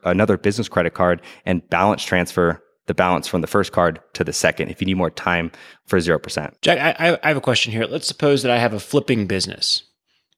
another 0.04 0.40
business 0.40 0.68
credit 0.68 0.96
card 0.96 1.22
and 1.46 1.68
balance 1.70 2.04
transfer 2.04 2.64
the 2.88 2.96
balance 2.96 3.28
from 3.28 3.42
the 3.42 3.48
first 3.48 3.72
card 3.72 4.00
to 4.14 4.24
the 4.24 4.34
second 4.34 4.70
if 4.70 4.82
you 4.82 4.86
need 4.86 4.96
more 4.96 5.12
time 5.12 5.52
for 5.86 6.00
0%. 6.00 6.54
Jack, 6.62 7.00
I, 7.00 7.20
I 7.22 7.28
have 7.28 7.38
a 7.38 7.42
question 7.42 7.72
here. 7.72 7.86
Let's 7.86 8.08
suppose 8.08 8.42
that 8.42 8.52
I 8.52 8.58
have 8.58 8.74
a 8.74 8.80
flipping 8.80 9.28
business. 9.28 9.84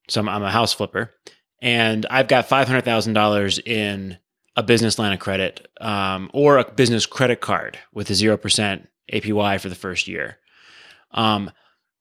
So 0.10 0.22
I'm, 0.22 0.30
I'm 0.30 0.44
a 0.44 0.52
house 0.52 0.74
flipper 0.74 1.14
and 1.62 2.06
I've 2.10 2.28
got 2.28 2.50
$500,000 2.50 3.68
in 3.68 4.18
a 4.56 4.64
business 4.64 5.00
line 5.00 5.14
of 5.14 5.20
credit 5.20 5.68
um, 5.80 6.30
or 6.34 6.58
a 6.58 6.72
business 6.72 7.06
credit 7.06 7.42
card 7.42 7.78
with 7.94 8.10
a 8.10 8.14
0% 8.14 8.88
APY 9.14 9.60
for 9.60 9.70
the 9.70 9.76
first 9.76 10.08
year. 10.08 10.38
Um, 11.12 11.52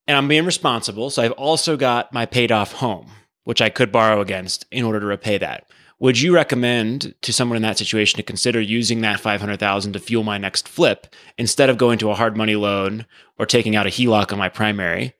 and 0.06 0.16
I'm 0.16 0.28
being 0.28 0.46
responsible. 0.46 1.10
So 1.10 1.22
I've 1.22 1.32
also 1.32 1.76
got 1.76 2.12
my 2.12 2.26
paid 2.26 2.50
off 2.50 2.72
home, 2.72 3.10
which 3.44 3.62
I 3.62 3.68
could 3.68 3.92
borrow 3.92 4.20
against 4.20 4.66
in 4.70 4.84
order 4.84 5.00
to 5.00 5.06
repay 5.06 5.38
that. 5.38 5.70
Would 6.00 6.20
you 6.20 6.32
recommend 6.32 7.14
to 7.22 7.32
someone 7.32 7.56
in 7.56 7.62
that 7.62 7.76
situation 7.76 8.16
to 8.18 8.22
consider 8.22 8.60
using 8.60 9.00
that 9.00 9.18
500,000 9.18 9.92
to 9.92 9.98
fuel 9.98 10.22
my 10.22 10.38
next 10.38 10.68
flip 10.68 11.08
instead 11.36 11.68
of 11.68 11.76
going 11.76 11.98
to 11.98 12.10
a 12.10 12.14
hard 12.14 12.36
money 12.36 12.54
loan 12.54 13.04
or 13.36 13.46
taking 13.46 13.74
out 13.74 13.86
a 13.86 13.90
HELOC 13.90 14.32
on 14.32 14.38
my 14.38 14.48
primary? 14.48 15.14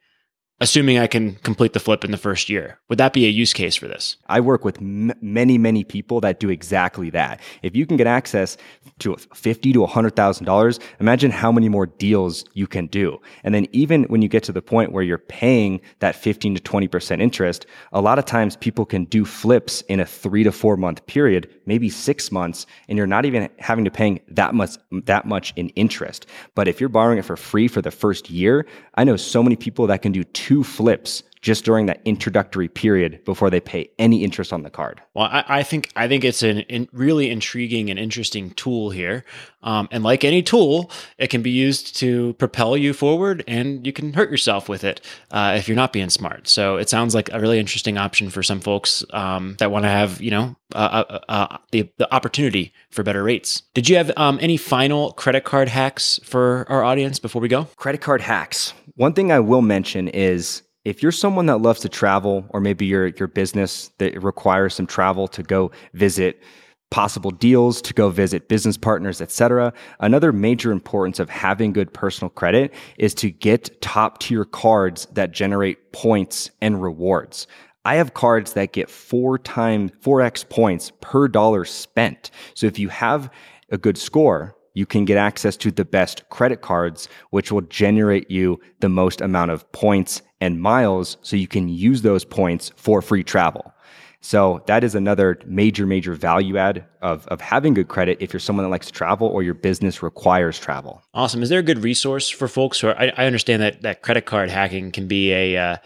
Assuming 0.61 0.98
I 0.98 1.06
can 1.06 1.36
complete 1.36 1.72
the 1.72 1.80
flip 1.80 2.04
in 2.04 2.11
the 2.11 2.16
first 2.16 2.48
year. 2.48 2.78
Would 2.88 2.98
that 2.98 3.12
be 3.12 3.26
a 3.26 3.30
use 3.30 3.52
case 3.52 3.76
for 3.76 3.86
this? 3.86 4.16
I 4.26 4.40
work 4.40 4.64
with 4.64 4.78
m- 4.78 5.12
many, 5.20 5.56
many 5.59 5.84
people 5.84 6.20
that 6.22 6.40
do 6.40 6.50
exactly 6.50 7.11
that. 7.11 7.40
If 7.62 7.76
you 7.76 7.86
can 7.86 7.96
get 7.96 8.06
access 8.06 8.56
to 9.00 9.16
fifty 9.34 9.72
to 9.72 9.86
hundred 9.86 10.16
thousand 10.16 10.46
dollars, 10.46 10.80
imagine 10.98 11.30
how 11.30 11.52
many 11.52 11.68
more 11.68 11.86
deals 11.86 12.44
you 12.54 12.66
can 12.66 12.86
do. 12.88 13.20
And 13.44 13.54
then 13.54 13.66
even 13.72 14.04
when 14.04 14.22
you 14.22 14.28
get 14.28 14.42
to 14.44 14.52
the 14.52 14.62
point 14.62 14.92
where 14.92 15.04
you're 15.04 15.18
paying 15.18 15.80
that 16.00 16.16
fifteen 16.16 16.54
to 16.54 16.61
twenty 16.61 16.88
percent 16.88 17.22
interest, 17.22 17.66
a 17.92 18.00
lot 18.00 18.18
of 18.18 18.24
times 18.24 18.56
people 18.56 18.84
can 18.84 19.04
do 19.04 19.24
flips 19.24 19.82
in 19.82 20.00
a 20.00 20.06
three 20.06 20.42
to 20.42 20.50
four 20.50 20.76
month 20.76 21.06
period, 21.06 21.48
maybe 21.66 21.88
six 21.88 22.32
months, 22.32 22.66
and 22.88 22.98
you're 22.98 23.06
not 23.06 23.24
even 23.24 23.48
having 23.59 23.84
to 23.84 23.90
pay 23.90 24.20
that 24.28 24.54
much 24.54 24.76
that 25.04 25.24
much 25.24 25.52
in 25.54 25.68
interest. 25.70 26.26
But 26.56 26.66
if 26.66 26.80
you're 26.80 26.88
borrowing 26.88 27.18
it 27.18 27.24
for 27.24 27.36
free 27.36 27.68
for 27.68 27.80
the 27.80 27.90
first 27.92 28.28
year, 28.28 28.66
I 28.96 29.04
know 29.04 29.16
so 29.16 29.42
many 29.42 29.54
people 29.54 29.86
that 29.86 30.02
can 30.02 30.11
do 30.11 30.24
two 30.24 30.47
flips 30.64 31.22
just 31.41 31.64
during 31.64 31.86
that 31.86 32.01
introductory 32.05 32.68
period 32.68 33.24
before 33.24 33.51
they 33.51 33.61
pay 33.61 33.91
any 33.99 34.24
interest 34.24 34.53
on 34.53 34.62
the 34.62 34.70
card. 34.70 35.01
Well, 35.14 35.26
I, 35.26 35.45
I 35.49 35.62
think 35.62 35.91
I 35.97 36.09
think 36.09 36.24
it's 36.24 36.43
a 36.43 36.61
in, 36.72 36.89
really 36.93 37.30
intriguing 37.30 37.91
and 37.91 37.99
interesting 37.99 38.51
tool 38.51 38.91
here, 38.91 39.24
um, 39.62 39.89
and 39.91 40.03
like 40.03 40.24
any 40.24 40.43
tool, 40.43 40.91
it 41.18 41.28
can 41.28 41.43
be 41.43 41.51
used 41.51 41.97
to 41.97 42.34
propel 42.34 42.76
you 42.76 42.93
forward, 42.93 43.45
and 43.47 43.86
you 43.86 43.93
can 43.93 44.12
hurt 44.12 44.30
yourself 44.30 44.68
with 44.68 44.84
it 44.84 45.01
uh, 45.30 45.55
if 45.57 45.68
you're 45.68 45.76
not 45.76 45.93
being 45.93 46.11
smart. 46.11 46.49
So 46.49 46.76
it 46.76 46.89
sounds 46.89 47.14
like 47.14 47.32
a 47.32 47.41
really 47.41 47.59
interesting 47.59 47.99
option 47.99 48.30
for 48.30 48.43
some 48.43 48.61
folks 48.61 49.05
um, 49.11 49.57
that 49.59 49.70
want 49.70 49.84
to 49.84 49.91
have 49.91 50.20
you 50.20 50.30
know 50.30 50.57
uh, 50.74 51.20
uh, 51.28 51.59
the 51.70 51.91
the 51.97 52.12
opportunity 52.14 52.72
for 52.91 53.03
better 53.03 53.22
rates. 53.22 53.62
Did 53.74 53.89
you 53.89 53.97
have 53.97 54.11
um, 54.16 54.39
any 54.41 54.57
final 54.57 55.12
credit 55.12 55.45
card 55.45 55.68
hacks 55.68 56.20
for 56.24 56.66
our 56.68 56.84
audience 56.84 57.18
before 57.18 57.41
we 57.41 57.49
go? 57.49 57.64
Credit 57.76 58.01
card 58.01 58.20
hacks. 58.20 58.72
One 58.97 59.12
thing 59.12 59.30
I 59.30 59.41
will 59.41 59.62
mention 59.62 60.09
is 60.09 60.62
if 60.85 61.03
you're 61.03 61.12
someone 61.12 61.47
that 61.47 61.59
loves 61.59 61.81
to 61.81 61.89
travel, 61.89 62.47
or 62.51 62.61
maybe 62.61 62.87
your 62.87 63.09
your 63.09 63.29
business 63.29 63.91
that 63.99 64.22
requires 64.22 64.74
some 64.74 64.87
travel 64.87 65.29
to 65.29 65.43
go 65.43 65.70
visit 65.95 66.43
possible 66.91 67.31
deals, 67.31 67.83
to 67.83 67.93
go 67.93 68.09
visit 68.09 68.49
business 68.49 68.76
partners, 68.76 69.20
etc. 69.20 69.72
Another 70.01 70.33
major 70.33 70.72
importance 70.72 71.18
of 71.18 71.29
having 71.29 71.72
good 71.72 71.93
personal 71.93 72.31
credit 72.31 72.72
is 72.97 73.14
to 73.14 73.31
get 73.31 73.81
top 73.83 74.18
tier 74.20 74.45
cards 74.45 75.07
that 75.12 75.33
generate 75.33 75.93
points 75.93 76.51
and 76.62 76.83
rewards. 76.83 77.47
I 77.85 77.97
have 77.97 78.14
cards 78.14 78.55
that 78.55 78.72
get 78.72 78.91
four 78.91 79.39
times 79.39 79.93
4x 80.03 80.49
points 80.49 80.93
per 81.01 81.29
dollar 81.29 81.64
spent. 81.64 82.31
So 82.55 82.66
if 82.66 82.79
you 82.79 82.89
have 82.89 83.31
a 83.70 83.79
good 83.79 83.99
score, 83.99 84.57
you 84.75 84.87
can 84.87 85.05
get 85.05 85.16
access 85.16 85.57
to 85.59 85.71
the 85.71 85.85
best 85.85 86.29
credit 86.29 86.61
cards, 86.61 87.09
which 87.31 87.51
will 87.51 87.62
generate 87.62 88.31
you 88.31 88.61
the 88.81 88.89
most 88.89 89.21
amount 89.21 89.51
of 89.51 89.71
points 89.73 90.23
and 90.41 90.61
miles 90.61 91.16
so 91.23 91.37
you 91.37 91.49
can 91.49 91.69
use 91.69 92.03
those 92.03 92.25
points 92.25 92.73
for 92.77 93.03
free 93.03 93.25
travel. 93.25 93.73
So 94.21 94.62
that 94.66 94.83
is 94.83 94.95
another 94.95 95.39
major, 95.47 95.87
major 95.87 96.12
value 96.12 96.57
add 96.57 96.85
of, 97.03 97.27
of 97.29 97.41
having 97.41 97.75
good 97.75 97.89
credit 97.89 98.19
if 98.21 98.33
you're 98.33 98.41
someone 98.41 98.64
that 98.64 98.71
likes 98.71 98.87
to 98.87 98.93
travel 98.93 99.29
or 99.29 99.43
your 99.43 99.55
business 99.55 100.03
requires 100.03 100.59
travel. 100.59 101.03
Awesome. 101.14 101.43
Is 101.43 101.49
there 101.49 101.61
a 101.61 101.62
good 101.62 101.85
resource 101.85 102.29
for 102.29 102.49
folks 102.49 102.81
who 102.81 102.89
are, 102.89 102.99
I, 102.99 103.12
I 103.16 103.27
understand 103.27 103.62
that, 103.62 103.83
that 103.83 104.03
credit 104.03 104.27
card 104.27 104.51
hacking 104.51 104.91
can 104.91 105.07
be 105.07 105.33
a, 105.33 105.57
uh, 105.57 105.77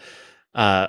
uh, 0.55 0.87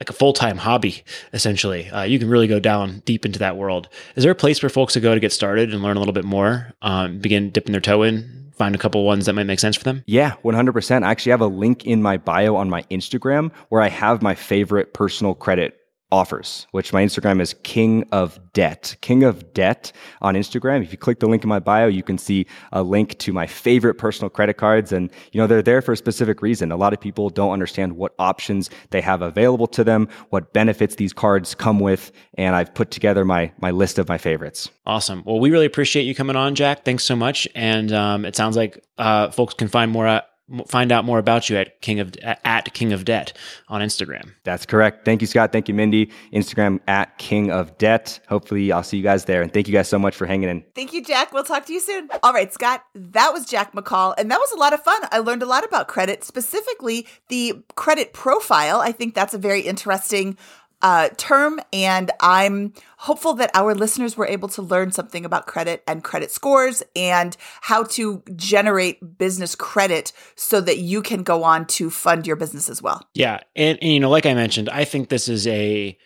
like 0.00 0.10
a 0.10 0.12
full 0.12 0.32
time 0.32 0.58
hobby, 0.58 1.02
essentially. 1.32 1.88
Uh, 1.90 2.02
you 2.02 2.18
can 2.18 2.28
really 2.28 2.46
go 2.46 2.60
down 2.60 3.00
deep 3.04 3.24
into 3.24 3.38
that 3.38 3.56
world. 3.56 3.88
Is 4.14 4.22
there 4.22 4.32
a 4.32 4.36
place 4.36 4.58
for 4.58 4.68
folks 4.68 4.92
to 4.94 5.00
go 5.00 5.14
to 5.14 5.20
get 5.20 5.32
started 5.32 5.72
and 5.72 5.82
learn 5.82 5.96
a 5.96 6.00
little 6.00 6.12
bit 6.12 6.24
more, 6.24 6.72
um, 6.82 7.18
begin 7.18 7.50
dipping 7.50 7.72
their 7.72 7.80
toe 7.80 8.02
in, 8.02 8.52
find 8.56 8.74
a 8.74 8.78
couple 8.78 9.04
ones 9.04 9.26
that 9.26 9.34
might 9.34 9.44
make 9.44 9.60
sense 9.60 9.76
for 9.76 9.84
them? 9.84 10.02
Yeah, 10.06 10.34
100%. 10.44 11.02
I 11.02 11.10
actually 11.10 11.30
have 11.30 11.40
a 11.40 11.46
link 11.46 11.86
in 11.86 12.02
my 12.02 12.16
bio 12.16 12.56
on 12.56 12.68
my 12.68 12.82
Instagram 12.84 13.52
where 13.68 13.82
I 13.82 13.88
have 13.88 14.22
my 14.22 14.34
favorite 14.34 14.92
personal 14.92 15.34
credit 15.34 15.78
offers, 16.12 16.66
which 16.70 16.92
my 16.92 17.04
Instagram 17.04 17.40
is 17.40 17.54
King 17.64 18.06
of 18.12 18.38
Debt. 18.52 18.96
King 19.00 19.24
of 19.24 19.52
Debt 19.52 19.92
on 20.22 20.34
Instagram. 20.34 20.82
If 20.82 20.92
you 20.92 20.98
click 20.98 21.18
the 21.18 21.26
link 21.26 21.42
in 21.42 21.48
my 21.48 21.58
bio, 21.58 21.88
you 21.88 22.02
can 22.02 22.16
see 22.16 22.46
a 22.72 22.82
link 22.82 23.18
to 23.18 23.32
my 23.32 23.46
favorite 23.46 23.94
personal 23.94 24.30
credit 24.30 24.54
cards. 24.54 24.92
And, 24.92 25.10
you 25.32 25.40
know, 25.40 25.46
they're 25.46 25.62
there 25.62 25.82
for 25.82 25.92
a 25.92 25.96
specific 25.96 26.42
reason. 26.42 26.70
A 26.70 26.76
lot 26.76 26.92
of 26.92 27.00
people 27.00 27.28
don't 27.28 27.50
understand 27.52 27.96
what 27.96 28.14
options 28.18 28.70
they 28.90 29.00
have 29.00 29.20
available 29.20 29.66
to 29.68 29.82
them, 29.82 30.08
what 30.30 30.52
benefits 30.52 30.94
these 30.94 31.12
cards 31.12 31.54
come 31.54 31.80
with. 31.80 32.12
And 32.34 32.54
I've 32.54 32.72
put 32.72 32.90
together 32.90 33.24
my, 33.24 33.52
my 33.58 33.72
list 33.72 33.98
of 33.98 34.08
my 34.08 34.18
favorites. 34.18 34.70
Awesome. 34.86 35.22
Well, 35.26 35.40
we 35.40 35.50
really 35.50 35.66
appreciate 35.66 36.04
you 36.04 36.14
coming 36.14 36.36
on, 36.36 36.54
Jack. 36.54 36.84
Thanks 36.84 37.04
so 37.04 37.16
much. 37.16 37.48
And 37.54 37.92
um, 37.92 38.24
it 38.24 38.36
sounds 38.36 38.56
like 38.56 38.84
uh, 38.98 39.30
folks 39.30 39.54
can 39.54 39.68
find 39.68 39.90
more 39.90 40.22
find 40.66 40.92
out 40.92 41.04
more 41.04 41.18
about 41.18 41.50
you 41.50 41.56
at 41.56 41.80
King 41.80 42.00
of 42.00 42.14
at 42.22 42.72
King 42.72 42.92
of 42.92 43.04
Debt 43.04 43.32
on 43.68 43.80
Instagram. 43.80 44.30
That's 44.44 44.64
correct. 44.66 45.04
Thank 45.04 45.20
you, 45.20 45.26
Scott. 45.26 45.52
Thank 45.52 45.68
you, 45.68 45.74
Mindy. 45.74 46.10
Instagram 46.32 46.80
at 46.86 47.18
King 47.18 47.50
of 47.50 47.76
Debt. 47.78 48.20
Hopefully, 48.28 48.70
I'll 48.70 48.82
see 48.82 48.96
you 48.96 49.02
guys 49.02 49.24
there. 49.24 49.42
And 49.42 49.52
thank 49.52 49.66
you 49.66 49.72
guys 49.72 49.88
so 49.88 49.98
much 49.98 50.14
for 50.14 50.26
hanging 50.26 50.48
in. 50.48 50.64
Thank 50.74 50.92
you, 50.92 51.02
Jack. 51.02 51.32
We'll 51.32 51.44
talk 51.44 51.66
to 51.66 51.72
you 51.72 51.80
soon. 51.80 52.08
All 52.22 52.32
right, 52.32 52.52
Scott. 52.52 52.84
That 52.94 53.32
was 53.32 53.46
Jack 53.46 53.72
McCall, 53.72 54.14
and 54.16 54.30
that 54.30 54.38
was 54.38 54.52
a 54.52 54.56
lot 54.56 54.72
of 54.72 54.82
fun. 54.82 55.00
I 55.10 55.18
learned 55.18 55.42
a 55.42 55.46
lot 55.46 55.64
about 55.64 55.88
credit, 55.88 56.24
specifically 56.24 57.06
the 57.28 57.62
credit 57.74 58.12
profile. 58.12 58.80
I 58.80 58.92
think 58.92 59.14
that's 59.14 59.34
a 59.34 59.38
very 59.38 59.62
interesting 59.62 60.36
uh, 60.82 61.08
term, 61.16 61.60
and 61.72 62.10
I'm 62.20 62.74
hopeful 62.98 63.34
that 63.34 63.50
our 63.54 63.74
listeners 63.74 64.16
were 64.16 64.26
able 64.26 64.48
to 64.50 64.62
learn 64.62 64.92
something 64.92 65.24
about 65.24 65.46
credit 65.46 65.82
and 65.86 66.04
credit 66.04 66.30
scores 66.30 66.82
and 66.94 67.36
how 67.62 67.84
to 67.84 68.22
generate 68.34 69.18
business 69.18 69.54
credit 69.54 70.12
so 70.34 70.60
that 70.60 70.78
you 70.78 71.02
can 71.02 71.22
go 71.22 71.44
on 71.44 71.66
to 71.66 71.90
fund 71.90 72.26
your 72.26 72.36
business 72.36 72.68
as 72.68 72.82
well. 72.82 73.08
Yeah, 73.14 73.40
and, 73.54 73.78
and 73.80 73.92
you 73.92 74.00
know, 74.00 74.10
like 74.10 74.26
I 74.26 74.34
mentioned, 74.34 74.68
I 74.68 74.84
think 74.84 75.08
this 75.08 75.28
is 75.28 75.46
a 75.46 75.96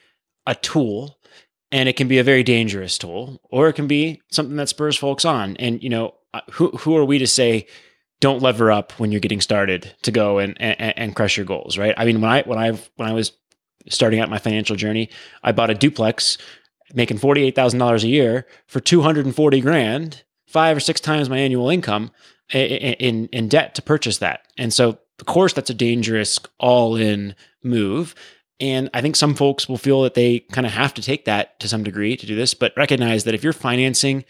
a 0.47 0.55
tool 0.55 1.19
and 1.73 1.89
it 1.89 1.97
can 1.97 2.09
be 2.09 2.19
a 2.19 2.25
very 2.25 2.43
dangerous 2.43 2.99
tool 2.99 3.41
or 3.51 3.69
it 3.69 3.75
can 3.75 3.87
be 3.87 4.21
something 4.31 4.57
that 4.57 4.69
spurs 4.69 4.97
folks 4.97 5.25
on 5.25 5.57
and 5.57 5.83
you 5.83 5.89
know 5.89 6.15
uh, 6.35 6.41
who 6.53 6.71
who 6.71 6.97
are 6.97 7.05
we 7.05 7.19
to 7.19 7.27
say 7.27 7.67
don't 8.21 8.43
lever 8.43 8.71
up 8.71 8.93
when 8.93 9.11
you're 9.13 9.21
getting 9.21 9.41
started 9.41 9.95
to 10.03 10.11
go 10.11 10.39
and, 10.39 10.61
and, 10.61 10.99
and 10.99 11.17
crush 11.17 11.37
your 11.37 11.47
goals 11.47 11.79
right 11.79 11.95
i 11.97 12.05
mean 12.05 12.21
when 12.21 12.31
i 12.31 12.43
when 12.43 12.59
i 12.59 12.71
when 12.97 13.09
i 13.09 13.13
was 13.13 13.33
starting 13.89 14.21
out 14.21 14.31
my 14.31 14.39
financial 14.39 14.77
journey, 14.77 15.11
I 15.43 15.53
bought 15.53 15.71
a 15.71 15.75
duplex 15.75 16.39
making 16.95 17.19
$48,000 17.19 18.03
a 18.03 18.09
year 18.09 18.47
for 18.67 18.81
240 18.81 19.61
grand, 19.61 20.23
five 20.47 20.77
or 20.77 20.81
six 20.81 21.01
times 21.01 21.31
my 21.31 21.39
annual 21.39 21.71
income 21.71 22.11
in, 22.53 23.27
in 23.29 23.49
debt 23.49 23.75
to 23.77 23.83
purchase 23.83 24.19
that. 24.19 24.43
And 24.59 24.73
so, 24.73 24.99
of 25.19 25.27
course, 25.27 25.53
that's 25.53 25.71
a 25.71 25.75
dangerous 25.75 26.41
all 26.59 26.97
in 26.97 27.35
move. 27.63 28.15
And 28.59 28.91
I 28.93 29.01
think 29.01 29.17
some 29.17 29.35
folks 29.35 29.69
will 29.69 29.79
feel 29.79 30.03
that 30.03 30.15
they 30.15 30.41
kind 30.53 30.67
of 30.67 30.73
have 30.73 30.93
to 30.95 31.03
take 31.03 31.25
that 31.25 31.59
to 31.61 31.69
some 31.69 31.83
degree 31.83 32.17
to 32.17 32.27
do 32.27 32.37
this, 32.37 32.53
but 32.53 32.77
recognize 32.77 33.25
that 33.25 33.35
if 33.35 33.43
you're 33.43 33.53
financing 33.53 34.25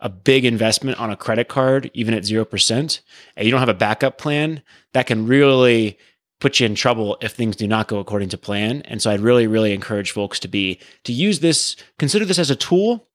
a 0.00 0.08
big 0.08 0.44
investment 0.44 0.98
on 1.00 1.10
a 1.10 1.16
credit 1.16 1.48
card, 1.48 1.90
even 1.92 2.14
at 2.14 2.22
0%, 2.22 3.00
and 3.36 3.44
you 3.44 3.50
don't 3.50 3.60
have 3.60 3.68
a 3.68 3.74
backup 3.74 4.16
plan, 4.16 4.62
that 4.92 5.06
can 5.06 5.26
really 5.26 5.98
put 6.40 6.60
you 6.60 6.66
in 6.66 6.74
trouble 6.74 7.16
if 7.20 7.32
things 7.32 7.56
do 7.56 7.66
not 7.66 7.88
go 7.88 7.98
according 7.98 8.28
to 8.30 8.38
plan. 8.38 8.82
And 8.82 9.02
so 9.02 9.10
I'd 9.10 9.20
really, 9.20 9.46
really 9.46 9.72
encourage 9.72 10.10
folks 10.10 10.38
to 10.40 10.48
be 10.48 10.80
to 11.04 11.12
use 11.12 11.40
this, 11.40 11.76
consider 11.98 12.24
this 12.24 12.38
as 12.38 12.50
a 12.50 12.56
tool, 12.56 13.08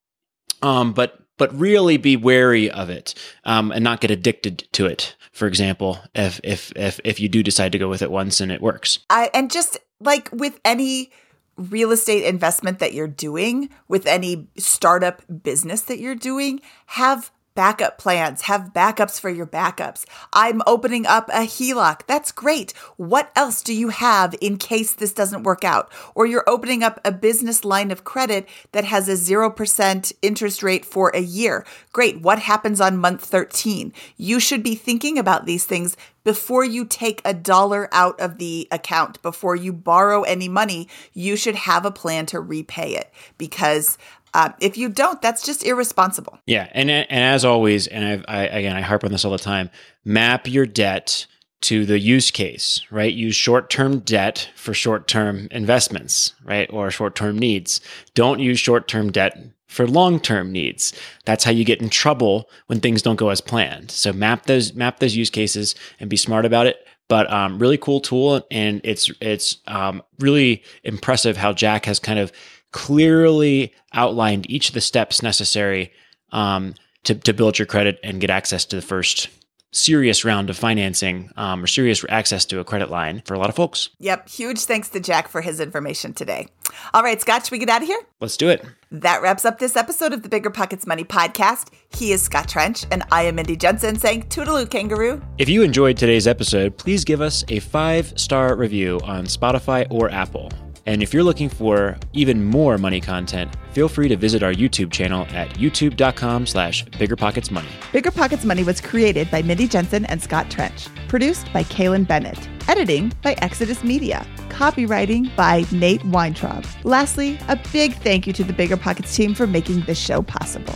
um, 0.62 0.94
but 0.94 1.20
but 1.38 1.54
really 1.58 1.98
be 1.98 2.16
wary 2.16 2.70
of 2.70 2.90
it 2.90 3.16
um, 3.44 3.72
and 3.72 3.84
not 3.84 4.02
get 4.02 4.12
addicted 4.12 4.68
to 4.74 4.86
it. 4.86 5.16
For 5.32 5.48
example, 5.48 6.00
if 6.14 6.40
if 6.44 6.72
if 6.76 7.00
if 7.04 7.20
you 7.20 7.28
do 7.28 7.42
decide 7.42 7.72
to 7.72 7.80
go 7.80 7.90
with 7.90 8.02
it 8.02 8.12
once 8.12 8.40
and 8.40 8.52
it 8.52 8.62
works, 8.62 9.00
I, 9.10 9.30
and 9.34 9.50
just 9.50 9.78
like 10.00 10.30
with 10.32 10.60
any 10.64 11.12
real 11.58 11.92
estate 11.92 12.24
investment 12.26 12.80
that 12.80 12.94
you're 12.94 13.08
doing, 13.08 13.70
with 13.88 14.06
any 14.06 14.48
startup 14.58 15.22
business 15.44 15.82
that 15.84 16.00
you're 16.00 16.16
doing, 16.16 16.62
have 16.88 17.32
backup 17.56 17.98
plans, 17.98 18.44
have 18.44 18.74
backups 18.74 19.20
for 19.20 19.30
your 19.30 19.46
backups. 19.46 20.06
I'm 20.32 20.62
opening 20.66 21.06
up 21.06 21.30
a 21.30 21.46
HELOC. 21.46 22.02
That's 22.08 22.32
great. 22.32 22.72
What 22.98 23.32
else 23.36 23.62
do 23.62 23.74
you 23.74 23.90
have 23.90 24.36
in 24.42 24.58
case 24.58 24.94
this 24.94 25.14
doesn't 25.14 25.44
work 25.44 25.64
out? 25.64 25.92
Or 26.16 26.26
you're 26.26 26.48
opening 26.48 26.84
up 26.84 27.00
a 27.06 27.12
business 27.12 27.64
line 27.64 27.92
of 27.92 28.04
credit 28.04 28.48
that 28.72 28.86
has 28.86 29.08
a 29.08 29.14
0% 29.14 30.14
interest 30.22 30.64
rate 30.64 30.86
for 30.86 31.10
a 31.10 31.22
year. 31.22 31.66
Great. 31.92 32.22
What 32.22 32.40
happens 32.40 32.82
on 32.82 32.98
month 32.98 33.24
13? 33.24 33.94
You 34.18 34.40
should 34.40 34.64
be 34.64 34.76
thinking 34.76 35.18
about 35.18 35.46
these 35.46 35.66
things 35.66 35.96
before 36.24 36.64
you 36.64 36.86
take 36.86 37.22
a 37.26 37.34
dollar 37.34 37.90
out 37.92 38.20
of 38.20 38.38
the 38.38 38.68
account, 38.72 39.22
before 39.22 39.56
you 39.56 39.74
borrow 39.74 40.24
any 40.24 40.48
money, 40.48 40.88
you 41.14 41.36
should 41.36 41.56
have 41.56 41.86
a 41.86 41.92
plan 41.92 42.26
to 42.28 42.40
repay 42.40 42.96
it 42.96 43.12
because 43.38 43.98
uh, 44.34 44.50
if 44.60 44.78
you 44.78 44.90
don't, 44.90 45.22
that's 45.22 45.46
just 45.46 45.66
irresponsible. 45.66 46.40
Yeah, 46.46 46.68
and 46.72 46.90
and 46.90 47.06
as 47.10 47.46
always, 47.46 47.88
and 47.88 48.04
I've, 48.04 48.26
I 48.28 48.44
again 48.46 48.76
I 48.76 48.82
harp 48.82 49.04
on 49.04 49.12
this 49.12 49.26
all 49.26 49.32
the 49.32 49.38
time. 49.38 49.70
Map 50.04 50.48
your 50.48 50.66
debt 50.66 51.26
to 51.62 51.86
the 51.86 51.98
use 51.98 52.30
case, 52.30 52.82
right? 52.92 53.14
Use 53.14 53.36
short 53.36 53.70
term 53.70 54.00
debt 54.00 54.50
for 54.56 54.74
short 54.74 55.08
term 55.08 55.48
investments, 55.52 56.34
right, 56.44 56.70
or 56.72 56.92
short 56.92 57.16
term 57.16 57.38
needs. 57.38 57.80
Don't 58.16 58.40
use 58.40 58.60
short 58.60 58.88
term 58.88 59.12
debt 59.12 59.38
for 59.68 59.88
long 59.88 60.20
term 60.20 60.52
needs. 60.52 60.94
That's 61.26 61.44
how 61.44 61.52
you 61.52 61.64
get 61.64 61.82
in 61.82 61.90
trouble 61.90 62.50
when 62.68 62.80
things 62.80 63.02
don't 63.02 63.16
go 63.16 63.30
as 63.30 63.42
planned. 63.42 63.92
So 63.92 64.12
map 64.12 64.46
those 64.46 64.74
map 64.74 65.00
those 65.00 65.16
use 65.16 65.30
cases 65.30 65.74
and 66.00 66.10
be 66.10 66.18
smart 66.18 66.46
about 66.46 66.68
it. 66.68 66.86
But 67.10 67.32
um, 67.32 67.60
really 67.60 67.78
cool 67.78 68.00
tool, 68.00 68.46
and 68.50 68.82
it's 68.84 69.12
it's 69.22 69.58
um, 69.68 70.02
really 70.20 70.64
impressive 70.84 71.38
how 71.38 71.54
Jack 71.54 71.86
has 71.86 72.00
kind 72.00 72.18
of 72.18 72.32
clearly 72.74 73.74
outlined 73.94 74.50
each 74.50 74.68
of 74.68 74.74
the 74.74 74.82
steps 74.82 75.24
necessary 75.24 75.94
um, 76.34 76.76
to 77.04 77.16
to 77.16 77.34
build 77.34 77.58
your 77.58 77.66
credit 77.66 78.00
and 78.04 78.20
get 78.20 78.30
access 78.30 78.66
to 78.66 78.76
the 78.76 78.82
first 78.82 79.30
serious 79.74 80.24
round 80.24 80.50
of 80.50 80.58
financing 80.58 81.32
um, 81.36 81.64
or 81.64 81.68
serious 81.68 82.06
access 82.10 82.46
to 82.46 82.60
a 82.60 82.64
credit 82.64 82.90
line 82.90 83.22
for 83.26 83.34
a 83.34 83.40
lot 83.40 83.50
of 83.50 83.56
folks. 83.56 83.90
Yep. 84.00 84.30
Huge 84.30 84.60
thanks 84.60 84.90
to 84.90 85.00
Jack 85.00 85.28
for 85.28 85.42
his 85.42 85.60
information 85.60 86.14
today. 86.14 86.48
All 86.94 87.02
right, 87.04 87.20
Scott, 87.20 87.44
should 87.44 87.52
we 87.52 87.58
get 87.58 87.70
out 87.70 87.82
of 87.82 87.88
here? 87.88 88.00
Let's 88.22 88.38
do 88.38 88.50
it. 88.50 88.64
That 88.92 89.22
wraps 89.22 89.46
up 89.46 89.60
this 89.60 89.76
episode 89.76 90.14
of 90.14 90.22
the 90.22 90.30
Bigger 90.30 90.52
Pockets 90.52 90.86
Money 90.86 91.04
podcast. 91.04 91.74
He 91.90 92.12
is 92.12 92.22
Scott 92.22 92.48
Trench, 92.48 92.86
and 92.92 93.04
I 93.12 93.24
am 93.24 93.36
Mindy 93.36 93.56
Jensen 93.56 93.98
saying 93.98 94.24
Toodaloo 94.30 94.70
Kangaroo. 94.70 95.22
If 95.40 95.50
you 95.50 95.64
enjoyed 95.64 95.98
today's 95.98 96.28
episode, 96.28 96.78
please 96.78 97.04
give 97.04 97.22
us 97.22 97.44
a 97.48 97.60
five 97.60 98.18
star 98.20 98.56
review 98.56 99.00
on 99.04 99.26
Spotify 99.26 99.88
or 99.90 100.12
Apple. 100.12 100.52
And 100.86 101.02
if 101.02 101.14
you're 101.14 101.24
looking 101.24 101.48
for 101.48 101.98
even 102.12 102.44
more 102.44 102.78
money 102.78 103.00
content, 103.00 103.56
feel 103.72 103.88
free 103.88 104.10
to 104.10 104.18
visit 104.18 104.44
our 104.44 104.52
YouTube 104.52 104.92
channel 104.92 105.26
at 105.30 105.50
youtube.com 105.52 106.46
slash 106.46 106.86
biggerpocketsmoney. 106.86 107.70
Bigger 107.94 108.12
Pockets 108.12 108.44
Money 108.44 108.64
was 108.64 108.82
created 108.82 109.32
by 109.32 109.42
Mindy 109.42 109.68
Jensen 109.68 110.06
and 110.06 110.22
Scott 110.22 110.52
Trench. 110.52 110.88
Produced 111.08 111.52
by 111.54 111.64
Kaylin 111.64 112.06
Bennett. 112.06 112.50
Editing 112.68 113.14
by 113.22 113.34
Exodus 113.40 113.84
Media. 113.84 114.28
Copywriting 114.50 115.34
by 115.38 115.66
Nate 115.72 116.04
Weintraub. 116.06 116.66
Lastly, 116.84 117.40
a 117.48 117.58
big 117.72 117.94
thank 117.96 118.28
you 118.28 118.34
to 118.34 118.44
the 118.44 118.54
Bigger 118.54 118.78
Pockets 118.78 119.16
team 119.16 119.34
for 119.34 119.48
making 119.48 119.82
this 119.82 119.98
show 119.98 120.22
possible. 120.22 120.76